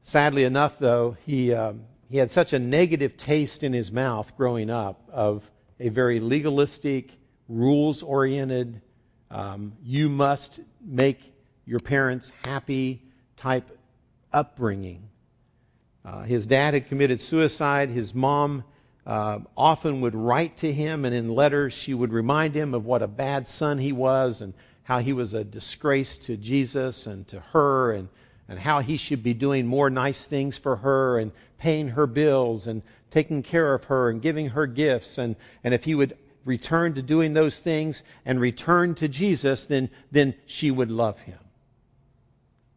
Sadly 0.03 0.43
enough, 0.43 0.77
though, 0.77 1.17
he, 1.25 1.51
um, 1.51 1.81
he 2.11 2.17
had 2.17 2.29
such 2.29 2.53
a 2.53 2.59
negative 2.59 3.17
taste 3.17 3.63
in 3.63 3.73
his 3.73 3.91
mouth 3.91 4.37
growing 4.37 4.69
up 4.69 5.01
of 5.11 5.49
a 5.79 5.89
very 5.89 6.19
legalistic, 6.19 7.09
rules 7.47 8.03
oriented, 8.03 8.81
um, 9.31 9.73
you 9.83 10.09
must 10.09 10.59
make 10.81 11.19
your 11.65 11.79
parents 11.79 12.31
happy 12.43 13.01
type 13.37 13.77
upbringing. 14.31 15.09
Uh, 16.03 16.23
his 16.23 16.45
dad 16.45 16.73
had 16.73 16.87
committed 16.87 17.19
suicide. 17.19 17.89
His 17.89 18.13
mom 18.13 18.63
uh, 19.05 19.39
often 19.57 20.01
would 20.01 20.15
write 20.15 20.57
to 20.57 20.71
him, 20.71 21.05
and 21.05 21.15
in 21.15 21.29
letters, 21.29 21.73
she 21.73 21.93
would 21.93 22.13
remind 22.13 22.53
him 22.53 22.73
of 22.73 22.85
what 22.85 23.01
a 23.01 23.07
bad 23.07 23.47
son 23.47 23.77
he 23.77 23.91
was 23.91 24.41
and 24.41 24.53
how 24.83 24.99
he 24.99 25.13
was 25.13 25.33
a 25.33 25.43
disgrace 25.43 26.17
to 26.17 26.37
Jesus 26.37 27.07
and 27.07 27.27
to 27.29 27.39
her, 27.51 27.91
and, 27.91 28.09
and 28.47 28.59
how 28.59 28.79
he 28.79 28.97
should 28.97 29.23
be 29.23 29.33
doing 29.33 29.65
more 29.65 29.89
nice 29.89 30.25
things 30.25 30.57
for 30.57 30.75
her 30.75 31.17
and 31.17 31.31
paying 31.57 31.87
her 31.87 32.05
bills 32.05 32.67
and 32.67 32.83
taking 33.09 33.41
care 33.41 33.73
of 33.73 33.85
her 33.85 34.09
and 34.09 34.21
giving 34.21 34.49
her 34.49 34.67
gifts. 34.67 35.17
And, 35.17 35.35
and 35.63 35.73
if 35.73 35.83
he 35.83 35.95
would 35.95 36.15
return 36.45 36.93
to 36.93 37.01
doing 37.01 37.33
those 37.33 37.59
things 37.59 38.03
and 38.23 38.39
return 38.39 38.95
to 38.95 39.07
Jesus, 39.07 39.65
then, 39.65 39.89
then 40.11 40.35
she 40.45 40.71
would 40.71 40.91
love 40.91 41.19
him. 41.19 41.39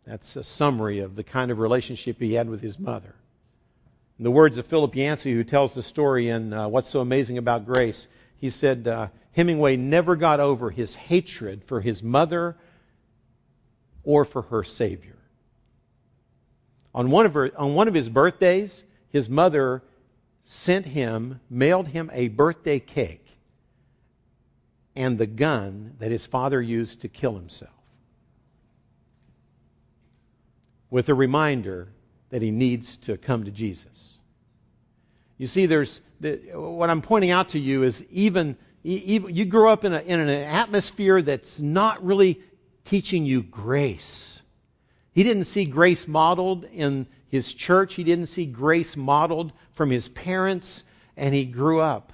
That's 0.06 0.36
a 0.36 0.42
summary 0.42 1.00
of 1.00 1.14
the 1.14 1.22
kind 1.22 1.50
of 1.50 1.58
relationship 1.58 2.18
he 2.18 2.32
had 2.32 2.48
with 2.48 2.62
his 2.62 2.78
mother. 2.78 3.14
In 4.18 4.24
the 4.24 4.30
words 4.30 4.56
of 4.58 4.66
Philip 4.66 4.96
Yancey, 4.96 5.32
who 5.32 5.44
tells 5.44 5.74
the 5.74 5.82
story 5.82 6.30
in 6.30 6.52
uh, 6.52 6.66
What's 6.66 6.88
So 6.88 7.00
Amazing 7.00 7.36
About 7.38 7.66
Grace, 7.66 8.08
he 8.38 8.48
said 8.50 8.88
uh, 8.88 9.08
Hemingway 9.32 9.76
never 9.76 10.16
got 10.16 10.40
over 10.40 10.70
his 10.70 10.94
hatred 10.94 11.62
for 11.64 11.80
his 11.80 12.02
mother 12.02 12.56
or 14.02 14.24
for 14.24 14.42
her 14.42 14.64
Savior. 14.64 15.16
On 16.94 17.10
one 17.10 17.26
of, 17.26 17.34
her, 17.34 17.52
on 17.56 17.74
one 17.74 17.86
of 17.86 17.94
his 17.94 18.08
birthdays, 18.08 18.82
his 19.10 19.28
mother 19.28 19.82
sent 20.44 20.86
him, 20.86 21.38
mailed 21.50 21.86
him 21.86 22.10
a 22.14 22.28
birthday 22.28 22.80
cake 22.80 23.27
and 24.98 25.16
the 25.16 25.28
gun 25.28 25.94
that 26.00 26.10
his 26.10 26.26
father 26.26 26.60
used 26.60 27.02
to 27.02 27.08
kill 27.08 27.34
himself. 27.34 27.70
With 30.90 31.08
a 31.08 31.14
reminder 31.14 31.88
that 32.30 32.42
he 32.42 32.50
needs 32.50 32.96
to 32.96 33.16
come 33.16 33.44
to 33.44 33.52
Jesus. 33.52 34.18
You 35.38 35.46
see, 35.46 35.66
there's 35.66 36.00
what 36.20 36.90
I'm 36.90 37.00
pointing 37.00 37.30
out 37.30 37.50
to 37.50 37.60
you 37.60 37.84
is 37.84 38.04
even, 38.10 38.56
even 38.82 39.32
you 39.32 39.44
grow 39.44 39.70
up 39.70 39.84
in, 39.84 39.94
a, 39.94 40.00
in 40.00 40.18
an 40.18 40.28
atmosphere 40.28 41.22
that's 41.22 41.60
not 41.60 42.04
really 42.04 42.40
teaching 42.84 43.24
you 43.24 43.44
grace. 43.44 44.42
He 45.12 45.22
didn't 45.22 45.44
see 45.44 45.64
grace 45.64 46.08
modeled 46.08 46.64
in 46.64 47.06
his 47.28 47.54
church. 47.54 47.94
He 47.94 48.02
didn't 48.02 48.26
see 48.26 48.46
grace 48.46 48.96
modeled 48.96 49.52
from 49.74 49.90
his 49.90 50.08
parents, 50.08 50.82
and 51.16 51.32
he 51.32 51.44
grew 51.44 51.80
up 51.80 52.12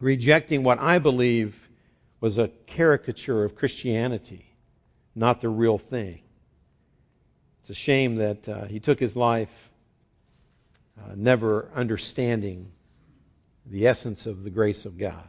rejecting 0.00 0.64
what 0.64 0.80
I 0.80 0.98
believe 0.98 1.63
was 2.24 2.38
a 2.38 2.48
caricature 2.48 3.44
of 3.44 3.54
Christianity, 3.54 4.46
not 5.14 5.42
the 5.42 5.48
real 5.50 5.76
thing. 5.76 6.22
It's 7.60 7.68
a 7.68 7.74
shame 7.74 8.16
that 8.16 8.48
uh, 8.48 8.64
he 8.64 8.80
took 8.80 8.98
his 8.98 9.14
life 9.14 9.52
uh, 10.98 11.12
never 11.16 11.68
understanding 11.74 12.72
the 13.66 13.88
essence 13.88 14.24
of 14.24 14.42
the 14.42 14.48
grace 14.48 14.86
of 14.86 14.96
God. 14.96 15.28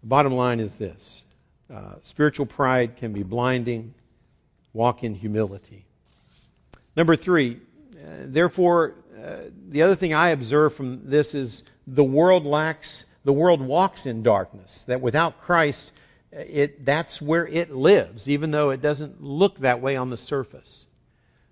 The 0.00 0.06
bottom 0.06 0.32
line 0.32 0.60
is 0.60 0.78
this 0.78 1.22
uh, 1.70 1.96
spiritual 2.00 2.46
pride 2.46 2.96
can 2.96 3.12
be 3.12 3.22
blinding. 3.22 3.92
Walk 4.72 5.04
in 5.04 5.14
humility. 5.14 5.84
Number 6.96 7.16
three, 7.16 7.60
uh, 7.92 8.06
therefore, 8.24 8.94
uh, 9.22 9.36
the 9.68 9.82
other 9.82 9.94
thing 9.94 10.14
I 10.14 10.30
observe 10.30 10.72
from 10.72 11.10
this 11.10 11.34
is 11.34 11.64
the 11.86 12.02
world 12.02 12.46
lacks, 12.46 13.04
the 13.24 13.32
world 13.32 13.60
walks 13.60 14.06
in 14.06 14.22
darkness. 14.22 14.84
That 14.84 15.00
without 15.00 15.42
Christ, 15.42 15.90
it, 16.32 16.84
that's 16.84 17.22
where 17.22 17.46
it 17.46 17.70
lives, 17.70 18.28
even 18.28 18.50
though 18.50 18.70
it 18.70 18.82
doesn't 18.82 19.22
look 19.22 19.58
that 19.58 19.80
way 19.80 19.96
on 19.96 20.10
the 20.10 20.16
surface. 20.16 20.86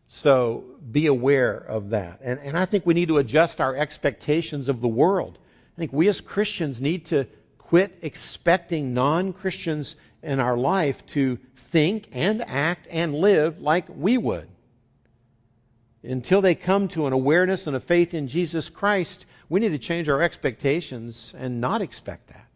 So 0.09 0.65
be 0.91 1.07
aware 1.07 1.57
of 1.57 1.91
that. 1.91 2.21
And, 2.23 2.39
and 2.41 2.57
I 2.57 2.67
think 2.67 2.85
we 2.85 2.95
need 2.95 3.09
to 3.09 3.19
adjust 3.19 3.61
our 3.61 3.75
expectations 3.75 4.69
of 4.69 4.81
the 4.81 4.89
world. 4.89 5.39
I 5.77 5.79
think 5.79 5.93
we 5.93 6.09
as 6.09 6.21
Christians 6.21 6.81
need 6.81 7.07
to 7.07 7.27
quit 7.59 8.01
expecting 8.03 8.93
non 8.93 9.33
Christians 9.33 9.97
in 10.23 10.39
our 10.39 10.57
life 10.57 11.07
to 11.07 11.39
think 11.71 12.09
and 12.13 12.43
act 12.43 12.87
and 12.91 13.15
live 13.15 13.61
like 13.61 13.87
we 13.89 14.19
would. 14.19 14.49
Until 16.03 16.43
they 16.43 16.57
come 16.57 16.89
to 16.89 17.07
an 17.07 17.13
awareness 17.13 17.67
and 17.67 17.77
a 17.77 17.81
faith 17.81 18.13
in 18.13 18.29
Jesus 18.29 18.69
Christ, 18.69 19.25
we 19.53 19.61
need 19.61 19.73
to 19.73 19.79
change 19.79 20.09
our 20.09 20.23
expectations 20.23 21.35
and 21.37 21.61
not 21.61 21.83
expect 21.83 22.29
that. 22.29 22.47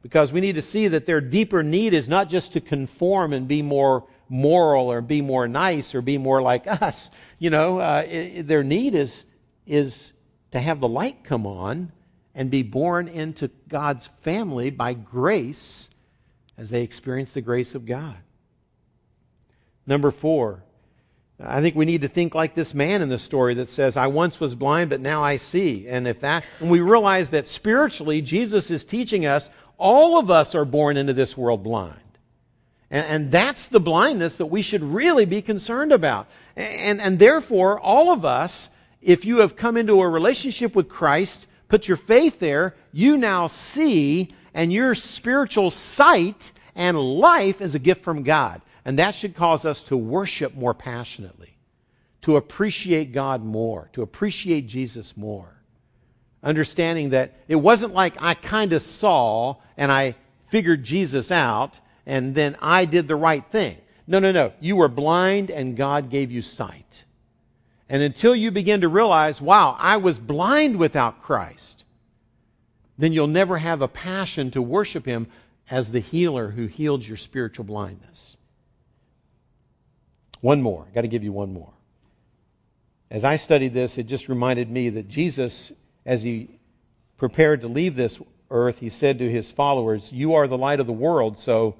Because 0.00 0.32
we 0.32 0.40
need 0.40 0.54
to 0.54 0.62
see 0.62 0.88
that 0.88 1.04
their 1.04 1.20
deeper 1.20 1.62
need 1.62 1.92
is 1.92 2.08
not 2.08 2.30
just 2.30 2.54
to 2.54 2.62
conform 2.62 3.34
and 3.34 3.46
be 3.46 3.60
more 3.60 4.06
moral 4.26 4.90
or 4.90 5.02
be 5.02 5.20
more 5.20 5.46
nice 5.46 5.94
or 5.94 6.00
be 6.00 6.16
more 6.16 6.40
like 6.40 6.66
us. 6.82 7.10
You 7.38 7.50
know, 7.50 7.80
uh, 7.80 8.06
it, 8.08 8.46
their 8.46 8.64
need 8.64 8.94
is, 8.94 9.26
is 9.66 10.10
to 10.52 10.58
have 10.58 10.80
the 10.80 10.88
light 10.88 11.22
come 11.24 11.46
on 11.46 11.92
and 12.34 12.50
be 12.50 12.62
born 12.62 13.08
into 13.08 13.50
God's 13.68 14.06
family 14.22 14.70
by 14.70 14.94
grace 14.94 15.90
as 16.56 16.70
they 16.70 16.82
experience 16.82 17.34
the 17.34 17.42
grace 17.42 17.74
of 17.74 17.84
God. 17.84 18.16
Number 19.86 20.10
four, 20.10 20.64
I 21.38 21.60
think 21.60 21.76
we 21.76 21.84
need 21.84 22.02
to 22.02 22.08
think 22.08 22.34
like 22.34 22.54
this 22.54 22.72
man 22.72 23.02
in 23.02 23.10
the 23.10 23.18
story 23.18 23.54
that 23.54 23.68
says, 23.68 23.96
I 23.98 24.06
once 24.06 24.40
was 24.40 24.54
blind, 24.54 24.88
but 24.90 25.00
now 25.00 25.22
I 25.22 25.36
see. 25.36 25.86
And 25.86 26.08
if 26.08 26.20
that, 26.20 26.44
and 26.60 26.70
we 26.70 26.80
realize 26.80 27.30
that 27.30 27.46
spiritually, 27.46 28.22
Jesus 28.22 28.70
is 28.70 28.84
teaching 28.84 29.26
us 29.26 29.50
all 29.78 30.18
of 30.18 30.30
us 30.30 30.54
are 30.54 30.64
born 30.64 30.96
into 30.96 31.12
this 31.12 31.36
world 31.36 31.62
blind. 31.62 32.00
And, 32.90 33.06
and 33.06 33.30
that's 33.32 33.66
the 33.66 33.80
blindness 33.80 34.38
that 34.38 34.46
we 34.46 34.62
should 34.62 34.82
really 34.82 35.26
be 35.26 35.42
concerned 35.42 35.92
about. 35.92 36.28
And, 36.56 37.00
and 37.00 37.18
therefore, 37.18 37.78
all 37.78 38.12
of 38.12 38.24
us, 38.24 38.70
if 39.02 39.26
you 39.26 39.38
have 39.38 39.56
come 39.56 39.76
into 39.76 40.00
a 40.00 40.08
relationship 40.08 40.74
with 40.74 40.88
Christ, 40.88 41.46
put 41.68 41.86
your 41.86 41.98
faith 41.98 42.38
there, 42.38 42.74
you 42.92 43.18
now 43.18 43.48
see, 43.48 44.30
and 44.54 44.72
your 44.72 44.94
spiritual 44.94 45.70
sight 45.70 46.52
and 46.74 46.98
life 46.98 47.60
is 47.60 47.74
a 47.74 47.78
gift 47.78 48.02
from 48.02 48.22
God. 48.22 48.62
And 48.86 49.00
that 49.00 49.16
should 49.16 49.34
cause 49.34 49.64
us 49.64 49.82
to 49.84 49.96
worship 49.96 50.54
more 50.54 50.72
passionately, 50.72 51.58
to 52.22 52.36
appreciate 52.36 53.10
God 53.10 53.44
more, 53.44 53.90
to 53.94 54.02
appreciate 54.02 54.68
Jesus 54.68 55.16
more. 55.16 55.52
Understanding 56.40 57.10
that 57.10 57.32
it 57.48 57.56
wasn't 57.56 57.94
like 57.94 58.22
I 58.22 58.34
kind 58.34 58.72
of 58.72 58.80
saw 58.80 59.56
and 59.76 59.90
I 59.90 60.14
figured 60.50 60.84
Jesus 60.84 61.32
out 61.32 61.76
and 62.06 62.32
then 62.32 62.56
I 62.62 62.84
did 62.84 63.08
the 63.08 63.16
right 63.16 63.44
thing. 63.50 63.76
No, 64.06 64.20
no, 64.20 64.30
no. 64.30 64.52
You 64.60 64.76
were 64.76 64.86
blind 64.86 65.50
and 65.50 65.76
God 65.76 66.08
gave 66.08 66.30
you 66.30 66.40
sight. 66.40 67.04
And 67.88 68.04
until 68.04 68.36
you 68.36 68.52
begin 68.52 68.82
to 68.82 68.88
realize, 68.88 69.42
wow, 69.42 69.76
I 69.76 69.96
was 69.96 70.16
blind 70.16 70.76
without 70.76 71.24
Christ, 71.24 71.82
then 72.98 73.12
you'll 73.12 73.26
never 73.26 73.58
have 73.58 73.82
a 73.82 73.88
passion 73.88 74.52
to 74.52 74.62
worship 74.62 75.04
Him 75.04 75.26
as 75.68 75.90
the 75.90 75.98
healer 75.98 76.48
who 76.48 76.66
healed 76.66 77.04
your 77.04 77.16
spiritual 77.16 77.64
blindness. 77.64 78.35
One 80.46 80.62
more. 80.62 80.84
I've 80.86 80.94
got 80.94 81.00
to 81.00 81.08
give 81.08 81.24
you 81.24 81.32
one 81.32 81.52
more. 81.52 81.72
As 83.10 83.24
I 83.24 83.34
studied 83.34 83.74
this, 83.74 83.98
it 83.98 84.06
just 84.06 84.28
reminded 84.28 84.70
me 84.70 84.90
that 84.90 85.08
Jesus, 85.08 85.72
as 86.04 86.22
he 86.22 86.60
prepared 87.16 87.62
to 87.62 87.66
leave 87.66 87.96
this 87.96 88.20
earth, 88.48 88.78
he 88.78 88.90
said 88.90 89.18
to 89.18 89.28
his 89.28 89.50
followers, 89.50 90.12
You 90.12 90.34
are 90.34 90.46
the 90.46 90.56
light 90.56 90.78
of 90.78 90.86
the 90.86 90.92
world, 90.92 91.40
so 91.40 91.74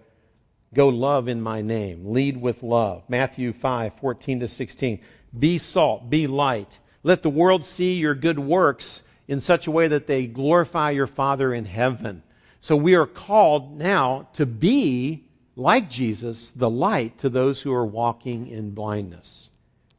go 0.75 0.89
love 0.89 1.29
in 1.29 1.41
my 1.41 1.63
name. 1.63 2.11
Lead 2.13 2.37
with 2.39 2.65
love. 2.65 3.05
Matthew 3.09 3.53
5, 3.53 4.01
14 4.01 4.41
to 4.41 4.49
16. 4.49 5.01
Be 5.39 5.59
salt, 5.59 6.11
be 6.11 6.27
light. 6.27 6.77
Let 7.05 7.23
the 7.23 7.31
world 7.31 7.65
see 7.65 8.01
your 8.01 8.17
good 8.17 8.41
works 8.41 9.01
in 9.29 9.41
such 9.41 9.69
a 9.69 9.71
way 9.71 9.87
that 9.87 10.09
they 10.09 10.27
glorify 10.27 10.91
your 10.91 11.07
Father 11.07 11.55
in 11.55 11.67
heaven. 11.67 12.25
So 12.59 12.75
we 12.75 12.97
are 12.97 13.07
called 13.07 13.79
now 13.79 14.27
to 14.33 14.45
be 14.45 15.26
like 15.57 15.89
Jesus, 15.89 16.51
the 16.51 16.69
light 16.69 17.19
to 17.19 17.31
those 17.31 17.61
who 17.61 17.73
are 17.73 17.87
walking 17.87 18.47
in 18.49 18.73
blindness, 18.73 19.51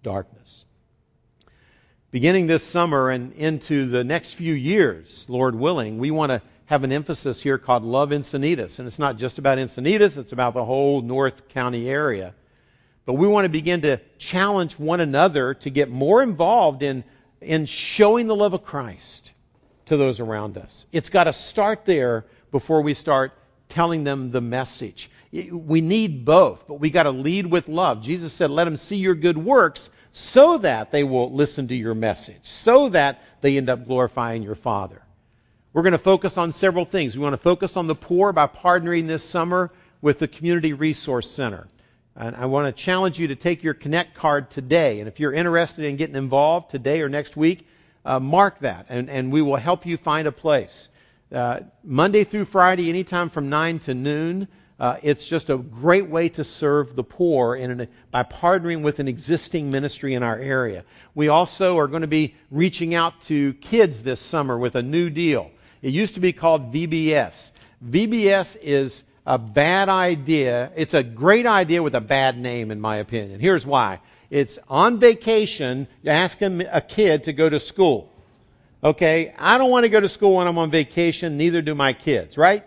darkness. 0.03 0.63
Beginning 2.11 2.47
this 2.47 2.63
summer 2.63 3.09
and 3.09 3.33
into 3.33 3.87
the 3.89 4.03
next 4.03 4.33
few 4.33 4.53
years, 4.53 5.25
Lord 5.27 5.55
willing, 5.55 5.97
we 5.97 6.11
want 6.11 6.29
to 6.29 6.41
have 6.67 6.83
an 6.83 6.91
emphasis 6.91 7.41
here 7.41 7.57
called 7.57 7.83
Love 7.83 8.09
Encinitas. 8.09 8.79
And 8.79 8.87
it's 8.87 8.99
not 8.99 9.17
just 9.17 9.39
about 9.39 9.57
Encinitas, 9.57 10.17
it's 10.17 10.31
about 10.31 10.53
the 10.53 10.63
whole 10.63 11.01
North 11.01 11.49
County 11.49 11.89
area. 11.89 12.35
But 13.05 13.13
we 13.13 13.27
want 13.27 13.45
to 13.45 13.49
begin 13.49 13.81
to 13.81 13.99
challenge 14.17 14.77
one 14.77 14.99
another 14.99 15.55
to 15.55 15.69
get 15.69 15.89
more 15.89 16.21
involved 16.21 16.83
in, 16.83 17.03
in 17.41 17.65
showing 17.65 18.27
the 18.27 18.35
love 18.35 18.53
of 18.53 18.63
Christ 18.63 19.33
to 19.85 19.97
those 19.97 20.19
around 20.19 20.57
us. 20.57 20.85
It's 20.91 21.09
got 21.09 21.23
to 21.23 21.33
start 21.33 21.85
there 21.85 22.25
before 22.51 22.81
we 22.81 22.93
start 22.93 23.31
telling 23.69 24.03
them 24.03 24.31
the 24.31 24.41
message. 24.41 25.09
We 25.31 25.81
need 25.81 26.25
both, 26.25 26.67
but 26.67 26.79
we 26.79 26.89
got 26.89 27.03
to 27.03 27.11
lead 27.11 27.45
with 27.47 27.67
love. 27.67 28.01
Jesus 28.01 28.33
said, 28.33 28.49
let 28.49 28.63
them 28.63 28.77
see 28.77 28.97
your 28.97 29.15
good 29.15 29.37
works 29.37 29.89
so 30.13 30.57
that 30.59 30.91
they 30.91 31.03
will 31.03 31.31
listen 31.31 31.67
to 31.67 31.75
your 31.75 31.93
message, 31.93 32.43
so 32.43 32.89
that 32.89 33.21
they 33.41 33.57
end 33.57 33.69
up 33.69 33.85
glorifying 33.85 34.41
your 34.41 34.55
Father. 34.55 35.01
We're 35.73 35.83
going 35.83 35.91
to 35.91 35.99
focus 35.99 36.37
on 36.37 36.53
several 36.53 36.85
things. 36.85 37.15
We 37.15 37.21
want 37.21 37.33
to 37.33 37.37
focus 37.37 37.77
on 37.77 37.87
the 37.87 37.95
poor 37.95 38.31
by 38.33 38.47
partnering 38.47 39.05
this 39.05 39.23
summer 39.23 39.71
with 40.01 40.17
the 40.17 40.27
Community 40.27 40.73
Resource 40.73 41.29
Center. 41.29 41.67
And 42.15 42.35
I 42.35 42.47
want 42.47 42.75
to 42.75 42.83
challenge 42.83 43.19
you 43.19 43.27
to 43.27 43.35
take 43.35 43.63
your 43.63 43.75
Connect 43.75 44.15
card 44.15 44.49
today. 44.49 44.99
And 44.99 45.07
if 45.07 45.19
you're 45.19 45.33
interested 45.33 45.85
in 45.85 45.97
getting 45.97 46.15
involved 46.15 46.71
today 46.71 47.01
or 47.01 47.09
next 47.09 47.37
week, 47.37 47.67
uh, 48.03 48.19
mark 48.19 48.59
that, 48.59 48.87
and, 48.89 49.09
and 49.09 49.31
we 49.31 49.41
will 49.41 49.57
help 49.57 49.85
you 49.85 49.97
find 49.97 50.27
a 50.27 50.31
place. 50.31 50.89
Uh, 51.31 51.59
Monday 51.83 52.23
through 52.23 52.45
Friday, 52.45 52.89
anytime 52.89 53.29
from 53.29 53.49
9 53.49 53.79
to 53.79 53.93
noon. 53.93 54.47
Uh, 54.79 54.97
it's 55.01 55.27
just 55.27 55.49
a 55.49 55.57
great 55.57 56.07
way 56.07 56.29
to 56.29 56.43
serve 56.43 56.95
the 56.95 57.03
poor 57.03 57.55
an, 57.55 57.87
by 58.11 58.23
partnering 58.23 58.83
with 58.83 58.99
an 58.99 59.07
existing 59.07 59.71
ministry 59.71 60.13
in 60.13 60.21
our 60.21 60.37
area. 60.37 60.83
We 61.15 61.29
also 61.29 61.79
are 61.79 61.87
going 61.87 62.01
to 62.01 62.07
be 62.07 62.35
reaching 62.51 62.93
out 62.93 63.21
to 63.23 63.53
kids 63.55 64.03
this 64.03 64.21
summer 64.21 64.57
with 64.57 64.75
a 64.75 64.83
new 64.83 65.09
deal. 65.09 65.49
It 65.81 65.93
used 65.93 66.13
to 66.13 66.19
be 66.19 66.31
called 66.31 66.73
VBS. 66.73 67.51
VBS 67.83 68.57
is 68.61 69.03
a 69.25 69.39
bad 69.39 69.89
idea. 69.89 70.71
It's 70.75 70.93
a 70.93 71.03
great 71.03 71.45
idea 71.47 71.81
with 71.81 71.95
a 71.95 72.01
bad 72.01 72.37
name, 72.37 72.69
in 72.69 72.79
my 72.79 72.97
opinion. 72.97 73.39
Here's 73.39 73.65
why. 73.65 73.99
It's 74.29 74.59
on 74.67 74.99
vacation, 74.99 75.87
asking 76.05 76.61
a 76.61 76.81
kid 76.81 77.25
to 77.25 77.33
go 77.33 77.49
to 77.49 77.59
school. 77.59 78.11
Okay, 78.83 79.33
I 79.39 79.57
don't 79.57 79.71
want 79.71 79.85
to 79.85 79.89
go 79.89 79.99
to 79.99 80.09
school 80.09 80.35
when 80.35 80.47
I'm 80.47 80.57
on 80.59 80.69
vacation, 80.69 81.37
neither 81.37 81.63
do 81.63 81.73
my 81.73 81.93
kids, 81.93 82.37
right? 82.37 82.63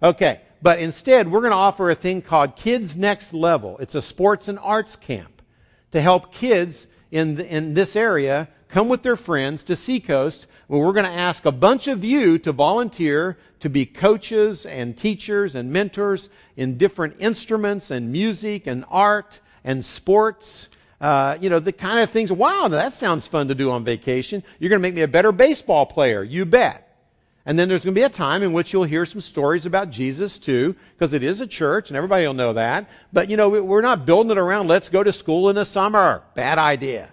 Okay, 0.00 0.40
but 0.62 0.78
instead, 0.78 1.30
we're 1.30 1.40
going 1.40 1.52
to 1.52 1.56
offer 1.56 1.90
a 1.90 1.94
thing 1.94 2.22
called 2.22 2.56
Kids 2.56 2.96
Next 2.96 3.32
Level. 3.32 3.78
It's 3.78 3.94
a 3.94 4.02
sports 4.02 4.48
and 4.48 4.58
arts 4.58 4.96
camp 4.96 5.42
to 5.92 6.00
help 6.00 6.32
kids 6.32 6.86
in, 7.10 7.36
the, 7.36 7.46
in 7.46 7.74
this 7.74 7.96
area 7.96 8.48
come 8.68 8.88
with 8.88 9.02
their 9.02 9.16
friends 9.16 9.64
to 9.64 9.76
Seacoast, 9.76 10.46
where 10.68 10.80
we're 10.80 10.92
going 10.92 11.06
to 11.06 11.12
ask 11.12 11.44
a 11.44 11.52
bunch 11.52 11.88
of 11.88 12.04
you 12.04 12.38
to 12.38 12.52
volunteer 12.52 13.36
to 13.60 13.68
be 13.68 13.86
coaches 13.86 14.64
and 14.66 14.96
teachers 14.96 15.54
and 15.54 15.72
mentors 15.72 16.28
in 16.56 16.78
different 16.78 17.16
instruments 17.18 17.90
and 17.90 18.12
music 18.12 18.66
and 18.66 18.84
art 18.88 19.40
and 19.64 19.84
sports 19.84 20.68
uh, 21.00 21.38
you 21.40 21.48
know, 21.48 21.60
the 21.60 21.72
kind 21.72 22.00
of 22.00 22.10
things, 22.10 22.30
wow, 22.30 22.68
that 22.68 22.92
sounds 22.92 23.26
fun 23.26 23.48
to 23.48 23.54
do 23.54 23.70
on 23.70 23.84
vacation. 23.84 24.42
You're 24.58 24.68
going 24.68 24.80
to 24.80 24.82
make 24.82 24.94
me 24.94 25.00
a 25.00 25.08
better 25.08 25.32
baseball 25.32 25.86
player. 25.86 26.22
You 26.22 26.44
bet. 26.44 26.89
And 27.46 27.58
then 27.58 27.68
there's 27.68 27.84
going 27.84 27.94
to 27.94 27.98
be 27.98 28.04
a 28.04 28.10
time 28.10 28.42
in 28.42 28.52
which 28.52 28.72
you'll 28.72 28.84
hear 28.84 29.06
some 29.06 29.20
stories 29.20 29.66
about 29.66 29.90
Jesus 29.90 30.38
too, 30.38 30.76
because 30.94 31.14
it 31.14 31.22
is 31.22 31.40
a 31.40 31.46
church 31.46 31.88
and 31.88 31.96
everybody 31.96 32.26
will 32.26 32.34
know 32.34 32.52
that. 32.52 32.90
But 33.12 33.30
you 33.30 33.36
know, 33.36 33.48
we're 33.48 33.80
not 33.80 34.06
building 34.06 34.30
it 34.30 34.38
around, 34.38 34.68
let's 34.68 34.90
go 34.90 35.02
to 35.02 35.12
school 35.12 35.48
in 35.48 35.56
the 35.56 35.64
summer. 35.64 36.22
Bad 36.34 36.58
idea. 36.58 37.08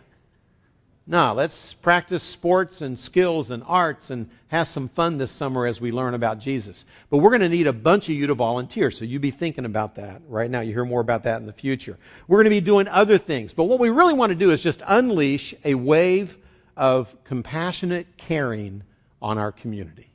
No, 1.09 1.34
let's 1.34 1.73
practice 1.75 2.21
sports 2.21 2.82
and 2.82 2.99
skills 2.99 3.49
and 3.49 3.63
arts 3.65 4.09
and 4.09 4.30
have 4.49 4.67
some 4.67 4.89
fun 4.89 5.17
this 5.17 5.32
summer 5.32 5.65
as 5.65 5.80
we 5.80 5.93
learn 5.93 6.13
about 6.13 6.39
Jesus. 6.39 6.84
But 7.09 7.19
we're 7.19 7.30
going 7.30 7.43
to 7.43 7.49
need 7.49 7.67
a 7.67 7.73
bunch 7.73 8.09
of 8.09 8.15
you 8.15 8.28
to 8.28 8.34
volunteer, 8.34 8.91
so 8.91 9.05
you 9.05 9.17
be 9.21 9.32
thinking 9.32 9.63
about 9.63 9.95
that 9.95 10.21
right 10.28 10.51
now. 10.51 10.59
You 10.59 10.73
hear 10.73 10.84
more 10.84 10.99
about 10.99 11.23
that 11.23 11.39
in 11.39 11.45
the 11.45 11.53
future. 11.53 11.97
We're 12.28 12.39
going 12.39 12.45
to 12.45 12.49
be 12.49 12.59
doing 12.59 12.89
other 12.89 13.17
things, 13.17 13.53
but 13.53 13.65
what 13.65 13.80
we 13.80 13.89
really 13.89 14.15
want 14.15 14.32
to 14.32 14.36
do 14.36 14.51
is 14.51 14.61
just 14.61 14.84
unleash 14.86 15.55
a 15.63 15.75
wave 15.75 16.38
of 16.75 17.15
compassionate 17.23 18.17
caring 18.17 18.84
on 19.21 19.38
our 19.38 19.53
community. 19.53 20.09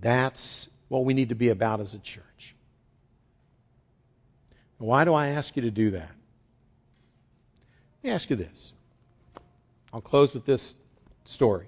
That's 0.00 0.68
what 0.88 1.04
we 1.04 1.14
need 1.14 1.28
to 1.28 1.34
be 1.34 1.50
about 1.50 1.80
as 1.80 1.94
a 1.94 1.98
church. 1.98 2.54
Why 4.78 5.04
do 5.04 5.12
I 5.12 5.28
ask 5.28 5.54
you 5.56 5.62
to 5.62 5.70
do 5.70 5.90
that? 5.90 6.10
Let 8.02 8.04
me 8.04 8.10
ask 8.10 8.30
you 8.30 8.36
this. 8.36 8.72
I'll 9.92 10.00
close 10.00 10.32
with 10.32 10.46
this 10.46 10.74
story. 11.26 11.66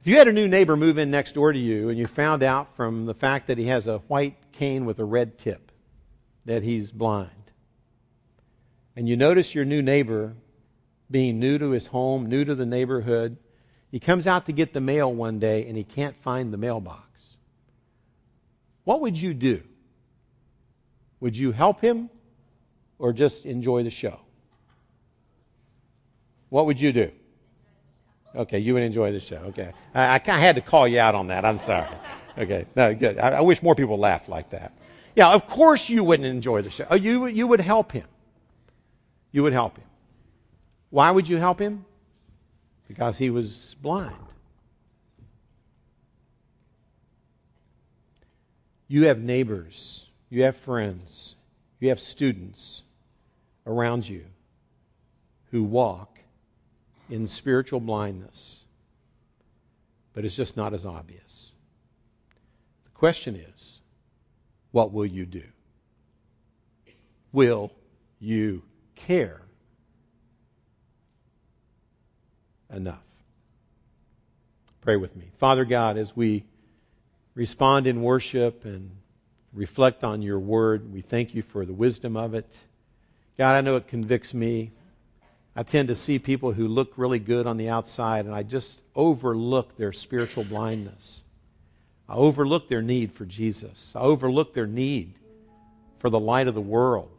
If 0.00 0.06
you 0.06 0.16
had 0.16 0.28
a 0.28 0.32
new 0.32 0.48
neighbor 0.48 0.76
move 0.76 0.96
in 0.96 1.10
next 1.10 1.32
door 1.32 1.52
to 1.52 1.58
you 1.58 1.90
and 1.90 1.98
you 1.98 2.06
found 2.06 2.42
out 2.42 2.74
from 2.76 3.04
the 3.04 3.12
fact 3.12 3.48
that 3.48 3.58
he 3.58 3.66
has 3.66 3.86
a 3.86 3.98
white 3.98 4.36
cane 4.52 4.86
with 4.86 4.98
a 4.98 5.04
red 5.04 5.38
tip 5.38 5.70
that 6.46 6.62
he's 6.62 6.90
blind, 6.90 7.30
and 8.96 9.06
you 9.06 9.16
notice 9.16 9.54
your 9.54 9.66
new 9.66 9.82
neighbor 9.82 10.34
being 11.10 11.38
new 11.38 11.58
to 11.58 11.70
his 11.70 11.86
home, 11.86 12.26
new 12.26 12.42
to 12.42 12.54
the 12.54 12.64
neighborhood, 12.64 13.36
he 13.90 14.00
comes 14.00 14.26
out 14.26 14.46
to 14.46 14.52
get 14.52 14.72
the 14.72 14.80
mail 14.80 15.12
one 15.12 15.38
day 15.38 15.66
and 15.66 15.76
he 15.76 15.84
can't 15.84 16.16
find 16.22 16.52
the 16.52 16.56
mailbox. 16.56 17.09
What 18.84 19.02
would 19.02 19.20
you 19.20 19.34
do? 19.34 19.62
Would 21.20 21.36
you 21.36 21.52
help 21.52 21.80
him 21.80 22.10
or 22.98 23.12
just 23.12 23.44
enjoy 23.44 23.82
the 23.82 23.90
show? 23.90 24.18
What 26.48 26.66
would 26.66 26.80
you 26.80 26.92
do? 26.92 27.12
Okay, 28.34 28.58
you 28.58 28.74
would 28.74 28.82
enjoy 28.82 29.12
the 29.12 29.20
show. 29.20 29.36
Okay. 29.48 29.72
I, 29.94 30.20
I 30.24 30.38
had 30.38 30.56
to 30.56 30.62
call 30.62 30.86
you 30.86 31.00
out 31.00 31.14
on 31.14 31.28
that. 31.28 31.44
I'm 31.44 31.58
sorry. 31.58 31.88
Okay. 32.38 32.66
No, 32.76 32.94
good. 32.94 33.18
I, 33.18 33.30
I 33.30 33.40
wish 33.40 33.62
more 33.62 33.74
people 33.74 33.98
laughed 33.98 34.28
like 34.28 34.50
that. 34.50 34.72
Yeah, 35.16 35.32
of 35.32 35.46
course 35.48 35.88
you 35.88 36.04
wouldn't 36.04 36.26
enjoy 36.26 36.62
the 36.62 36.70
show. 36.70 36.86
Oh, 36.88 36.94
you, 36.94 37.26
you 37.26 37.46
would 37.46 37.60
help 37.60 37.92
him. 37.92 38.06
You 39.32 39.42
would 39.42 39.52
help 39.52 39.76
him. 39.76 39.86
Why 40.90 41.10
would 41.10 41.28
you 41.28 41.36
help 41.36 41.60
him? 41.60 41.84
Because 42.88 43.18
he 43.18 43.30
was 43.30 43.76
blind. 43.80 44.16
You 48.92 49.04
have 49.04 49.22
neighbors, 49.22 50.04
you 50.30 50.42
have 50.42 50.56
friends, 50.56 51.36
you 51.78 51.90
have 51.90 52.00
students 52.00 52.82
around 53.64 54.08
you 54.08 54.24
who 55.52 55.62
walk 55.62 56.18
in 57.08 57.28
spiritual 57.28 57.78
blindness, 57.78 58.58
but 60.12 60.24
it's 60.24 60.34
just 60.34 60.56
not 60.56 60.74
as 60.74 60.86
obvious. 60.86 61.52
The 62.82 62.90
question 62.90 63.36
is, 63.36 63.80
what 64.72 64.92
will 64.92 65.06
you 65.06 65.24
do? 65.24 65.44
Will 67.30 67.70
you 68.18 68.64
care 68.96 69.40
enough? 72.74 72.98
Pray 74.80 74.96
with 74.96 75.14
me. 75.14 75.26
Father 75.38 75.64
God, 75.64 75.96
as 75.96 76.16
we 76.16 76.42
respond 77.34 77.86
in 77.86 78.02
worship 78.02 78.64
and 78.64 78.90
reflect 79.52 80.04
on 80.04 80.22
your 80.22 80.38
word. 80.38 80.92
We 80.92 81.00
thank 81.00 81.34
you 81.34 81.42
for 81.42 81.64
the 81.64 81.72
wisdom 81.72 82.16
of 82.16 82.34
it. 82.34 82.58
God, 83.38 83.54
I 83.54 83.60
know 83.60 83.76
it 83.76 83.88
convicts 83.88 84.34
me. 84.34 84.72
I 85.56 85.62
tend 85.62 85.88
to 85.88 85.96
see 85.96 86.18
people 86.18 86.52
who 86.52 86.68
look 86.68 86.92
really 86.96 87.18
good 87.18 87.46
on 87.46 87.56
the 87.56 87.70
outside, 87.70 88.26
and 88.26 88.34
I 88.34 88.42
just 88.42 88.80
overlook 88.94 89.76
their 89.76 89.92
spiritual 89.92 90.44
blindness. 90.44 91.22
I 92.08 92.14
overlook 92.14 92.68
their 92.68 92.82
need 92.82 93.12
for 93.12 93.24
Jesus. 93.24 93.94
I 93.96 94.00
overlook 94.00 94.54
their 94.54 94.66
need 94.66 95.14
for 95.98 96.10
the 96.10 96.20
light 96.20 96.48
of 96.48 96.54
the 96.54 96.60
world 96.60 97.10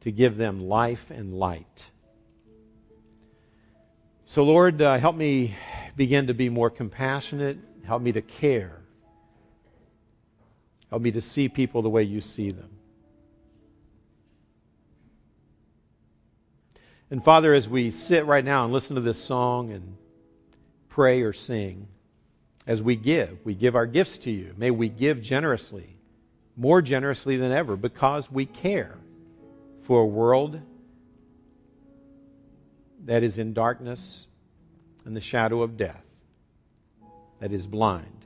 to 0.00 0.12
give 0.12 0.36
them 0.36 0.68
life 0.68 1.10
and 1.10 1.34
light. 1.34 1.90
So, 4.26 4.44
Lord, 4.44 4.80
uh, 4.80 4.98
help 4.98 5.16
me 5.16 5.54
begin 5.96 6.26
to 6.28 6.34
be 6.34 6.48
more 6.48 6.70
compassionate 6.70 7.58
Help 7.84 8.02
me 8.02 8.12
to 8.12 8.22
care. 8.22 8.80
Help 10.90 11.02
me 11.02 11.12
to 11.12 11.20
see 11.20 11.48
people 11.48 11.82
the 11.82 11.90
way 11.90 12.02
you 12.02 12.20
see 12.20 12.50
them. 12.50 12.70
And 17.10 17.22
Father, 17.22 17.52
as 17.52 17.68
we 17.68 17.90
sit 17.90 18.26
right 18.26 18.44
now 18.44 18.64
and 18.64 18.72
listen 18.72 18.96
to 18.96 19.02
this 19.02 19.22
song 19.22 19.70
and 19.70 19.96
pray 20.88 21.22
or 21.22 21.32
sing, 21.32 21.88
as 22.66 22.82
we 22.82 22.96
give, 22.96 23.38
we 23.44 23.54
give 23.54 23.76
our 23.76 23.86
gifts 23.86 24.18
to 24.18 24.30
you. 24.30 24.54
May 24.56 24.70
we 24.70 24.88
give 24.88 25.20
generously, 25.20 25.96
more 26.56 26.80
generously 26.80 27.36
than 27.36 27.52
ever, 27.52 27.76
because 27.76 28.30
we 28.30 28.46
care 28.46 28.96
for 29.82 30.00
a 30.00 30.06
world 30.06 30.60
that 33.04 33.22
is 33.22 33.36
in 33.36 33.52
darkness 33.52 34.26
and 35.04 35.14
the 35.14 35.20
shadow 35.20 35.62
of 35.62 35.76
death 35.76 36.03
that 37.44 37.52
is 37.52 37.66
blind. 37.66 38.24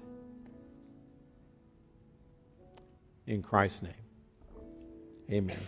In 3.26 3.42
Christ's 3.42 3.82
name, 3.82 3.92
amen. 5.28 5.58